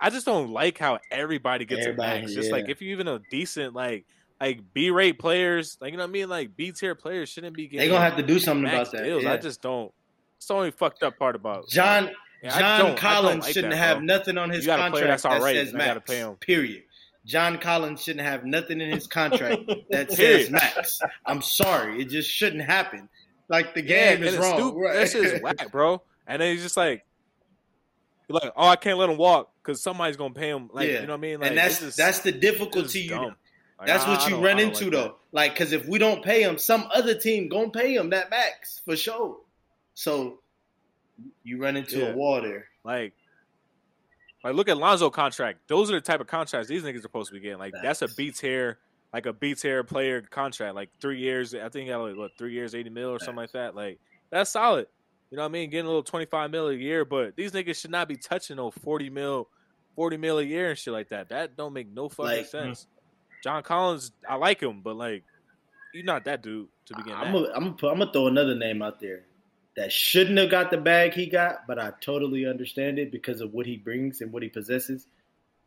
[0.03, 2.35] I just don't like how everybody gets Everybody, a max.
[2.35, 4.05] Just like if you even a decent like
[4.41, 6.29] like B rate players, like you know what I mean?
[6.29, 7.79] Like B tier players shouldn't be getting.
[7.87, 9.05] They gonna have to do something about that.
[9.05, 9.23] deals.
[9.23, 9.33] yeah.
[9.33, 9.93] I just don't
[10.39, 12.11] it's the only fucked up part about John
[12.43, 14.91] Yeah, John don't- I don't Collins like shouldn't that, have nothing on his You got
[14.91, 16.11] player contract that's all that right, says and I gotta max.
[16.11, 16.35] pay him.
[16.37, 16.83] Period.
[17.25, 21.01] John Collins shouldn't have nothing in his contract that says max.
[21.25, 23.09] I'm sorry, it just shouldn't happen.
[23.49, 24.55] Like the Yeah, game is wrong.
[24.59, 24.79] stupid.
[24.81, 24.95] Right.
[24.95, 26.03] That is whack, bro.
[26.27, 27.05] And then he's just like,
[28.33, 30.71] you're like, oh, I can't let him walk because somebody's gonna pay him.
[30.73, 31.01] Like, Yeah.
[31.01, 31.41] you know what I mean?
[31.41, 33.01] Like, and that's just- that's the difficulty.
[33.03, 33.37] You, dumb.
[33.79, 35.17] Like, that's I- what I you run into like though.
[35.33, 38.81] Like, because if we don't pay him, some other team gonna pay him that max
[38.85, 39.39] for sure.
[39.95, 40.41] So
[41.43, 42.07] you run into Yeah.
[42.07, 42.69] a wall there.
[42.85, 43.13] Like,
[44.45, 45.61] like look at Lonzo contract.
[45.69, 47.59] Those are the type of contracts these niggas are supposed to be getting.
[47.59, 48.17] Like, that's a Facts.
[48.17, 48.79] B tier,
[49.13, 50.75] like a B tier player contract.
[50.75, 51.55] Like three years.
[51.55, 53.75] I think got like what three years, eighty mil or something like that.
[53.77, 53.99] Like
[54.31, 54.87] that's solid.
[55.33, 55.71] You know what I mean?
[55.71, 58.57] Getting a little twenty five mil a year, but these niggas should not be touching
[58.57, 59.49] no forty mil,
[59.97, 61.31] forty mil a year and shit like that.
[61.31, 62.87] That don't make no fucking Like, sense.
[63.43, 65.25] John Collins, I like him, but like,
[65.95, 67.15] you're not that dude to begin.
[67.15, 67.33] I'm that.
[67.33, 69.23] gonna I'm gonna I'm gonna throw another name out there
[69.75, 73.55] that shouldn't have got the bag he got, but I totally understand it because of
[73.55, 75.07] what he brings and what he possesses.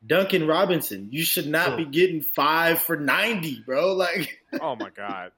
[0.06, 1.78] Duncan Robinson, you should not Oh.
[1.78, 3.94] be getting five for ninety, bro.
[3.96, 5.32] Like, Oh my god.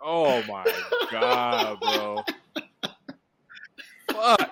[0.00, 0.64] Oh my
[1.10, 2.24] god, bro.
[4.14, 4.50] Fuck.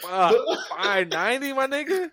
[0.00, 0.58] Fuck.
[0.70, 2.10] Five ninety, my nigga.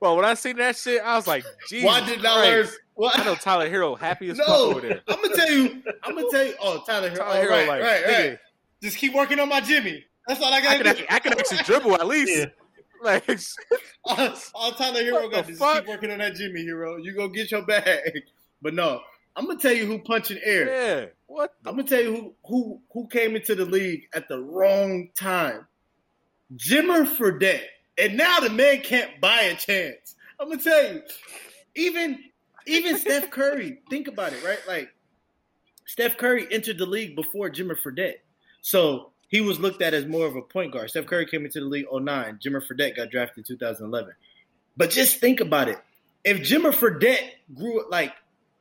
[0.00, 2.68] Well, when I seen that shit, I was like, Jesus why did I learn?
[2.94, 3.18] What?
[3.18, 5.00] I know Tyler Herro happy as fuck over there.
[5.08, 5.82] I'm gonna tell you.
[6.02, 6.54] I'm gonna tell you.
[6.60, 7.18] Oh, Tyler, Herro.
[7.18, 8.38] Tyler oh, Herro, right, like, right, nigga, right.
[8.82, 10.04] Just keep working on my Jimmy.
[10.26, 12.38] That's all I I gotta can, actually, I can actually dribble at least.
[12.38, 12.46] Yeah.
[13.02, 13.28] Like,
[14.04, 15.78] all, all Tyler Herro got fuck?
[15.78, 16.98] keep working on that Jimmy Hero.
[16.98, 18.22] You go get your bag.
[18.62, 19.00] But no,
[19.36, 20.66] I'm gonna tell you who punching air.
[20.66, 21.06] yeah.
[21.26, 21.54] What?
[21.62, 25.08] The, I'm gonna tell you who who who came into the league at the wrong
[25.14, 25.66] time.
[26.56, 27.64] Jimmer Fredette.
[27.98, 30.16] And now the man can't buy a chance.
[30.40, 31.02] I'm gonna tell you,
[31.74, 32.18] even
[32.66, 34.60] even Steph Curry, think about it, right?
[34.66, 34.90] Like
[35.86, 38.16] Steph Curry entered the league before Jimmer Fredette.
[38.60, 40.90] So he was looked at as more of a point guard.
[40.90, 42.38] Steph Curry came into the league 09.
[42.44, 44.12] Jimmer Fredette got drafted in 2011.
[44.76, 45.78] But just think about it.
[46.24, 48.12] If Jimmer Fredette grew like,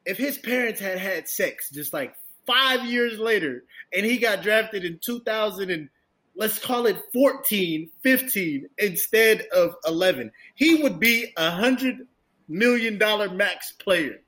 [0.06, 2.15] if his parents had had sex just like
[2.45, 3.64] five years later
[3.94, 5.90] and he got drafted in 2000 and
[6.36, 12.07] let's call it 14, 15 instead of 11, he would be a hundred
[12.48, 14.22] million dollar max player.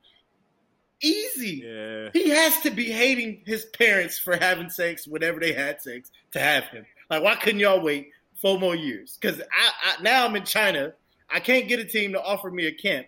[1.02, 1.64] Easy.
[1.66, 2.10] yeah.
[2.14, 6.40] He has to be hating his parents for having sex whenever they had sex to
[6.40, 6.86] have him.
[7.10, 9.18] Like, why couldn't y'all wait four more years?
[9.20, 10.94] Because I, I now I'm in China.
[11.30, 13.08] I can't get a team to offer me a camp.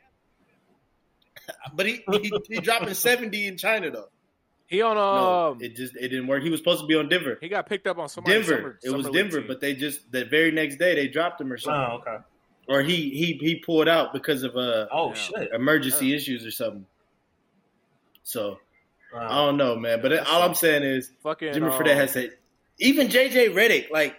[1.76, 4.10] But he he, he dropping seventy in China though.
[4.68, 5.58] He on No, um.
[5.62, 6.42] it just it didn't work.
[6.44, 7.38] He was supposed to be on Denver.
[7.42, 8.36] he got picked up on somebody.
[8.36, 8.56] Denver.
[8.56, 9.48] Summer, it was summer league Denver, team.
[9.48, 12.18] but they just the very next day they dropped him or something, Oh, okay.
[12.68, 15.52] or he he he pulled out because of uh Oh shit.
[15.54, 16.86] emergency issues or something.
[18.24, 18.58] So
[19.16, 20.02] I don't know, man.
[20.02, 22.32] But it, all I'm saying is fucking Jimmy um, Fredette has said,
[22.80, 24.16] even JJ Redick, like,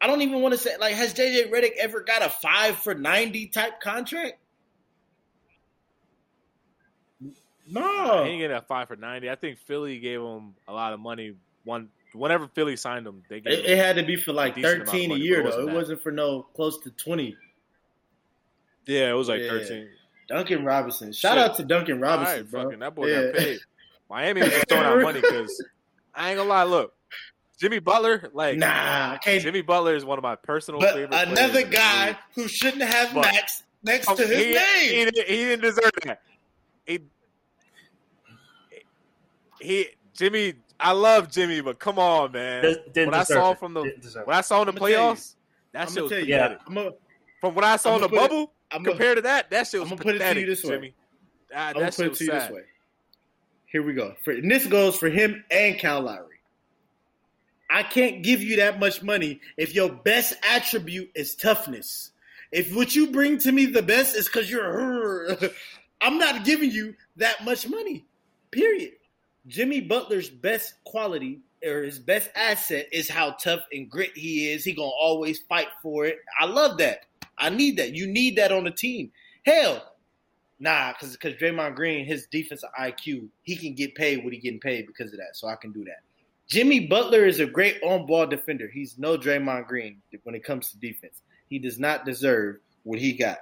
[0.00, 2.94] I don't even want to say, like, has JJ Redick ever got a five for
[2.94, 4.38] 90 type contract?
[7.20, 7.30] Nah,
[7.68, 8.22] No.
[8.24, 9.30] he didn't get a five for ninety.
[9.30, 11.34] I think Philly gave him a lot of money
[11.64, 14.74] one whenever Philly signed him, they gave It, it had to be for like decent
[14.74, 15.62] amount thirteen a year it though.
[15.62, 15.74] It that.
[15.74, 17.36] wasn't for no close to twenty.
[18.86, 19.48] yeah, it was like Yeah.
[19.50, 19.88] thirteen.
[20.28, 21.12] Duncan Robinson.
[21.12, 21.38] Shout Shit.
[21.50, 22.62] out to Duncan Robinson, right, bro.
[22.64, 23.22] fucking that boy Yeah.
[23.26, 23.60] got paid.
[24.10, 25.64] Miami was just throwing out money because
[26.14, 26.62] I ain't gonna lie.
[26.64, 26.94] Look,
[27.58, 28.66] Jimmy Butler, like Nah,
[29.14, 29.42] I can't.
[29.42, 31.12] Jimmy Butler is one of my personal But favorite.
[31.28, 34.90] another in guy who shouldn't have But- Max next Oh, to his he, name.
[34.90, 36.22] He, didn't- he didn't deserve that.
[36.86, 37.00] He,
[39.66, 40.54] he, Jimmy.
[40.78, 42.62] I love Jimmy, but come on, man.
[42.92, 43.58] Didn't What I saw it.
[43.58, 44.26] from the Didn't deserve it.
[44.26, 44.96] what I saw in the I'ma tell you.
[44.96, 45.34] playoffs,
[45.72, 46.26] that I'm shit was tell you.
[46.34, 46.58] pathetic.
[46.66, 46.90] I'm gonna,
[47.40, 49.48] From what I saw in I'ma the put it- bubble, I'm gonna, compared to that,
[49.50, 50.40] that shit was I'm gonna put it to pathetic.
[50.42, 50.70] you this way.
[50.76, 50.94] Jimmy.
[51.54, 52.42] Ah, that, I'm that gonna put shit it was to you sad.
[52.42, 52.62] this way.
[53.66, 54.14] Here we go.
[54.22, 56.36] For, and this goes for him and Kyle Lowry.
[57.70, 62.10] I can't give you that much money if your best attribute is toughness.
[62.52, 65.36] If what you bring to me the best is because you're,
[66.00, 68.04] I'm not giving you that much money.
[68.52, 68.92] Period.
[69.46, 74.64] Jimmy Butler's best quality or his best asset is how tough and grit he is.
[74.64, 76.18] He gonna always fight for it.
[76.38, 77.06] I love that.
[77.38, 77.94] I need that.
[77.94, 79.12] You need that on the team.
[79.44, 79.82] Hell,
[80.58, 84.60] Nah, because because Draymond Green, his defensive IQ, he can get paid what he getting
[84.60, 85.34] paid because of that.
[85.36, 86.00] So I can do that.
[86.48, 88.68] Jimmy Butler is a great on ball defender.
[88.72, 91.20] He's no Draymond Green when it comes to defense.
[91.48, 93.38] He does not deserve what he got.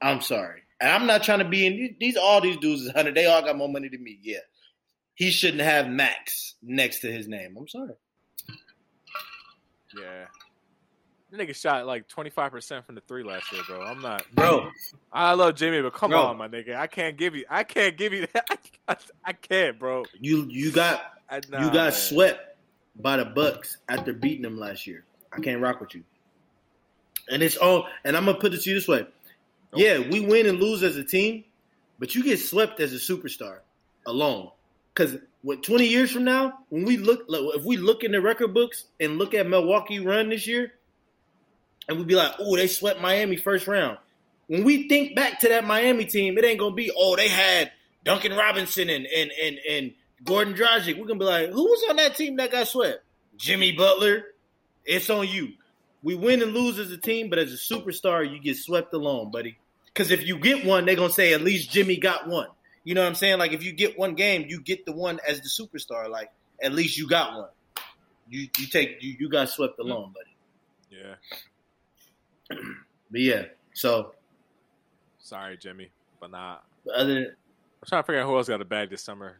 [0.00, 2.16] I'm sorry, and I'm not trying to be in these.
[2.16, 3.14] All these dudes is hundred.
[3.14, 4.18] They all got more money than me.
[4.22, 4.38] Yeah,
[5.16, 7.56] he shouldn't have Max next to his name.
[7.58, 7.94] I'm sorry.
[9.98, 10.26] Yeah.
[11.30, 13.80] The nigga shot like twenty five percent from the three last year, bro.
[13.82, 14.70] I'm not, Bro,
[15.12, 16.22] I love Jimmy, but come Bro.
[16.22, 16.76] on, my nigga.
[16.76, 17.44] I can't give you.
[17.50, 18.46] I can't give you that.
[18.88, 20.04] I, I can't, bro.
[20.20, 21.92] you you got I, you got man.
[21.92, 22.56] swept
[22.94, 25.04] by the Bucks after beating them last year.
[25.32, 26.04] I can't rock with you.
[27.28, 29.06] And it's all and I'm gonna put it to you this way.
[29.74, 31.44] Yeah, we win and lose as a team,
[31.98, 33.58] but you get swept as a superstar
[34.06, 34.50] alone.
[34.96, 38.54] Cause what 20 years from now, when we look if we look in the record
[38.54, 40.72] books and look at Milwaukee run this year,
[41.86, 43.98] and we be like, oh, they swept Miami first round.
[44.48, 47.72] When we think back to that Miami team, it ain't gonna be, oh, they had
[48.04, 49.92] Duncan Robinson and and and, and
[50.24, 50.98] Goran Dragic.
[50.98, 53.04] We're gonna be like, who was on that team that got swept?
[53.36, 54.24] Jimmy Butler.
[54.86, 55.52] It's on you.
[56.02, 59.30] We win and lose as a team, but as a superstar, you get swept alone,
[59.30, 59.58] buddy.
[59.86, 62.48] Because if you get one, they're gonna say at least Jimmy got one.
[62.86, 63.38] You know what I'm saying?
[63.38, 66.08] Like if you get one game, you get the one as the superstar.
[66.08, 66.30] Like
[66.62, 67.48] at least you got one.
[68.30, 71.00] You you take you you got swept alone, buddy.
[72.50, 72.56] Yeah.
[73.10, 73.42] But yeah,
[73.74, 74.14] so
[75.18, 75.90] Sorry, Jimmy,
[76.20, 76.58] but nah.
[76.94, 79.38] other than I'm trying to figure out who else got a bag this summer.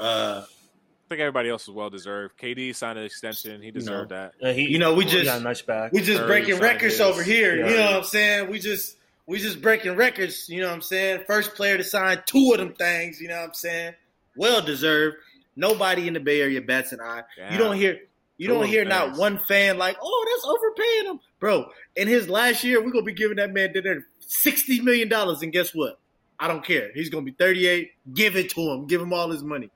[0.00, 2.38] uh, I think everybody else was well deserved.
[2.38, 3.62] KD signed an extension.
[3.62, 4.32] He deserved that.
[4.42, 5.92] Uh, he, You know, we just- got a nice back.
[5.92, 7.00] we just Curry breaking records his.
[7.00, 7.56] over here.
[7.58, 7.70] Yeah.
[7.70, 8.50] You know what I'm saying?
[8.50, 8.96] We just
[9.28, 10.48] we just breaking records.
[10.48, 11.24] You know what I'm saying?
[11.26, 13.20] First player to sign two of them things.
[13.20, 13.94] You know what I'm saying?
[14.36, 15.16] Well deserved.
[15.54, 17.22] Nobody in the Bay Area bats an eye.
[17.36, 17.52] Damn.
[17.52, 17.98] You don't hear
[18.38, 21.66] you don't hear not one fan like, oh, that's overpaying him, bro.
[21.96, 25.52] In his last year, we're gonna be giving that man dinner sixty million dollars, and
[25.52, 25.98] guess what?
[26.40, 26.90] I don't care.
[26.94, 27.90] He's gonna be 38.
[28.14, 28.86] Give it to him.
[28.86, 29.70] Give him all his money.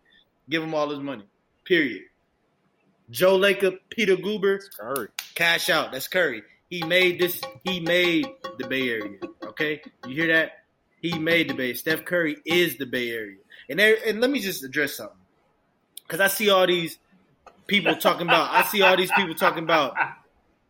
[0.49, 1.25] Give him all his money.
[1.65, 2.03] Period.
[3.11, 5.09] Joe Lacob, Peter Guber, Curry.
[5.35, 5.91] cash out.
[5.93, 6.43] That's Curry.
[6.73, 7.39] He made this.
[7.65, 8.27] He made
[8.57, 9.19] the Bay Area.
[9.45, 10.53] Okay, you hear that?
[11.03, 11.75] He made the Bay.
[11.75, 13.37] Steph Curry is the Bay Area.
[13.69, 15.19] And there, and let me just address something,
[16.07, 16.99] because I see all these
[17.67, 18.51] people talking about.
[18.53, 19.95] I see all these people talking about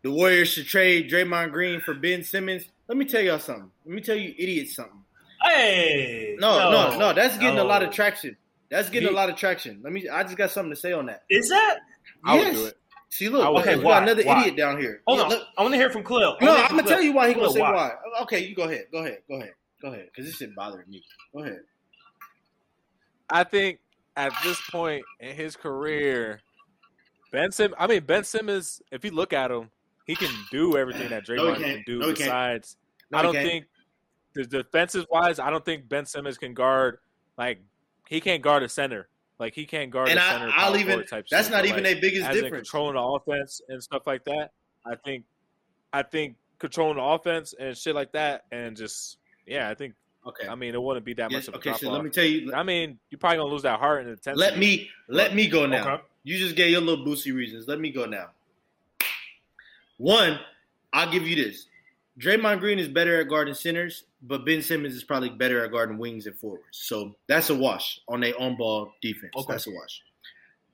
[0.01, 2.65] the Warriors should trade Draymond Green for Ben Simmons.
[2.89, 3.71] Let me tell y'all something.
[3.85, 4.99] Let me tell you idiots something.
[5.41, 7.13] Hey, No, no, no.
[7.13, 8.35] That's getting a lot of traction.
[8.69, 9.79] That's getting He- a lot of traction.
[9.81, 10.09] Let me.
[10.09, 11.23] I just got something to say on that.
[11.29, 11.77] Is that?
[12.25, 12.55] I would Yes.
[12.57, 12.77] do it.
[13.13, 13.45] See, look.
[13.45, 14.41] I Okay, Okay, we got another Why?
[14.41, 15.03] idiot down here.
[15.05, 15.29] Hold Yeah, on.
[15.29, 16.35] look- I want to hear from Khalil.
[16.41, 17.91] No, I'm gonna tell you why he gonna say why.
[18.23, 18.87] Okay, you go ahead.
[18.91, 19.19] Go ahead.
[19.29, 19.53] Go ahead.
[19.83, 20.05] Go ahead.
[20.07, 21.03] Because this shit bothering me.
[21.31, 21.59] Go ahead.
[23.29, 23.79] I think
[24.15, 26.41] at this point in his career,
[27.31, 27.75] Ben Sim.
[27.77, 28.81] I mean Ben Simmons.
[28.91, 29.69] If you look at him,
[30.07, 31.63] he can do everything that No, Draymond can't.
[31.75, 31.99] can do.
[31.99, 32.77] No, besides,
[33.11, 33.47] No, I don't can't.
[33.47, 33.65] think
[34.33, 35.37] the defensive wise.
[35.37, 36.97] I don't think Ben Simmons can guard
[37.37, 37.59] like
[38.09, 39.07] he can't guard a center.
[39.39, 40.51] Like he can't guard And a I, center.
[40.55, 41.05] I'll even.
[41.05, 44.03] type That's shit, not even like, their biggest as in controlling the offense and stuff
[44.05, 44.51] like that.
[44.85, 45.25] I think,
[45.91, 49.93] I think controlling the offense and shit like that, and just yeah, I think.
[50.25, 50.47] Okay.
[50.47, 51.69] I mean, it wouldn't be that Yes, much of a okay.
[51.71, 51.93] drop So off.
[51.95, 52.53] let me tell you.
[52.53, 54.39] I mean, you're probably gonna lose that heart and intensity.
[54.39, 55.95] Let me let me go now.
[55.95, 56.03] Okay.
[56.23, 57.67] You just gave your little boosty reasons.
[57.67, 58.29] Let me go now.
[59.97, 60.39] One,
[60.93, 61.65] I'll give you this.
[62.19, 65.97] Draymond Green is better at guarding centers, but Ben Simmons is probably better at guarding
[65.97, 66.65] wings and forwards.
[66.71, 69.33] So that's a wash on their on ball defense.
[69.35, 69.53] Okay.
[69.53, 70.01] That's a wash.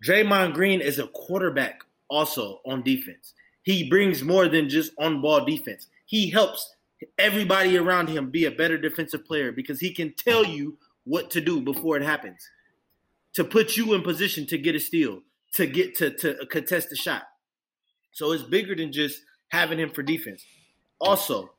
[0.06, 3.34] Draymond Green is a quarterback also on defense.
[3.64, 5.88] He brings more than just on ball defense.
[6.06, 6.76] He helps
[7.18, 11.41] everybody around him be a better defensive player because he can tell you what to
[11.41, 12.49] do before it happens
[13.34, 15.22] to put you in position to get a steal,
[15.53, 17.24] to get to to contest the shot.
[18.11, 20.44] So it's bigger than just having him for defense.
[21.00, 21.52] Also,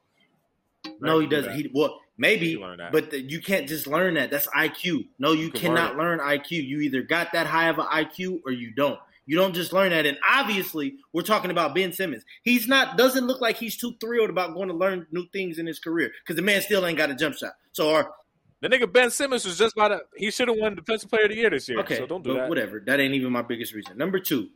[1.01, 1.55] no, he doesn't.
[1.55, 2.93] He well maybe, You learn that.
[2.93, 4.31] But the, you can't just learn that.
[4.31, 5.09] That's IQ.
[5.19, 6.51] No, you can cannot learn learn IQ.
[6.51, 8.99] You either got that high of an IQ or you don't.
[9.27, 10.07] You don't just learn that.
[10.07, 12.25] And obviously, we're talking about Ben Simmons.
[12.43, 15.67] He's not doesn't look like he's too thrilled about going to learn new things in
[15.67, 17.53] his career because the man still ain't got a jump shot.
[17.73, 18.13] So, our,
[18.61, 20.01] The nigga Ben Simmons was just about to.
[20.17, 21.79] He should have won Defensive Player of the Year this year.
[21.81, 22.49] okay, so don't do but that.
[22.49, 22.83] whatever.
[22.85, 23.97] That ain't even my biggest reason.
[23.97, 24.49] Number two,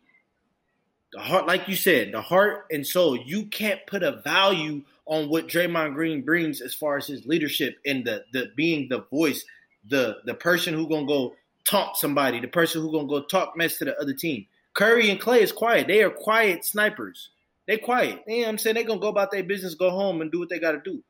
[1.14, 3.16] the heart, like you said, the heart and soul.
[3.16, 7.76] You can't put a value on what Draymond Green brings as far as his leadership
[7.86, 9.44] and the the being the voice,
[9.88, 11.34] the the person who gonna go
[11.64, 14.44] taunt somebody, the person who gonna go talk mess to the other team.
[14.74, 15.86] Curry and Klay is quiet.
[15.86, 17.30] They are quiet snipers.
[17.66, 18.20] They quiet.
[18.26, 18.74] You know what I'm saying?
[18.74, 21.00] They gonna go about their business, go home, and do what they gotta do.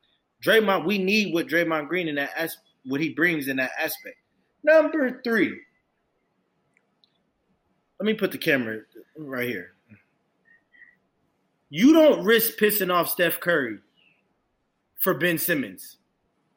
[0.44, 4.16] Draymond, we need what Draymond Green in that as what he brings in that aspect.
[4.62, 5.58] Number three.
[7.98, 8.80] Let me put the camera
[9.16, 9.73] right here.
[11.76, 13.78] You don't risk pissing off Steph Curry
[15.00, 15.96] for Ben Simmons.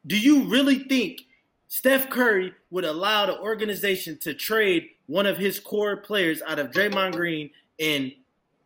[0.06, 1.22] Do you really think
[1.66, 6.70] Steph Curry would allow the organization to trade one of his core players out of
[6.70, 7.50] Draymond Green
[7.80, 8.12] and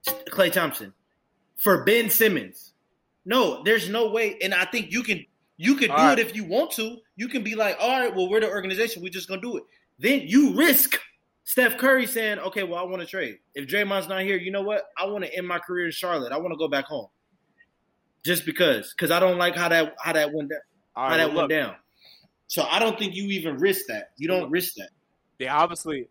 [0.04, 0.92] Klay Thompson
[1.56, 2.74] for Ben Simmons?
[3.24, 4.36] No, there's no way.
[4.42, 5.24] And I think you can
[5.56, 6.18] you could do right.
[6.18, 6.98] it if you want to.
[7.16, 9.02] You can be like, all right, well, we're the organization.
[9.02, 9.62] We're just gonna do it.
[9.98, 11.00] Then you risk
[11.44, 13.38] Steph Curry saying, okay, well, I want to trade.
[13.54, 14.84] If Draymond's not here, you know what?
[14.96, 16.32] I want to end my career in Charlotte.
[16.32, 17.08] I want to go back home.
[18.24, 20.60] Just because, because I don't like how that how that went down.
[20.94, 21.76] All How right, that well, went look, down.
[22.46, 24.10] So I don't think you even risk that.
[24.16, 24.90] You don't risk that.
[25.38, 26.08] they obviously.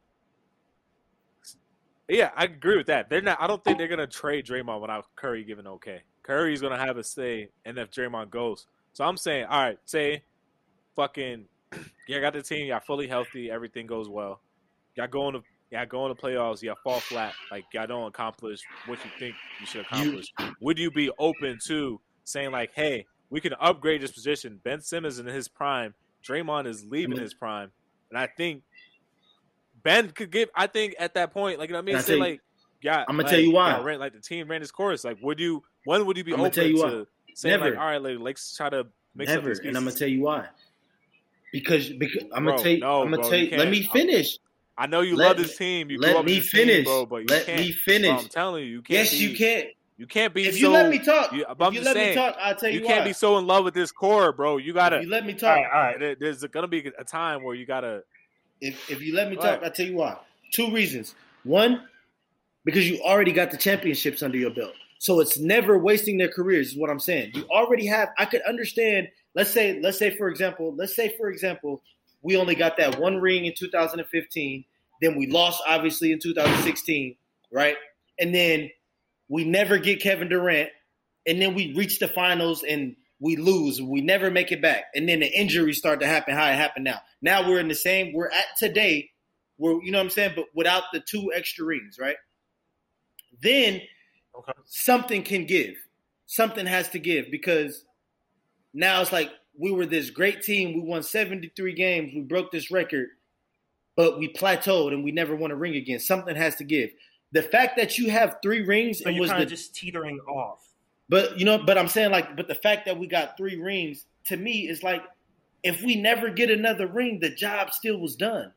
[2.10, 3.10] Yeah, I agree with that.
[3.10, 3.38] They're not.
[3.40, 6.02] I don't think they're gonna trade Draymond without Curry giving okay.
[6.24, 10.24] Curry's gonna have a say, and if Draymond goes, so I'm saying, all right, say,
[10.96, 11.46] fucking,
[12.08, 14.42] yeah, got the team, y'all fully healthy, everything goes well,
[14.96, 15.42] y'all going to,
[15.72, 19.66] y'all going to playoffs, y'all fall flat, like y'all don't accomplish what you think you
[19.66, 20.34] should accomplish.
[20.62, 24.60] Would you be open to saying like, hey, we can upgrade this position?
[24.64, 25.94] Ben Simmons in his prime,
[26.28, 27.22] Draymond is leaving Mhm.
[27.22, 27.72] his prime,
[28.10, 28.64] and I think
[29.84, 30.50] Ben could give.
[30.56, 32.42] I think at that point, like you know what I mean, I'll say you- like,
[32.84, 33.80] yeah, I'ma like, tell you why.
[33.82, 35.04] ran, like the team ran his course.
[35.04, 35.64] Like, would you?
[35.86, 37.72] When would you be I'ma open tell you to saying Never.
[37.72, 39.50] like, all right, like, let's try to mix up Never.
[39.50, 40.48] these And I'm gonna tell you why.
[41.52, 42.80] Because because I'm Bro, gonna tell you.
[42.80, 43.58] no, I'm gonna bro, tell you you.
[43.58, 44.38] Let me finish.
[44.82, 45.92] I know you Let love this team.
[45.92, 47.60] You let me this team, bro, but you Let can't.
[47.60, 48.08] me finish.
[48.08, 48.90] Bro, I'm telling you, you can't.
[48.90, 49.68] Yes, be, you can't.
[49.98, 50.60] You can't be If so.
[50.60, 52.70] you let me talk, you- if I'm you just let saying, me talk, I'll tell
[52.70, 54.58] you, you can't be so in love with this core, bro.
[54.58, 54.98] You gotta.
[54.98, 56.20] If you let me talk, right, all right.
[56.20, 58.02] There's gonna be a time where you gotta.
[58.60, 59.64] if if you let me talk, ahead.
[59.66, 60.18] I'll tell you why.
[60.52, 61.14] Two reasons.
[61.44, 61.88] One,
[62.66, 64.74] because you already got the championships under your belt.
[64.98, 67.34] So it's never wasting their careers, is what I'm saying.
[67.36, 71.30] You already have I could understand, let's say, let's say for example, let's say for
[71.30, 71.84] example,
[72.24, 74.66] we only got that one ring in 2015,
[75.02, 77.16] then we lost obviously in 2016,
[77.52, 77.76] right?
[78.20, 78.70] And then
[79.28, 80.70] we never get Kevin Durant,
[81.26, 83.82] and then we reach the finals and we lose.
[83.82, 84.86] We never make it back.
[84.96, 87.00] And then the injuries start to happen how it happened now.
[87.22, 89.12] Now we're in the same, we're at today,
[89.58, 92.18] we're, you know what I'm saying, but without the two extra rings, right?
[93.42, 93.82] Then
[94.38, 94.54] Okay.
[94.66, 95.76] something can give.
[96.26, 97.86] Something has to give because
[98.74, 99.30] now it's like
[99.60, 100.74] we were this great team.
[100.74, 102.14] We won 73 games.
[102.16, 103.10] We broke this record,
[104.02, 106.00] but we plateaued and we never won a ring again.
[106.00, 106.90] Something has to give.
[107.34, 109.76] The fact that you have three rings So and you're was kind the of just
[109.76, 110.68] teetering off.
[111.08, 114.08] but you know, but I'm saying like, but the fact that we got three rings
[114.26, 115.04] to me is like,
[115.62, 118.52] if we never get another ring, the job still was done.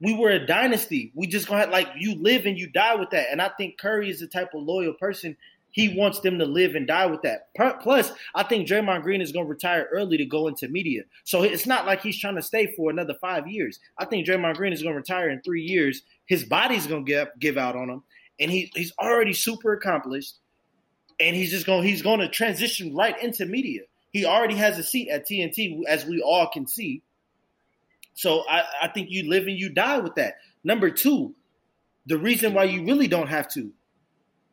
[0.00, 1.12] We were a dynasty.
[1.14, 3.26] We just gonna have, like you live and you die with that.
[3.30, 5.36] And I think Curry is the type of loyal person.
[5.76, 7.50] He wants them to live and die with that.
[7.82, 11.02] Plus, I think Draymond Green is gonna retire early to go into media.
[11.24, 13.78] So it's not like he's trying to stay for another five years.
[13.98, 16.00] I think Draymond Green is gonna retire in three years.
[16.24, 18.02] His body's gonna give give out on him,
[18.40, 20.36] and he, he's already super accomplished
[21.20, 23.82] and he's just going he's going to transition right into media.
[24.12, 27.02] He already has a seat at TNT, as we all can see.
[28.14, 30.36] So I, I think you live and you die with that.
[30.64, 31.34] Number two,
[32.06, 33.70] the reason why you really don't have to,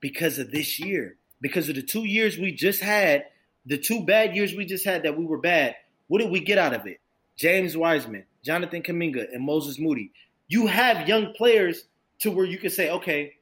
[0.03, 3.23] because of this year, because of the two years we just had,
[3.65, 5.77] the two bad years we just had that we were bad.
[6.07, 6.99] What did we get out of it?
[7.37, 10.11] James Wiseman, Jonathan Kuminga, and Moses Moody.
[10.49, 11.85] You have young players
[12.19, 13.35] to where you can say, okay,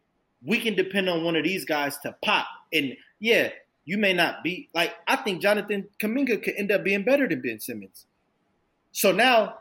[0.45, 2.45] we can depend on one of these guys to pop.
[2.71, 3.49] And yeah,
[3.83, 7.41] you may not be like I think Jonathan Kuminga could end up being better than
[7.41, 8.05] Ben Simmons.
[8.91, 9.55] So now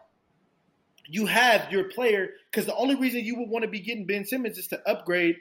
[1.08, 4.26] you have your player because the only reason you would want to be getting Ben
[4.26, 5.36] Simmons is to upgrade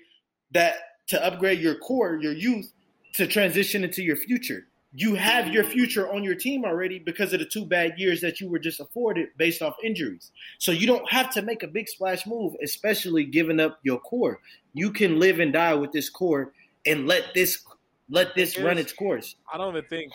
[0.53, 0.76] that
[1.10, 2.72] to upgrade your core, your youth
[3.15, 4.65] to transition into your future.
[4.94, 8.40] you have your future on your team already because of the two bad years that
[8.41, 10.31] you were just afforded based off injuries.
[10.57, 14.40] So you don't have to make a big splash move, especially giving up your core.
[14.73, 16.53] You can live and die with this core
[16.88, 17.64] and let this
[18.10, 19.36] let this run its course.
[19.53, 20.11] I don't even think.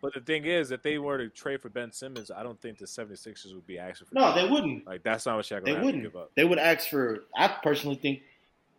[0.00, 2.78] But the thing is, if they were to trade for Ben Simmons, I don't think
[2.78, 4.14] the 76ers would be asking for.
[4.14, 4.86] No, they wouldn't.
[4.86, 6.02] Like that's not what y'all They gonna have to wouldn't.
[6.04, 6.30] give up.
[6.36, 7.20] They would ask for.
[7.36, 8.20] I personally think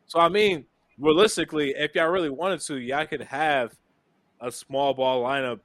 [0.08, 0.66] So I mean,
[1.00, 3.76] realistically, if y'all really wanted to, y'all could have
[4.42, 5.60] a small ball lineup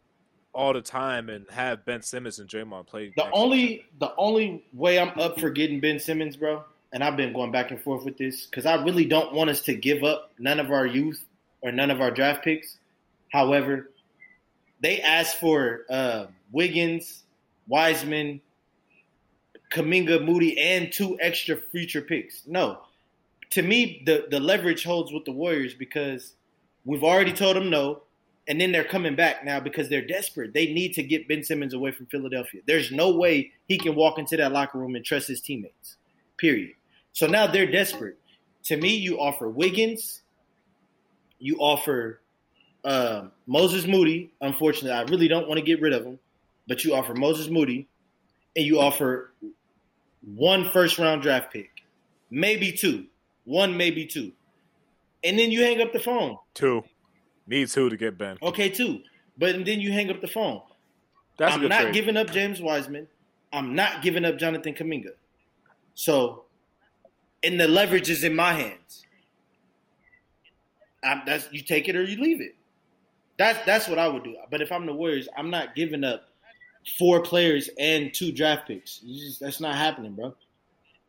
[0.52, 3.12] all the time and have Ben Simmons and Draymond play.
[3.16, 7.32] the only the only way I'm up for getting Ben Simmons, bro, and I've been
[7.32, 10.32] going back and forth with this because I really don't want us to give up
[10.38, 11.24] none of our youth
[11.62, 12.78] or none of our draft picks.
[13.32, 13.90] However,
[14.80, 17.22] they asked for uh, Wiggins,
[17.68, 18.40] Wiseman,
[19.72, 22.42] Kuminga, Moody, and two extra future picks.
[22.46, 22.80] No,
[23.50, 26.34] to me, the the leverage holds with the Warriors because
[26.84, 28.02] we've already told them no,
[28.48, 30.54] and then they're coming back now because they're desperate.
[30.54, 32.60] They need to get Ben Simmons away from Philadelphia.
[32.66, 35.96] There's no way he can walk into that locker room and trust his teammates.
[36.36, 36.72] Period.
[37.12, 38.18] So now they're desperate.
[38.64, 40.22] To me, you offer Wiggins,
[41.38, 42.20] you offer
[42.84, 44.30] uh, Moses Moody.
[44.40, 46.18] Unfortunately, I really don't want to get rid of him,
[46.68, 47.88] but you offer Moses Moody,
[48.54, 49.32] and you offer
[50.22, 51.70] one first round draft pick,
[52.30, 53.06] maybe two,
[53.50, 54.32] one maybe two,
[55.24, 56.38] and then you hang up the phone.
[56.54, 56.84] two.
[57.46, 58.38] Need two to get Ben.
[58.40, 59.00] Okay, two,
[59.36, 60.62] but then you hang up the phone.
[61.36, 61.94] That's I'm not trade.
[61.94, 63.08] giving up James Wiseman.
[63.52, 65.12] I'm not giving up Jonathan Kuminga.
[65.94, 66.44] So,
[67.42, 69.04] and the leverage is in my hands.
[71.02, 72.54] I, that's you take it or you leave it.
[73.36, 74.36] That's that's what I would do.
[74.50, 76.28] But if I'm the Warriors, I'm not giving up
[76.98, 79.00] four players and two draft picks.
[79.02, 80.34] You just, that's not happening, bro.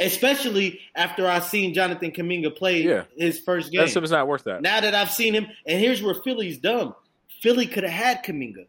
[0.01, 3.03] Especially after I seen Jonathan Kuminga play Yeah.
[3.17, 3.87] his first game.
[3.87, 4.61] Simmons not worth that.
[4.61, 6.95] Now that I've seen him, and here's where Philly's dumb.
[7.41, 8.65] Philly could have had Kuminga.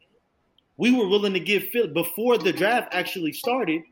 [0.77, 3.83] We were willing to give Philly before the draft actually started.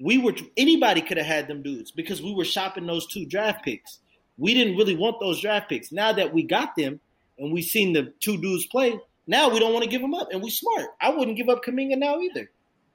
[0.00, 3.64] We were anybody could have had them dudes because we were shopping those two draft
[3.64, 4.00] picks.
[4.38, 5.92] We didn't really want those draft picks.
[5.92, 6.98] Now that we got them
[7.38, 10.28] and we seen the two dudes play, now we don't want to give them up,
[10.32, 10.88] and we smart.
[11.00, 12.50] I wouldn't give up Kuminga now either.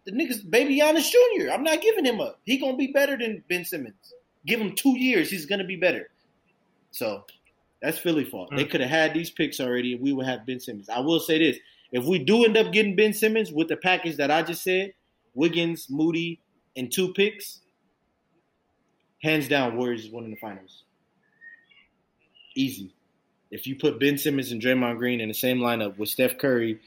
[0.05, 1.51] The niggas, baby Giannis Jr.
[1.51, 2.39] I'm not giving him up.
[2.45, 4.13] He gonna be better than Ben Simmons.
[4.45, 6.09] Give him two years, he's gonna be better.
[6.91, 7.25] So
[7.81, 8.51] that's Philly fault.
[8.55, 8.69] They hmm.
[8.69, 10.89] could have had these picks already, and we would have Ben Simmons.
[10.89, 11.57] I will say this:
[11.91, 14.93] if we do end up getting Ben Simmons with the package that I just said,
[15.33, 16.39] Wiggins, Moody,
[16.75, 17.61] and two picks,
[19.21, 20.83] hands down, Warriors is winning the finals.
[22.55, 22.93] Easy.
[23.51, 26.79] If you put Ben Simmons and Draymond Green in the same lineup with Steph Curry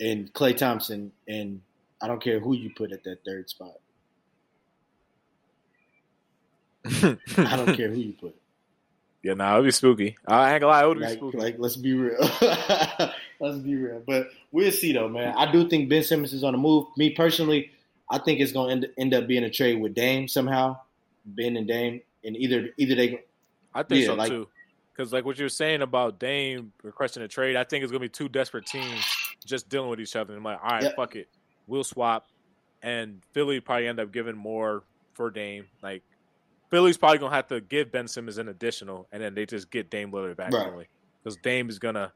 [0.00, 1.60] and Klay Thompson, and
[2.02, 3.74] I don't care who you put at that third spot.
[6.84, 8.34] I don't care who you put.
[9.22, 10.16] Yeah, nah, it'd be spooky.
[10.26, 11.36] I ain't gonna lie, it would be Like, spooky.
[11.36, 12.16] like, let's be real.
[13.38, 14.02] let's be real.
[14.06, 15.34] But we'll see, though, man.
[15.36, 16.86] I do think Ben Simmons is on the move.
[16.96, 17.70] Me personally,
[18.10, 20.78] I think it's going to end, end up being a trade with Dame somehow.
[21.26, 23.22] Ben and Dame, and either either they.
[23.74, 24.48] I think yeah, so like- too.
[24.96, 28.00] Because like what you were saying about Dame requesting a trade, I think it's gonna
[28.00, 29.04] be two desperate teams
[29.44, 30.32] just dealing with each other.
[30.32, 30.96] And I'm like, all right, Yep.
[30.96, 31.28] fuck it,
[31.70, 32.26] we'll swap.
[32.82, 34.82] And Philly probably end up giving more
[35.14, 35.66] for Dame.
[35.82, 36.02] Like
[36.70, 39.90] Philly's probably gonna have to give Ben Simmons an additional, and then they just get
[39.90, 40.88] Dame Lillard back Right.
[41.22, 42.12] Because Dame is gonna,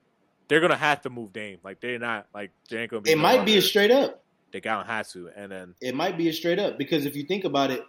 [0.49, 1.59] they're gonna have to move Dame.
[1.63, 3.13] Like they're not like they ain't gonna be.
[3.13, 4.23] It no might be a straight up.
[4.53, 7.25] They gotta have to, and then It might be a straight up because if you
[7.25, 7.85] think about it,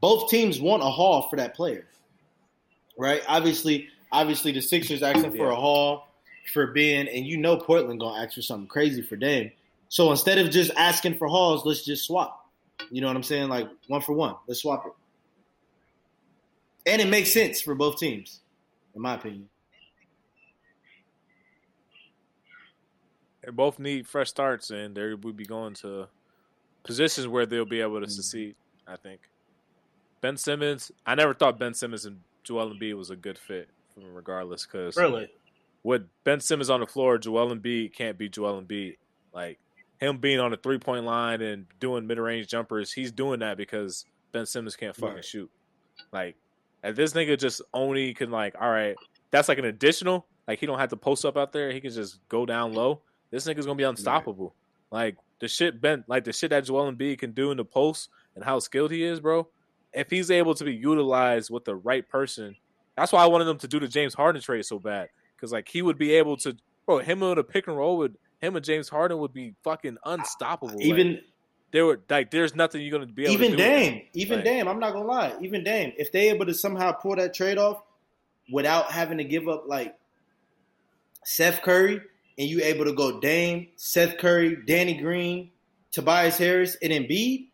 [0.00, 1.86] both teams want a haul for that player,
[2.96, 3.22] right?
[3.28, 6.08] Obviously, obviously the Sixers asking for a haul
[6.52, 9.52] for Ben, and you know Portland gonna ask for something crazy for Dame.
[9.90, 12.48] So instead of just asking for hauls, let's just swap.
[12.90, 13.48] You know what I'm saying?
[13.48, 14.92] Like one for one, let's swap it,
[16.90, 18.40] and it makes sense for both teams,
[18.94, 19.48] in my opinion.
[23.44, 26.06] they both need fresh starts, and they would be going to
[26.84, 28.10] positions where they'll be able to Mm.
[28.10, 28.54] succeed.
[28.86, 29.20] I think
[30.20, 30.92] Ben Simmons.
[31.06, 35.30] I never thought Ben Simmons and Joel Embiid was a good fit, regardless, because Really?
[35.82, 38.96] with Ben Simmons on the floor, Joel Embiid can't be Joel Embiid.
[39.32, 39.58] Like
[40.00, 43.56] him being on the three point line and doing mid range jumpers, he's doing that
[43.56, 45.24] because Ben Simmons can't fucking Right.
[45.24, 45.50] shoot.
[46.12, 46.36] Like,
[46.82, 48.96] if this nigga just only can like, all right,
[49.30, 50.26] that's like an additional.
[50.48, 51.70] Like he don't have to post up out there.
[51.70, 53.02] He can just go down low.
[53.30, 54.54] This nigga's gonna be unstoppable.
[54.90, 58.08] Like the shit Ben, like the shit that Joel Embiid can do in the post
[58.34, 59.46] and how skilled he is, bro.
[59.92, 62.56] If he's able to be utilized with the right person,
[62.96, 65.68] that's why I wanted them to do the James Harden trade so bad because like
[65.68, 66.56] he would be able to,
[66.86, 66.98] bro.
[66.98, 70.74] Him with a pick and roll with him and James Harden would be fucking unstoppable.
[70.76, 71.20] Like, Even
[71.72, 73.62] there were like there's nothing you're gonna be able even to do.
[73.62, 74.02] with Dame, him.
[74.14, 77.16] even Like- Dame, I'm not gonna lie, even Dame, if they able to somehow pull
[77.16, 77.82] that trade off
[78.50, 79.96] without having to give up like
[81.24, 82.00] Seth Curry
[82.38, 85.50] and you able to go Dame, Seth Curry, Danny Green,
[85.92, 87.48] Tobias Harris, and Embiid,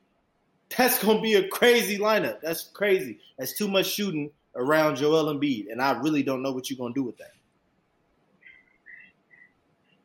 [0.77, 2.41] that's gonna be a crazy lineup.
[2.41, 3.19] That's crazy.
[3.39, 6.95] That's too much shooting around Joel Embiid, and I really don't know what you're gonna
[6.95, 7.33] do with that.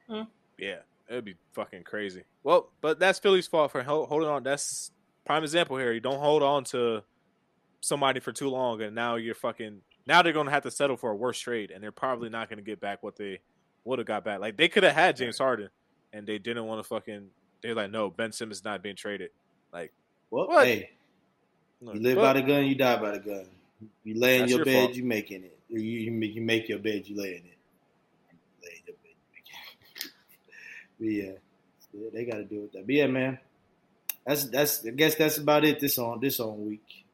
[0.07, 0.21] Hmm.
[0.61, 0.77] Yeah,
[1.09, 2.23] it'd be fucking crazy.
[2.43, 4.43] Well, but that's Philly's fault for holding on.
[4.43, 4.91] That's
[5.25, 5.91] prime example here.
[5.91, 7.03] You don't hold on to
[7.81, 9.81] somebody for too long, and now you're fucking.
[10.07, 12.61] Now they're gonna have to settle for a worse trade, and they're probably not gonna
[12.61, 13.39] get back what they
[13.83, 14.39] would have got back.
[14.39, 15.69] Like they could have had James Harden,
[16.13, 17.29] and they didn't want to fucking.
[17.61, 19.29] They're like, no, Ben Simmons not being traded.
[19.71, 19.91] Like,
[20.31, 20.65] Well, What?
[20.65, 20.89] hey,
[21.79, 23.45] no, you live but- by the gun, you die by the gun.
[24.03, 24.95] You lay in your, your bed, fault.
[24.95, 25.57] you making it.
[25.69, 27.57] You, you, make- you make your bed, you lay in it.
[28.63, 29.43] Lay in your bed, you make
[30.05, 30.11] it.
[31.01, 31.31] But yeah,
[31.93, 32.85] yeah, they got to deal with that.
[32.85, 33.39] But yeah, man,
[34.23, 34.85] that's that's.
[34.85, 35.79] I guess that's about it.
[35.79, 37.05] This on this on week.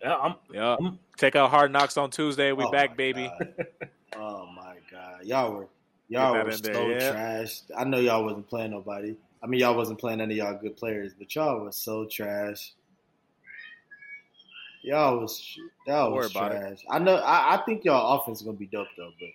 [0.00, 2.52] Yeah, I'm, Yeah, I'm check out Hard Knocks on Tuesday.
[2.52, 3.28] We Oh back, baby.
[3.36, 3.66] God.
[4.16, 5.66] oh my god, y'all were
[6.08, 7.10] y'all were so there, yeah.
[7.10, 7.62] trash.
[7.76, 9.16] I know y'all wasn't playing nobody.
[9.42, 12.74] I mean, y'all wasn't playing any of y'all good players, but y'all was so trash.
[14.82, 16.58] Y'all was y'all Don't was about it.
[16.60, 16.78] trash.
[16.88, 17.16] I know.
[17.16, 19.10] I, I think y'all offense is gonna be dope though.
[19.18, 19.28] But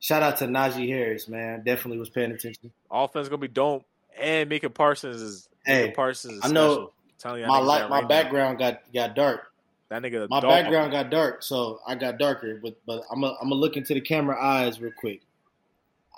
[0.00, 1.62] shout out to Najee Harris, man.
[1.64, 2.72] Definitely was paying attention.
[2.90, 3.84] Offense gonna be dope,
[4.18, 5.48] and Micah Parsons is.
[5.64, 8.08] Hey, Micah Parsons is I know telling you, My light, my right now.
[8.08, 9.52] background got got dark.
[9.88, 12.58] That nigga, My background got dark, so I got darker.
[12.62, 15.22] But but I'm gonna I'm gonna look into the camera eyes real quick.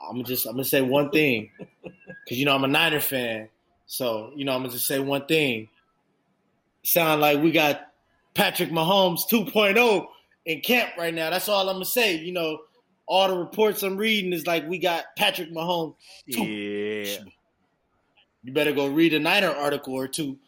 [0.08, 1.50] I'm just I'm gonna say one thing
[1.82, 3.48] because you know I'm a Niner fan,
[3.86, 5.68] so you know I'm gonna just say one thing.
[6.82, 7.92] Sound like we got
[8.34, 10.06] Patrick Mahomes 2.0
[10.46, 11.28] in camp right now.
[11.28, 12.16] That's all I'm gonna say.
[12.16, 12.60] You know,
[13.08, 15.94] all the reports I'm reading is like we got Patrick Mahomes.
[16.26, 17.24] Yeah.
[18.44, 20.38] You better go read a Niner article or two.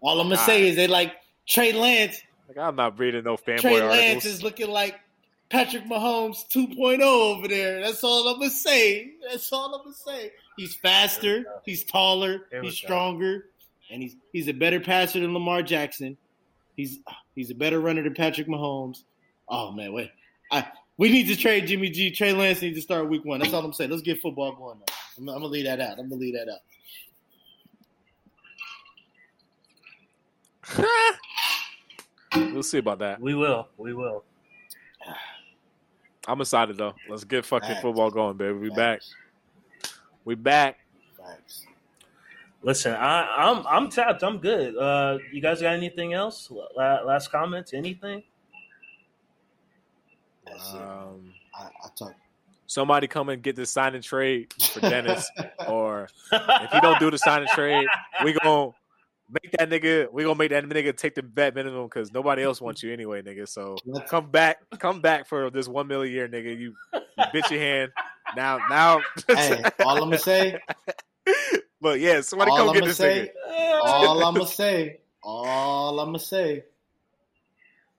[0.00, 0.70] All I'm gonna All say right.
[0.70, 1.14] is they like
[1.46, 3.60] Trey Lance Like I'm not reading no fanboy articles.
[3.62, 3.98] Trey articles.
[3.98, 5.00] Lance is looking like
[5.48, 7.80] Patrick Mahomes 2.0 over there.
[7.80, 9.12] That's all I'm gonna say.
[9.28, 10.32] That's all I'm gonna say.
[10.56, 12.70] He's faster, he's taller, he's go.
[12.70, 13.46] stronger,
[13.90, 16.16] and he's he's a better passer than Lamar Jackson.
[16.76, 16.98] He's
[17.34, 19.02] he's a better runner than Patrick Mahomes.
[19.48, 20.10] Oh man, wait.
[20.52, 20.66] I
[20.98, 22.10] we need to trade Jimmy G.
[22.10, 23.40] Trey Lance needs to start week one.
[23.40, 23.90] That's all I'm saying.
[23.90, 24.78] Let's get football going.
[24.78, 24.84] Now.
[25.18, 25.98] I'm, I'm gonna leave that out.
[25.98, 26.60] I'm gonna leave that out.
[32.52, 33.20] we'll see about that.
[33.20, 34.24] we will, we will.
[36.26, 36.94] I'm excited though.
[37.08, 37.82] Let's get fucking Facts.
[37.82, 38.58] football going, baby.
[38.58, 39.00] We back.
[40.24, 40.78] We back.
[41.16, 41.66] Facts.
[42.62, 44.24] Listen, I, I'm I'm tapped.
[44.24, 44.76] I'm good.
[44.76, 46.50] Uh, you guys got anything else?
[46.76, 47.72] La- last comments?
[47.74, 48.24] Anything?
[50.56, 50.80] That's it.
[50.80, 52.14] Um, I, I talk.
[52.66, 55.30] somebody come and get this sign and trade for Dennis,
[55.68, 57.88] or if he don't do the sign and trade,
[58.24, 58.70] we gonna
[59.30, 60.10] make that nigga.
[60.12, 63.22] We gonna make that nigga take the vet minimum because nobody else wants you anyway,
[63.22, 63.48] nigga.
[63.48, 63.76] So
[64.08, 66.58] come back, come back for this one million year, nigga.
[66.58, 66.74] You,
[67.16, 67.92] you bitch your hand.
[68.34, 69.00] Now, now.
[69.28, 70.58] hey, all I'm gonna say,
[71.80, 73.80] but yeah, somebody all come I'm get this say, nigga.
[73.82, 76.64] all I'm gonna say, all I'm gonna say.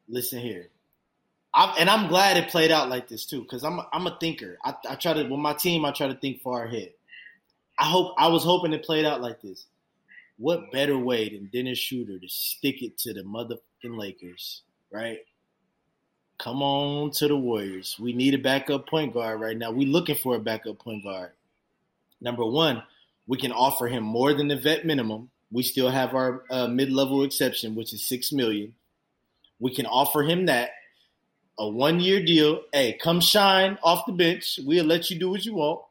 [0.10, 0.70] Listen here,
[1.58, 4.16] I'm, and I'm glad it played out like this too, because I'm a, I'm a
[4.20, 4.60] thinker.
[4.64, 6.92] I, I try to with my team, I try to think far ahead.
[7.80, 9.66] I hope I was hoping it played out like this.
[10.38, 14.62] What better way than Dennis Schröder to stick it to the motherfucking Lakers,
[14.92, 15.20] right?
[16.38, 17.98] Come on to the Warriors.
[18.00, 19.72] We need a backup point guard right now.
[19.72, 21.32] We're looking for a backup point guard.
[22.22, 22.84] Number one,
[23.26, 25.32] we can offer him more than the vet minimum.
[25.52, 28.76] We still have our uh, mid-level exception, which is six million.
[29.60, 30.70] We can offer him that
[31.60, 32.62] a one-year deal.
[32.72, 34.60] Hey, come shine off the bench.
[34.64, 35.82] We'll let you do what you want,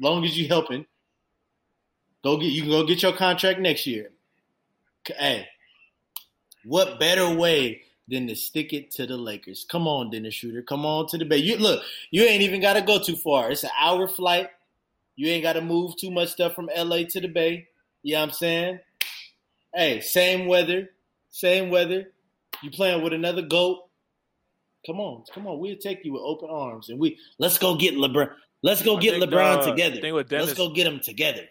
[0.00, 0.86] long as you helping.
[2.22, 4.10] Go get you can go get your contract next year.
[5.06, 5.48] Hey,
[6.64, 9.66] what better way than to stick it to the Lakers?
[9.68, 10.64] Come on, Dennis Schröder.
[10.64, 11.38] Come on to the Bay.
[11.38, 13.50] You look, you ain't even got to go too far.
[13.50, 14.50] It's an hour flight.
[15.16, 17.68] You ain't got to move too much stuff from LA to the Bay.
[18.02, 18.78] You know what I'm saying?
[19.74, 20.90] Hey, same weather,
[21.30, 22.12] same weather.
[22.62, 23.88] You playing with another goat.
[24.86, 25.58] Come on, come on.
[25.60, 28.30] We'll take you with open arms, and we let's go get LeBron.
[28.62, 30.00] Let's go I get think, LeBron uh, together.
[30.00, 31.42] thing with Let's go get them together.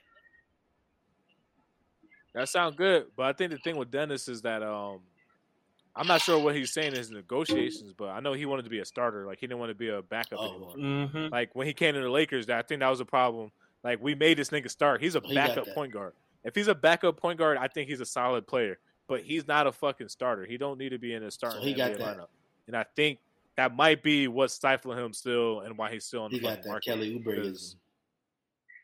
[2.33, 4.99] That sounds good, but I think the thing with Dennis is that um,
[5.95, 8.69] I'm not sure what he's saying in his negotiations, but I know he wanted to
[8.69, 9.25] be a starter.
[9.25, 10.49] Like he didn't want to be a backup Oh.
[10.49, 10.75] anymore.
[10.77, 11.33] Mm-hmm.
[11.33, 13.51] Like when he came to the Lakers, I think that was a problem.
[13.83, 15.01] Like we made this nigga start.
[15.01, 15.75] He's a He backup that.
[15.75, 16.13] point guard.
[16.45, 18.77] If he's a backup point guard, I think he's a solid player.
[19.07, 20.45] But he's not a fucking starter.
[20.45, 22.17] He don't need to be in a starting So he got that.
[22.17, 22.27] lineup.
[22.71, 23.19] And I think
[23.57, 26.49] that might be what's stifling him still, and why he's still on the He got
[26.49, 26.85] fucking that market.
[26.85, 27.75] Kelly 'cause Oubreism.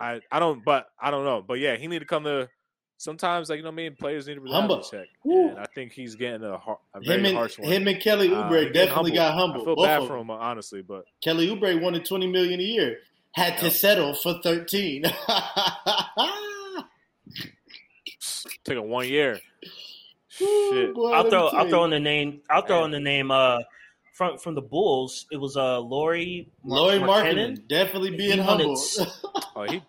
[0.01, 1.41] I, I don't, but I don't know.
[1.41, 2.49] But yeah, he need to come to
[2.97, 3.95] sometimes like you know what I mean.
[3.95, 4.75] Players need to Humble.
[4.75, 5.49] reality check, Woo.
[5.51, 7.71] and I think he's getting a, har- a very Him and harsh one.
[7.71, 9.61] him and Kelly Uh, Oubre he's getting definitely got humble.
[9.61, 12.99] I feel both bad for him, honestly, but Kelly Oubre wanted twenty million a year.
[13.31, 15.03] Had to settle for thirteen.
[18.63, 19.39] took a one year.
[20.41, 20.93] Ooh, Shit.
[20.93, 23.57] boy, I'll throw I'll throw in the name I'll throw in the name uh
[24.17, 25.27] from from the Bulls.
[25.31, 27.35] It was uh Lauri Mar- Lauri Markkanen.
[27.57, 28.75] Markkinen definitely being He humble.
[29.55, 29.81] Oh, he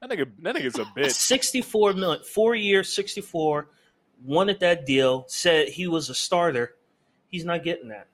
[0.00, 1.10] that nigga that nigga's a bitch.
[1.12, 3.68] 64 million, four years, 64,
[4.24, 6.74] wanted that deal, said he was a starter.
[7.28, 8.06] He's not getting that.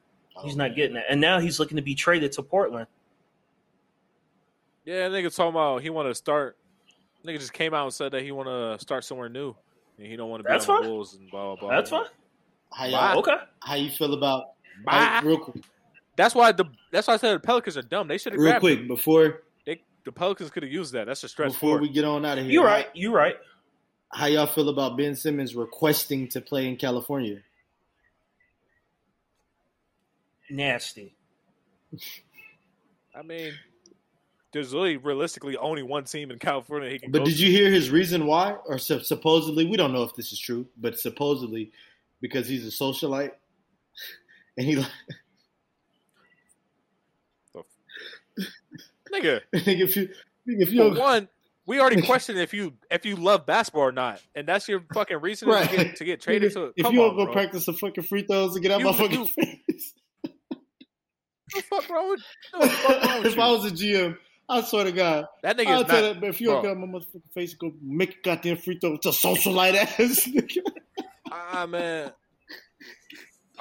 [0.43, 1.05] He's not getting that.
[1.11, 2.87] And now he's looking to be traded to Portland.
[4.85, 6.57] Yeah, nigga talking about he want to start.
[7.24, 9.55] Nigga just came out and said that he want to start somewhere new,
[9.99, 10.83] and he don't want to be That's on fine.
[10.83, 11.70] the Bulls and blah blah blah.
[11.77, 12.07] That's fine.
[12.73, 13.37] How, y'all, Okay.
[13.61, 14.45] how you feel about
[14.85, 14.93] Bye.
[14.93, 15.65] how- real quick?
[16.16, 18.07] That's why the that's why I said the Pelicans are dumb.
[18.09, 18.89] They should have Real quick him.
[18.89, 21.07] before They, the Pelicans could have used that.
[21.07, 21.81] That's a stretch before four.
[21.81, 22.53] we get on out of here.
[22.53, 22.89] You're right.
[22.94, 23.36] You're right.
[24.12, 27.39] How y'all feel about Ben Simmons requesting to play in California?
[30.51, 31.15] Nasty.
[33.15, 33.53] I mean,
[34.53, 37.44] there's really realistically only one team in California he can But go did to.
[37.47, 38.53] you hear his reason why?
[38.66, 41.73] Or sup- supposedly, we don't know if this is true, but supposedly
[42.20, 43.32] because he's a socialite,
[44.57, 44.87] and he like.
[49.12, 50.09] Nigga, nigga, if you
[50.47, 51.29] if for you one,
[51.66, 55.19] we already questioned if you if you love basketball or not, and that's your fucking
[55.19, 55.69] reason Right.
[55.69, 56.49] to, get, to get traded.
[56.49, 57.33] if, to if you on, don't go bro.
[57.35, 59.95] practice some fucking free throws and get out You- my fucking you- face.
[60.24, 60.33] What
[61.55, 62.20] the fuck wrong with,
[62.53, 64.16] what the fuck wrong with if I was a GM,
[64.49, 66.15] I swear to God, that nigga I'll is tell not.
[66.15, 66.20] that.
[66.23, 66.74] But if you don't bro.
[66.74, 68.95] get out my motherfucking face, go make a goddamn free throw.
[68.95, 70.27] It's a socialite ass.
[70.27, 70.62] nigga.
[71.31, 72.12] Ah man,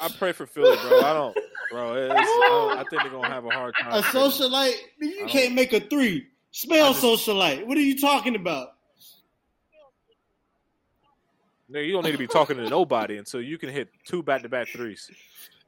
[0.02, 1.00] I pray for Philly, bro.
[1.02, 1.38] I don't,
[1.72, 1.94] bro.
[1.96, 3.94] It's, I, don't- I think they're gonna have a hard time.
[3.94, 6.28] a socialite, you can't make a three.
[6.52, 7.66] Spell just- socialite.
[7.66, 8.70] What are you talking about?
[11.70, 14.42] No, you don't need to be talking to nobody until you can hit two back
[14.42, 15.10] to back threes.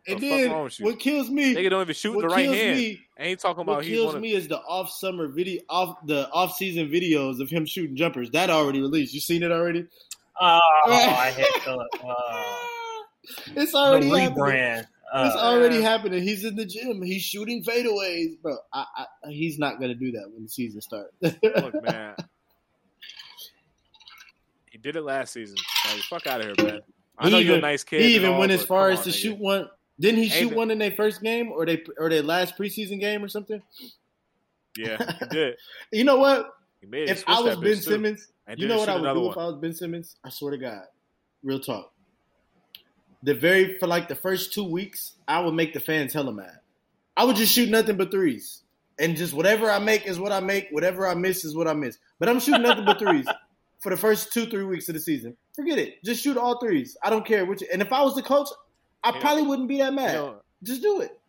[0.05, 0.85] And The then wrong with you?
[0.85, 1.55] what kills me?
[1.55, 2.77] Nigga don't even shoot what the right hand.
[2.77, 5.29] me and he talking about What he's kills one of me is the off summer
[5.29, 8.29] video, off the off season videos of him shooting jumpers.
[8.31, 9.13] That already released.
[9.13, 9.85] You seen it already?
[10.37, 11.87] Ah, oh, I hate Philip.
[12.03, 12.13] Oh.
[12.17, 12.69] Ah.
[13.55, 14.35] It's The already happening.
[14.43, 14.79] rebrand.
[15.15, 16.23] It's Uh, already happening.
[16.23, 17.01] He's in the gym.
[17.03, 18.57] He's shooting fadeaways, bro.
[18.73, 21.13] I, I, he's not gonna do that when the season starts.
[21.21, 22.15] look, man.
[24.71, 25.55] He did it last season.
[25.85, 26.81] Like, fuck out of here, man.
[27.17, 28.01] I He know you're a nice kid.
[28.01, 29.13] he even all, went as far as on, to nigga.
[29.13, 29.69] shoot one.
[29.99, 32.57] Didn't he Ain't shoot been- one in their first game or they or their last
[32.57, 33.61] preseason game or something?
[34.75, 35.55] Yeah, he did.
[35.91, 36.55] You know what?
[36.81, 37.09] He made.
[37.09, 38.27] If I was Ben Simmons,
[38.57, 39.31] you know what I would do one.
[39.31, 40.15] if I was Ben Simmons?
[40.23, 40.85] I swear to God,
[41.43, 41.92] real talk.
[43.23, 46.59] The very for like the first two weeks, I would make the fans hella mad.
[47.15, 48.63] I would just shoot nothing but threes,
[48.99, 50.67] and just whatever I make is what I make.
[50.71, 51.97] Whatever I miss is what I miss.
[52.19, 53.25] But I'm shooting nothing but threes
[53.79, 55.37] for the first two three weeks of the season.
[55.55, 56.03] Forget it.
[56.03, 56.97] Just shoot all threes.
[57.03, 57.63] I don't care which.
[57.71, 58.49] And if I was the coach,
[59.03, 60.33] I probably wouldn't be that mad.
[60.63, 61.19] Just do it.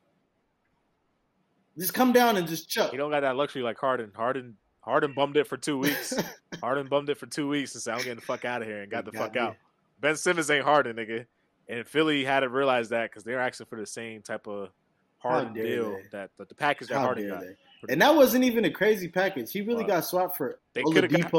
[1.78, 2.92] Just come down and just chuck.
[2.92, 4.12] You don't got that luxury like Harden.
[4.14, 6.14] Harden, Harden bummed it for two weeks.
[6.60, 8.82] Harden bummed it for two weeks and said, "I'm getting the fuck out of here,"
[8.82, 9.46] and got the God fuck damn.
[9.46, 9.56] out.
[10.00, 11.26] Ben Simmons ain't Harden, nigga.
[11.68, 14.70] And Philly had to realize that because they're asking for the same type of
[15.18, 16.02] hard deal they?
[16.12, 17.40] that, that the package that How Harden got.
[17.40, 17.92] they?
[17.92, 19.50] And that wasn't even a crazy package.
[19.52, 19.88] He really Wow.
[19.88, 21.34] got swapped for They coulda got-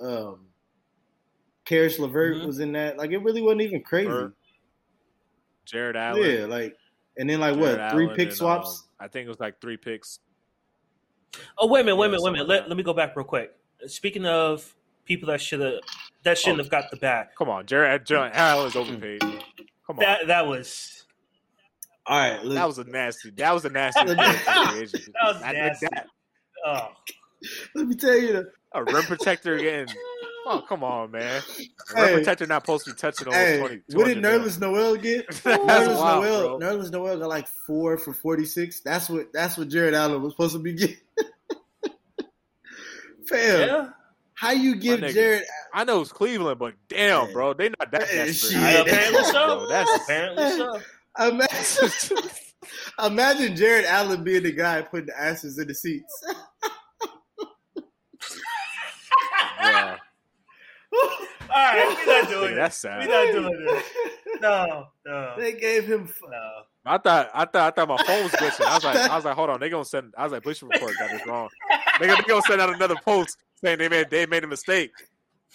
[0.00, 0.46] Um,
[1.64, 2.46] Caris LeVert Mhm.
[2.46, 2.96] was in that.
[2.96, 4.08] Like it really wasn't even crazy.
[4.08, 4.34] Levert,
[5.64, 6.22] Jarrett Allen.
[6.40, 6.76] Yeah, like
[7.16, 8.80] and then like Jarrett what three Allen pick and, swaps?
[9.00, 10.20] um, I think it was like three picks.
[11.58, 12.48] Oh wait a minute, wait a minute, wait a minute.
[12.48, 13.54] Let, let me go back real quick.
[13.86, 14.74] Speaking of
[15.08, 15.74] people that should have
[16.22, 16.62] that shouldn't Oh.
[16.64, 17.34] have got the back.
[17.36, 19.20] Come on, Jarrett, Jarrett Allen is overpaid.
[19.22, 21.04] Come on, That that was
[22.06, 23.30] All right, that was a nasty.
[23.30, 24.04] That was a nasty.
[24.04, 25.04] That free agent.
[25.22, 25.86] That was nasty.
[25.92, 26.06] that.
[26.66, 26.88] oh
[27.74, 28.32] let me tell you.
[28.32, 29.86] The, A rim protector getting.
[30.46, 31.42] Oh come on, man.
[31.94, 32.02] A Hey.
[32.06, 33.80] rim protector not supposed to be touching almost hey, 20.
[33.92, 34.40] what did 200 mil.
[34.40, 35.26] Nerlens Noel get?
[35.44, 35.44] That's
[35.88, 36.68] Nerlens wild, Noel, bro.
[36.68, 38.80] Nerlens Noel got like four for forty six.
[38.80, 40.96] That's what that's what Jarrett Allen was supposed to be getting.
[43.28, 43.88] Fam, yeah.
[44.38, 45.00] How you give.
[45.00, 45.44] Jarrett?
[45.74, 48.34] I know it's Cleveland, but damn, bro, they not that desperate.
[48.52, 48.80] shit.
[48.86, 49.32] apparently so.
[49.32, 50.80] Bro, that's Apparently so.
[51.18, 52.30] Imagine,
[53.04, 56.24] imagine Jarrett Allen being the guy putting the asses in the seats.
[59.60, 59.96] yeah.
[60.92, 62.56] All right, we're not doing Nigga, it.
[62.56, 63.08] that's We're sad.
[63.08, 63.84] not doing this.
[64.40, 66.04] No, no, They gave him.
[66.04, 66.50] f- no.
[66.84, 68.64] I thought I thought I thought my phone was glitching.
[68.64, 70.14] I was like, I was like, hold on, they gonna send.
[70.16, 71.48] I was like, Bleacher Report got this wrong.
[72.00, 74.92] They gonna, they gonna send out another post saying they made they made a mistake.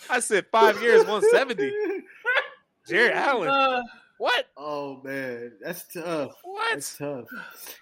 [0.09, 1.71] I said five years, one seventy.
[2.87, 3.81] Jarrett Allen, Uh,
[4.17, 4.45] what?
[4.57, 6.33] Oh man, that's tough.
[6.43, 6.73] What?
[6.73, 7.25] That's tough.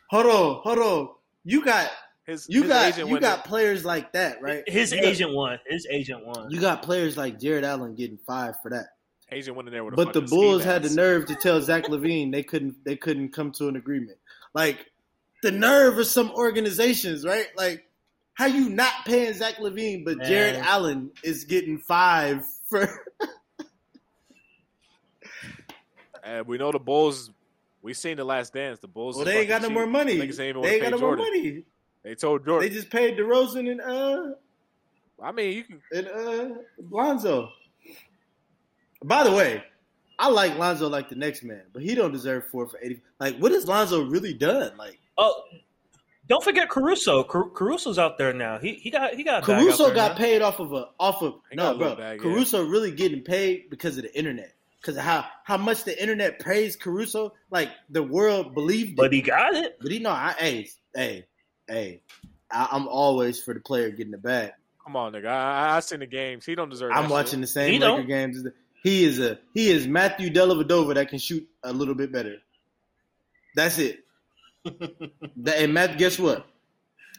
[0.09, 1.09] Hold on, hold on.
[1.43, 1.89] You got
[2.25, 4.63] his You his got agent you got in- players like that, right?
[4.67, 5.59] His You got- agent won.
[5.67, 6.51] His agent won.
[6.51, 8.87] You got players like Jarrett Allen getting five for that.
[9.31, 11.85] agent went in there with a But the Bulls had the nerve to tell Zach
[11.85, 14.17] LaVine they couldn't they couldn't come to an agreement.
[14.53, 14.85] Like
[15.41, 17.47] the nerve of some organizations, right?
[17.57, 17.89] Like
[18.33, 20.27] how you not paying Zach LaVine, but Man.
[20.27, 22.87] Jarrett Allen is getting five for
[26.23, 27.31] And we know the Bulls.
[27.81, 28.79] We seen the last dance.
[28.79, 29.15] The Bulls.
[29.15, 30.17] Well they ain't got no fucking more money.
[30.17, 31.25] Niggas ain't even They ain't got wanna no pay more Jordan.
[31.43, 31.63] money.
[32.03, 32.69] They told Jordan.
[32.69, 34.35] They just paid DeRozan and uh
[35.23, 35.81] I mean, you can.
[35.91, 36.55] and uh
[36.89, 37.49] Lonzo.
[39.03, 39.63] By the way,
[40.19, 43.01] I like Lonzo like the next man, but he don't deserve four for eighty.
[43.19, 44.77] Like, what has Lonzo really done?
[44.77, 45.41] Like Oh,
[46.27, 47.23] don't forget Caruso.
[47.23, 48.57] Car- Caruso's out there now.
[48.59, 50.17] He he got he got a bag out Caruso there got now.
[50.17, 51.95] paid off of a off of He no, little bro.
[51.95, 52.23] bag, yeah.
[52.23, 54.53] Caruso really getting paid because of the internet.
[54.79, 58.95] Because of how how much the internet praised Caruso, like the world believed it.
[58.97, 59.77] but he got it.
[59.81, 61.25] But he know, I hey hey
[61.67, 62.01] hey,
[62.51, 64.53] I, I'm always for the player getting the bag.
[64.83, 65.27] Come on, nigga.
[65.27, 66.45] I, I, I seen the games.
[66.45, 66.91] He don't deserve.
[66.91, 66.95] It.
[66.95, 67.41] I'm that watching Shit.
[67.41, 68.07] the same He Laker don't.
[68.07, 68.37] games.
[68.37, 72.11] as the- He is a he is Matthew Dellavedova that can shoot a little bit
[72.11, 72.37] better.
[73.55, 73.99] That's it.
[74.65, 76.45] And Matt, guess what?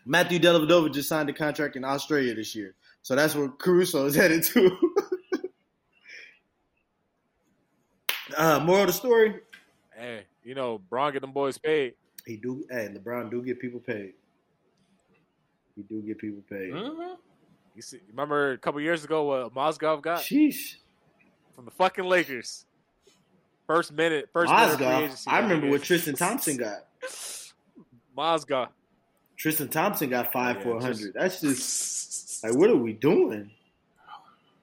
[0.04, 4.14] Matthew Dellavedova just signed a contract in Australia this year, so that's where Caruso is
[4.16, 4.76] headed to.
[8.36, 9.34] uh, moral of the story:
[9.96, 11.94] Hey, you know, Bron get them boys paid.
[12.26, 12.64] He do.
[12.70, 14.14] and Hey, LeBron do get people paid.
[15.76, 16.72] He do get people paid.
[16.72, 17.16] Mhm.
[17.74, 20.76] You see, remember a couple years ago what Mozgov got Sheesh.
[21.54, 22.66] from the fucking Lakers?
[23.66, 24.98] First minute, first minute Mozgov.
[25.04, 25.30] agency.
[25.30, 26.86] I remember what Tristan Thompson got.
[28.16, 28.68] Mozgov.
[29.36, 31.14] Tristan Thompson got five Yeah, for a just- hundred.
[31.14, 33.50] That's just like, what are we doing?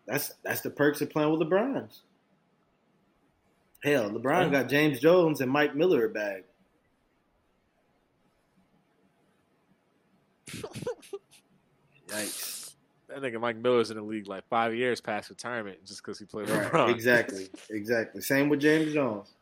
[0.05, 2.01] That's that's the perks of playing with LeBron's.
[3.83, 4.49] Hell, LeBron Yeah.
[4.63, 6.43] got James Jones and Mike Miller a bag.
[12.07, 12.73] Yikes!
[13.07, 16.25] That nigga Mike Miller's in the league like five years past retirement just because he
[16.25, 16.89] played with Right, LeBron.
[16.93, 18.21] exactly, exactly.
[18.21, 19.33] Same with James Jones.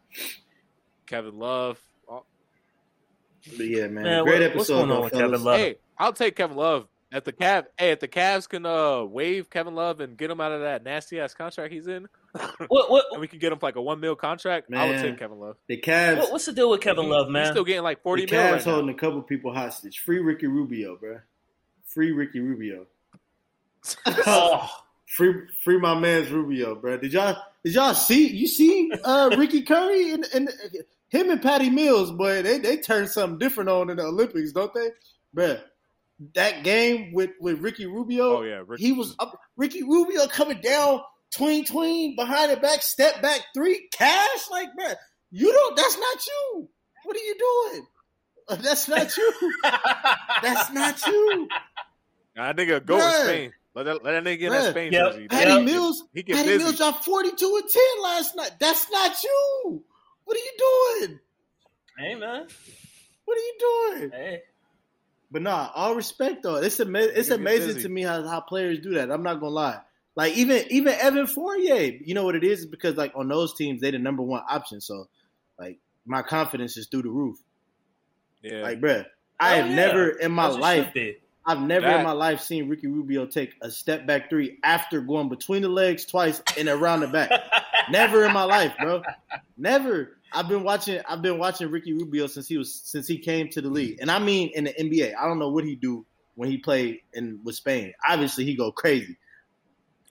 [1.05, 1.79] Kevin Love.
[3.55, 4.73] But yeah, man, Man, great what- what's episode.
[4.87, 5.13] going on though, with.
[5.13, 5.57] Kevin Love?
[5.59, 7.65] Hey, I'll take Kevin Love at the Cav.
[7.77, 10.83] Hey, if the Cavs can uh waive Kevin Love and get him out of that
[10.83, 12.07] nasty ass contract he's in,
[12.67, 14.99] What what and we can get him for like a one mil contract, I would
[15.01, 15.55] take Kevin Love.
[15.67, 17.51] The Cavs, what- what's the deal with Kevin He- Love, He's man?
[17.53, 18.71] still getting like forty the mil Cavs right now.
[18.73, 19.99] holding a couple people hostage.
[19.99, 21.19] Free Ricky Rubio, bro.
[21.87, 22.85] Free Ricky Rubio.
[24.05, 24.69] oh,
[25.07, 25.33] Free,
[25.63, 26.97] free my man's Rubio, bro.
[26.97, 28.27] Did y'all, did y'all see?
[28.27, 30.49] You see, uh, Ricky Curry and, and
[31.09, 34.73] him and Patty Mills, boy, they they turned something different on in the Olympics, don't
[34.73, 34.89] they,
[35.33, 35.57] bro?
[36.35, 39.39] That game with with Ricky Rubio, Oh yeah, Rick, he was up.
[39.55, 41.01] Ricky Rubio coming down,
[41.35, 44.87] tween tween behind the back, step back three, cash, like, bro,
[45.31, 45.75] you don't.
[45.75, 46.69] That's not you.
[47.03, 47.35] What are you
[47.71, 47.87] doing?
[48.49, 49.33] Uh, That's not you.
[50.41, 51.47] That's not you.
[52.35, 53.53] Nah, that nigga go to Spain.
[53.75, 54.61] Let that, let that nigga get Bruh.
[54.63, 55.11] that Spain Yep.
[55.11, 55.27] jersey.
[55.27, 55.59] Patty Yeah.
[55.59, 56.63] Mills, He get Patty busy.
[56.63, 58.51] Mills dropped 42 and 10 last night.
[58.59, 59.83] That's not you.
[60.27, 60.51] What are you
[61.07, 61.19] doing?
[61.99, 62.47] hey man,
[63.25, 64.11] What are you doing?
[64.11, 64.41] hey.
[65.31, 66.55] But nah, all respect though.
[66.55, 67.81] It's ama- it's amazing busy.
[67.83, 69.09] to me how, how players do that.
[69.09, 69.79] I'm not gonna lie.
[70.15, 72.63] Like even even Evan Fournier, you know what it is?
[72.63, 74.81] It's because like on those teams, they the number one option.
[74.81, 75.07] So
[75.57, 77.37] like my confidence is through the roof.
[78.43, 79.75] Yeah, Like, bruh, oh, I Oh, have yeah.
[79.75, 80.95] never in my As it life.
[81.45, 84.99] I've never That- in my life seen Ricky Rubio take a step back three after
[84.99, 87.31] going between the legs twice and around the back.
[87.89, 89.01] Never in my life, bro.
[89.57, 90.16] Never.
[90.33, 91.01] I've been watching.
[91.07, 94.11] I've been watching Ricky Rubio since he was since he came to the league, and
[94.11, 95.13] I mean in the NBA.
[95.19, 96.05] I don't know what he do
[96.35, 97.93] when he played in with Spain.
[98.07, 99.17] Obviously, he go crazy,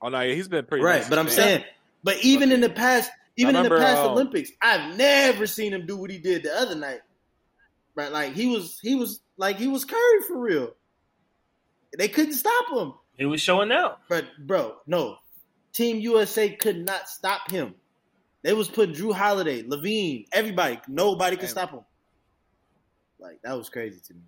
[0.02, 1.00] oh no, yeah, he's been pretty right?
[1.00, 1.44] nice But I'm Spain.
[1.44, 1.64] saying,
[2.02, 5.86] but even in the past, even in the past um, Olympics, I've never seen him
[5.86, 7.00] do what he did the other night.
[7.94, 8.10] Right?
[8.12, 10.74] Like he was, he was like he was Curry for real.
[11.96, 12.92] They couldn't stop him.
[13.16, 14.00] he was showing out.
[14.08, 15.16] But bro, no.
[15.72, 17.74] Team USA could not stop him.
[18.46, 20.78] They was putting Jrue Holiday, LaVine, everybody.
[20.86, 21.80] Nobody could stop him.
[23.18, 24.20] Like that was crazy to me.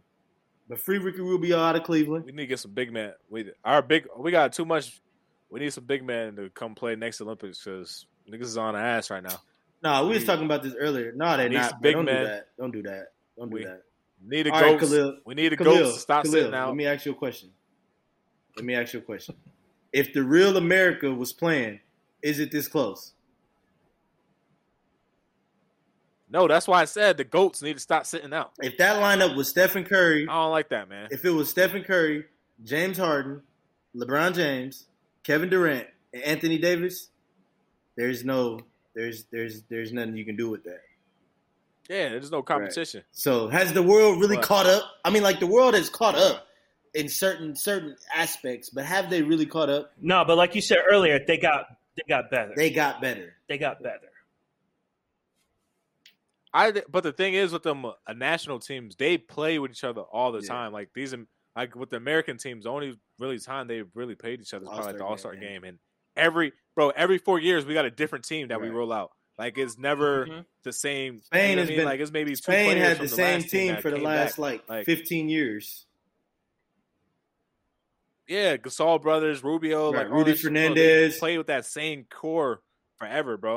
[0.69, 2.24] But free Ricky Rubio out of Cleveland.
[2.24, 3.12] we need to get some big man.
[3.31, 5.01] We our big we got too much.
[5.51, 8.81] We need some big man to come play next Olympics because niggas is on the
[8.81, 9.40] ass right now.
[9.85, 11.12] Nah, we was talking about this earlier.
[11.15, 11.81] No, they not.
[11.81, 12.16] big Don't men.
[12.16, 12.49] do that.
[12.59, 13.12] Don't do that.
[13.39, 13.62] Don't do that.
[13.62, 13.82] We- that.
[14.20, 14.93] Need a All right, ghost.
[14.93, 15.19] Khalil.
[15.24, 16.66] we need a Khalil, ghost to stop Khalil, sitting out.
[16.70, 17.51] Let me ask you a question.
[18.57, 19.36] Let me ask you a question.
[19.93, 21.78] If the real America was playing,
[22.20, 23.12] is it this close?
[26.30, 28.52] No, that's why I said the goats need to stop sitting out.
[28.60, 31.09] If that lineup was Stephen Curry, I don't like that, man.
[31.10, 32.24] if it was Stephen Curry,
[32.64, 33.42] James Harden,
[33.96, 34.86] LeBron James,
[35.24, 37.09] Kevin Durant, and Anthony Davis,
[37.96, 38.60] there's no
[38.94, 40.80] there's there's there's nothing you can do with that.
[41.88, 43.02] Yeah, there's no competition.
[43.12, 44.44] So has the world really What?
[44.44, 44.82] caught up?
[45.05, 46.44] I mean, like the world has caught up.
[46.94, 49.92] in certain certain aspects, but have they really caught up?
[50.00, 52.52] No, but like you said earlier, they got they got better.
[52.56, 53.34] They got better.
[53.48, 54.09] they got better.
[56.52, 60.00] I but the thing is with them uh, national teams, they play with each other
[60.02, 60.48] all the Yeah.
[60.48, 60.72] time.
[60.72, 61.14] Like these,
[61.54, 64.68] like with the American teams, the only really time they really played each other is
[64.68, 65.64] probably like the All-Star game, game.
[65.64, 65.78] And
[66.16, 69.10] every bro, every four years we got a different team that we roll out.
[69.38, 70.44] Like it's never Mhm.
[70.64, 71.20] the same.
[71.20, 71.78] Spain you know has I mean?
[71.80, 74.38] been- like it's maybe two Spain had from the same team for the last back.
[74.38, 75.84] like, Like- 15 years.
[78.26, 81.18] Yeah, Gasol brothers, Rubio, Right, like Rudy that bro, they Fernandez.
[81.18, 82.62] play with that same core
[82.96, 83.54] forever, bro.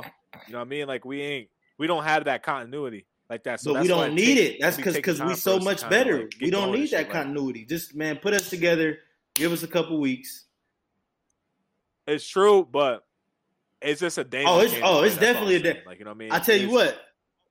[0.47, 0.88] You know what I mean?
[0.88, 1.49] Like we ain't,
[1.82, 3.60] we don't have that continuity like that.
[3.60, 4.58] So but we don't need takes- it.
[4.62, 6.20] That's because because we so much better.
[6.20, 7.66] like, we don't need that continuity.
[7.66, 8.99] Just man, put us together.
[9.34, 10.45] Give us a couple weeks.
[12.06, 13.03] It's true, but
[13.82, 14.53] it's just a dangerous.
[14.56, 16.32] Oh, it's- oh, it's definitely a da- like you know what I mean.
[16.32, 17.02] I tell you what.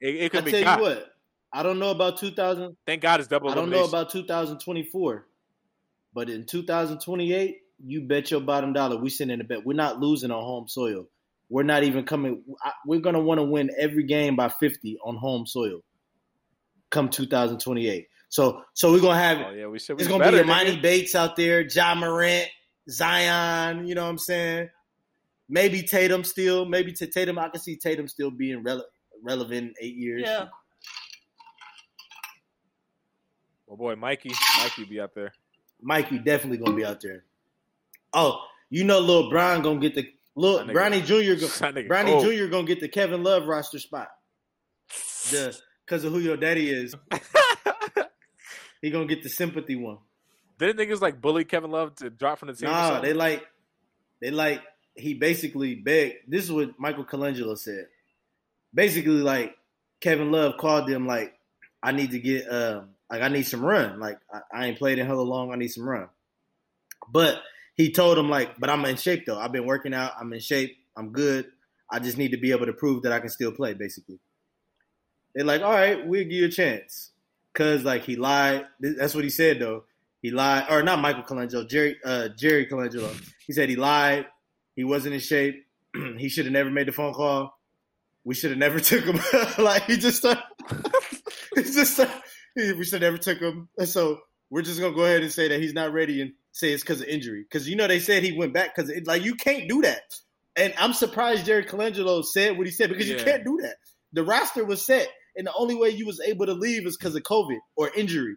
[0.00, 0.52] it, it I could be.
[0.52, 0.78] tell got.
[0.78, 1.06] you what.
[1.52, 2.76] I don't know about 2000.
[2.86, 3.50] Thank God it's double.
[3.50, 5.26] I don't know about 2024,
[6.14, 9.66] but in 2028, you bet your bottom dollar we sitting in the bet.
[9.66, 11.08] We're not losing on home soil.
[11.50, 12.42] We're not even coming.
[12.86, 15.80] We're gonna want to win every game by 50 on home soil.
[16.90, 18.06] Come 2028.
[18.28, 20.00] So so we're gonna have Oh yeah, we should.
[20.00, 20.82] it's gonna better, be Emoni nigga.
[20.82, 22.48] Bates out there, Ja Morant,
[22.88, 23.86] Zion.
[23.86, 24.68] You know what I'm saying?
[25.48, 26.64] Maybe Tatum still.
[26.64, 28.84] Maybe to Tatum, I can see Tatum still being rele-
[29.20, 30.22] relevant in eight years.
[30.24, 30.46] Yeah.
[33.68, 35.32] My boy Mikey, Mikey be out there.
[35.82, 37.24] Mikey definitely gonna be out there.
[38.12, 40.08] Oh, you know, little Brian gonna get the
[40.40, 41.40] nigga- Bronny Jr.
[41.40, 41.46] Go,
[41.88, 42.22] Bronny.
[42.46, 42.50] Jr.
[42.50, 44.08] gonna get the Kevin Love roster spot.
[45.30, 45.56] The
[45.86, 46.94] because of who your daddy is,
[48.82, 49.98] he gonna get the sympathy one.
[50.58, 52.68] Didn't niggas like bully Kevin Love to drop from the team?
[52.70, 53.46] Nah, they like
[54.20, 54.62] they like
[54.94, 56.16] he basically begged.
[56.28, 57.86] This is what Michael Colangelo said.
[58.74, 59.56] Basically, like
[60.00, 61.34] Kevin Love called them like,
[61.82, 63.98] I need to get um like I need some run.
[64.00, 65.52] Like I, I ain't played in hella long.
[65.52, 66.08] I need some run.
[67.10, 67.40] But
[67.80, 69.38] he told him like, but I'm in shape though.
[69.38, 70.12] I've been working out.
[70.20, 70.76] I'm in shape.
[70.96, 71.46] I'm good.
[71.90, 73.72] I just need to be able to prove that I can still play.
[73.72, 74.18] Basically,
[75.34, 77.10] they're like, all right, we'll give you a chance.
[77.54, 78.66] Cause like he lied.
[78.80, 79.84] That's what he said though.
[80.22, 83.10] He lied, or not Michael Colangelo, Jerry uh, Jerry Colangelo.
[83.46, 84.26] He said he lied.
[84.76, 85.66] He wasn't in shape.
[86.18, 87.58] he should have never made the phone call.
[88.24, 89.18] We should have never took him.
[89.58, 90.44] like he just started,
[91.54, 92.14] he just started,
[92.56, 93.68] we should have never took him.
[93.86, 94.20] So
[94.50, 97.00] we're just gonna go ahead and say that he's not ready and say it's because
[97.00, 97.42] of injury.
[97.42, 100.02] Because you know they said he went back because like you can't do that.
[100.56, 103.76] And I'm surprised Jerry Colangelo said what he said because you can't do that.
[104.12, 107.14] The roster was set, and the only way you was able to leave is because
[107.14, 108.36] of COVID or injury.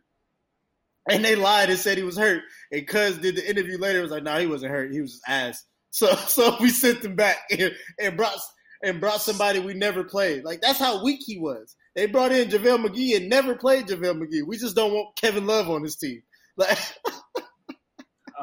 [1.10, 2.44] And they lied and said he was hurt.
[2.72, 4.02] And Cuz did the interview later.
[4.02, 4.94] Was like, no, he wasn't hurt.
[4.94, 5.64] He was just ass.
[5.96, 8.40] So so we sent him back and, and brought
[8.84, 10.44] and brought somebody we never played.
[10.44, 11.76] Like that's how weak he was.
[11.96, 14.46] They brought in JaVale McGee and never played JaVale McGee.
[14.46, 16.24] We just don't want Kevin Love on this team.
[16.58, 16.80] Like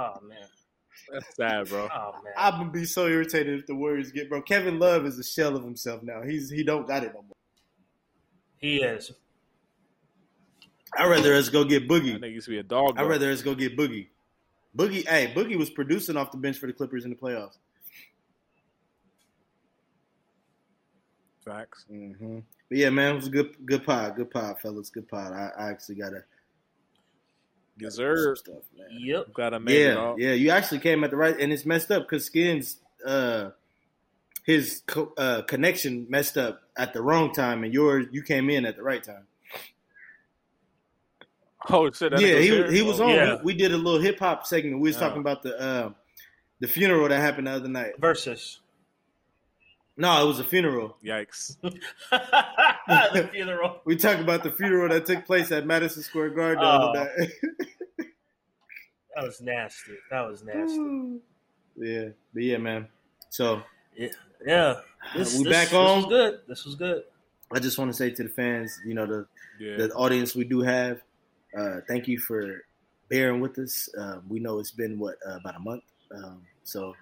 [0.01, 0.39] Oh man.
[1.13, 1.89] That's sad, bro.
[1.95, 2.33] Oh man.
[2.37, 4.41] I'm gonna be so irritated if the Warriors get bro.
[4.41, 6.23] Kevin Love is a shell of himself now.
[6.23, 7.37] He's he don't got it no more.
[8.59, 9.13] he is.
[10.97, 12.19] I'd rather us go get That Boogie.
[12.19, 12.99] nigga used to be a dog.
[12.99, 14.09] I'd rather us go get Boogie.
[14.77, 17.59] Boogie, hey, Boogie was producing off the bench for the Clippers in the playoffs.
[21.45, 21.85] Facts.
[21.91, 22.39] Mm-hmm.
[22.69, 25.33] But yeah, man, it was a good, good pod, good pod, fellas, good pod.
[25.33, 26.25] I, I actually gotta
[27.81, 28.39] Deserve.
[28.39, 28.87] some stuff, man.
[29.01, 29.33] Yep.
[29.33, 29.89] Glad I made it.
[29.89, 30.21] Yeah, All.
[30.21, 33.51] yeah, you actually came at the right, and it's messed up because Skins, uh,
[34.45, 38.65] his co- uh, connection messed up at the wrong time, and yours, you came in
[38.67, 39.27] at the right time.
[41.69, 42.11] Oh shit.
[42.13, 42.65] That yeah, he here?
[42.65, 43.11] was he was Oh, on.
[43.11, 43.37] Yeah.
[43.37, 44.81] We, we did a little hip hop segment.
[44.81, 45.01] We was Oh.
[45.01, 45.91] talking about the uh,
[46.61, 48.01] the funeral that happened the other night.
[48.01, 48.59] Verzuz.
[49.97, 50.97] No, it was a funeral.
[51.05, 51.57] Yikes.
[51.63, 53.81] the funeral.
[53.85, 56.93] We talked about the funeral that took place at Madison Square Garden Oh.
[56.93, 57.09] night.
[59.17, 59.93] That was nasty.
[60.11, 61.19] That was nasty.
[61.77, 62.89] yeah, but yeah, man.
[63.29, 63.63] So
[63.97, 64.09] Yeah.
[65.17, 65.97] This, We this, back this on?
[65.99, 66.41] was good.
[66.47, 67.03] This was good.
[67.53, 69.27] I just want to say to the fans, you know, the
[69.59, 69.77] Yeah.
[69.79, 71.01] the audience we do have,
[71.59, 72.65] uh, thank you for
[73.09, 73.89] bearing with us.
[73.99, 75.83] Um, we know it's been what uh, about a month,
[76.15, 76.95] um, so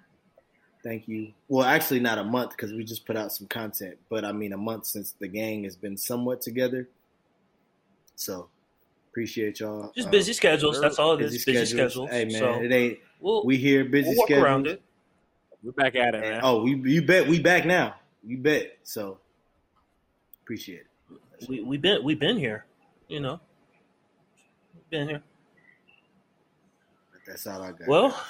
[0.83, 1.33] thank you.
[1.49, 4.53] Well, actually, not a month because we just put out some content, but I mean
[4.53, 6.89] a month since the gang has been somewhat together.
[8.17, 8.49] So
[9.11, 9.93] appreciate y'all.
[9.95, 10.81] Just Um, busy schedules.
[10.81, 11.45] That's all it is.
[11.45, 12.11] Busy schedules.
[12.11, 12.99] Hey man, so it ain't.
[13.21, 14.45] we'll, We here busy we'll schedules.
[14.45, 14.83] around it.
[15.63, 16.41] We're back at it, man.
[16.43, 17.97] Oh, we you bet we back now.
[18.25, 18.79] You bet.
[18.85, 19.19] So
[20.43, 20.83] appreciate
[21.41, 21.49] it.
[21.49, 22.65] We we been we been here.
[23.09, 23.41] You know.
[24.91, 25.23] Been here.
[27.27, 27.87] That's all I got.
[27.89, 28.21] Well,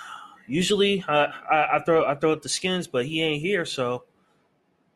[0.48, 4.04] usually I, I, I throw I throw out the skins, but he ain't here, so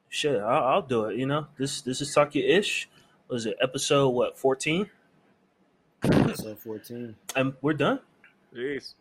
[0.09, 1.17] shit, I'll, I'll do it.
[1.17, 2.89] You know, this this is Taki Ish.
[3.29, 4.91] Was it episode what fourteen?
[6.05, 7.17] episode fourteen.
[7.37, 8.01] And we're done.
[8.55, 8.95] Jeez.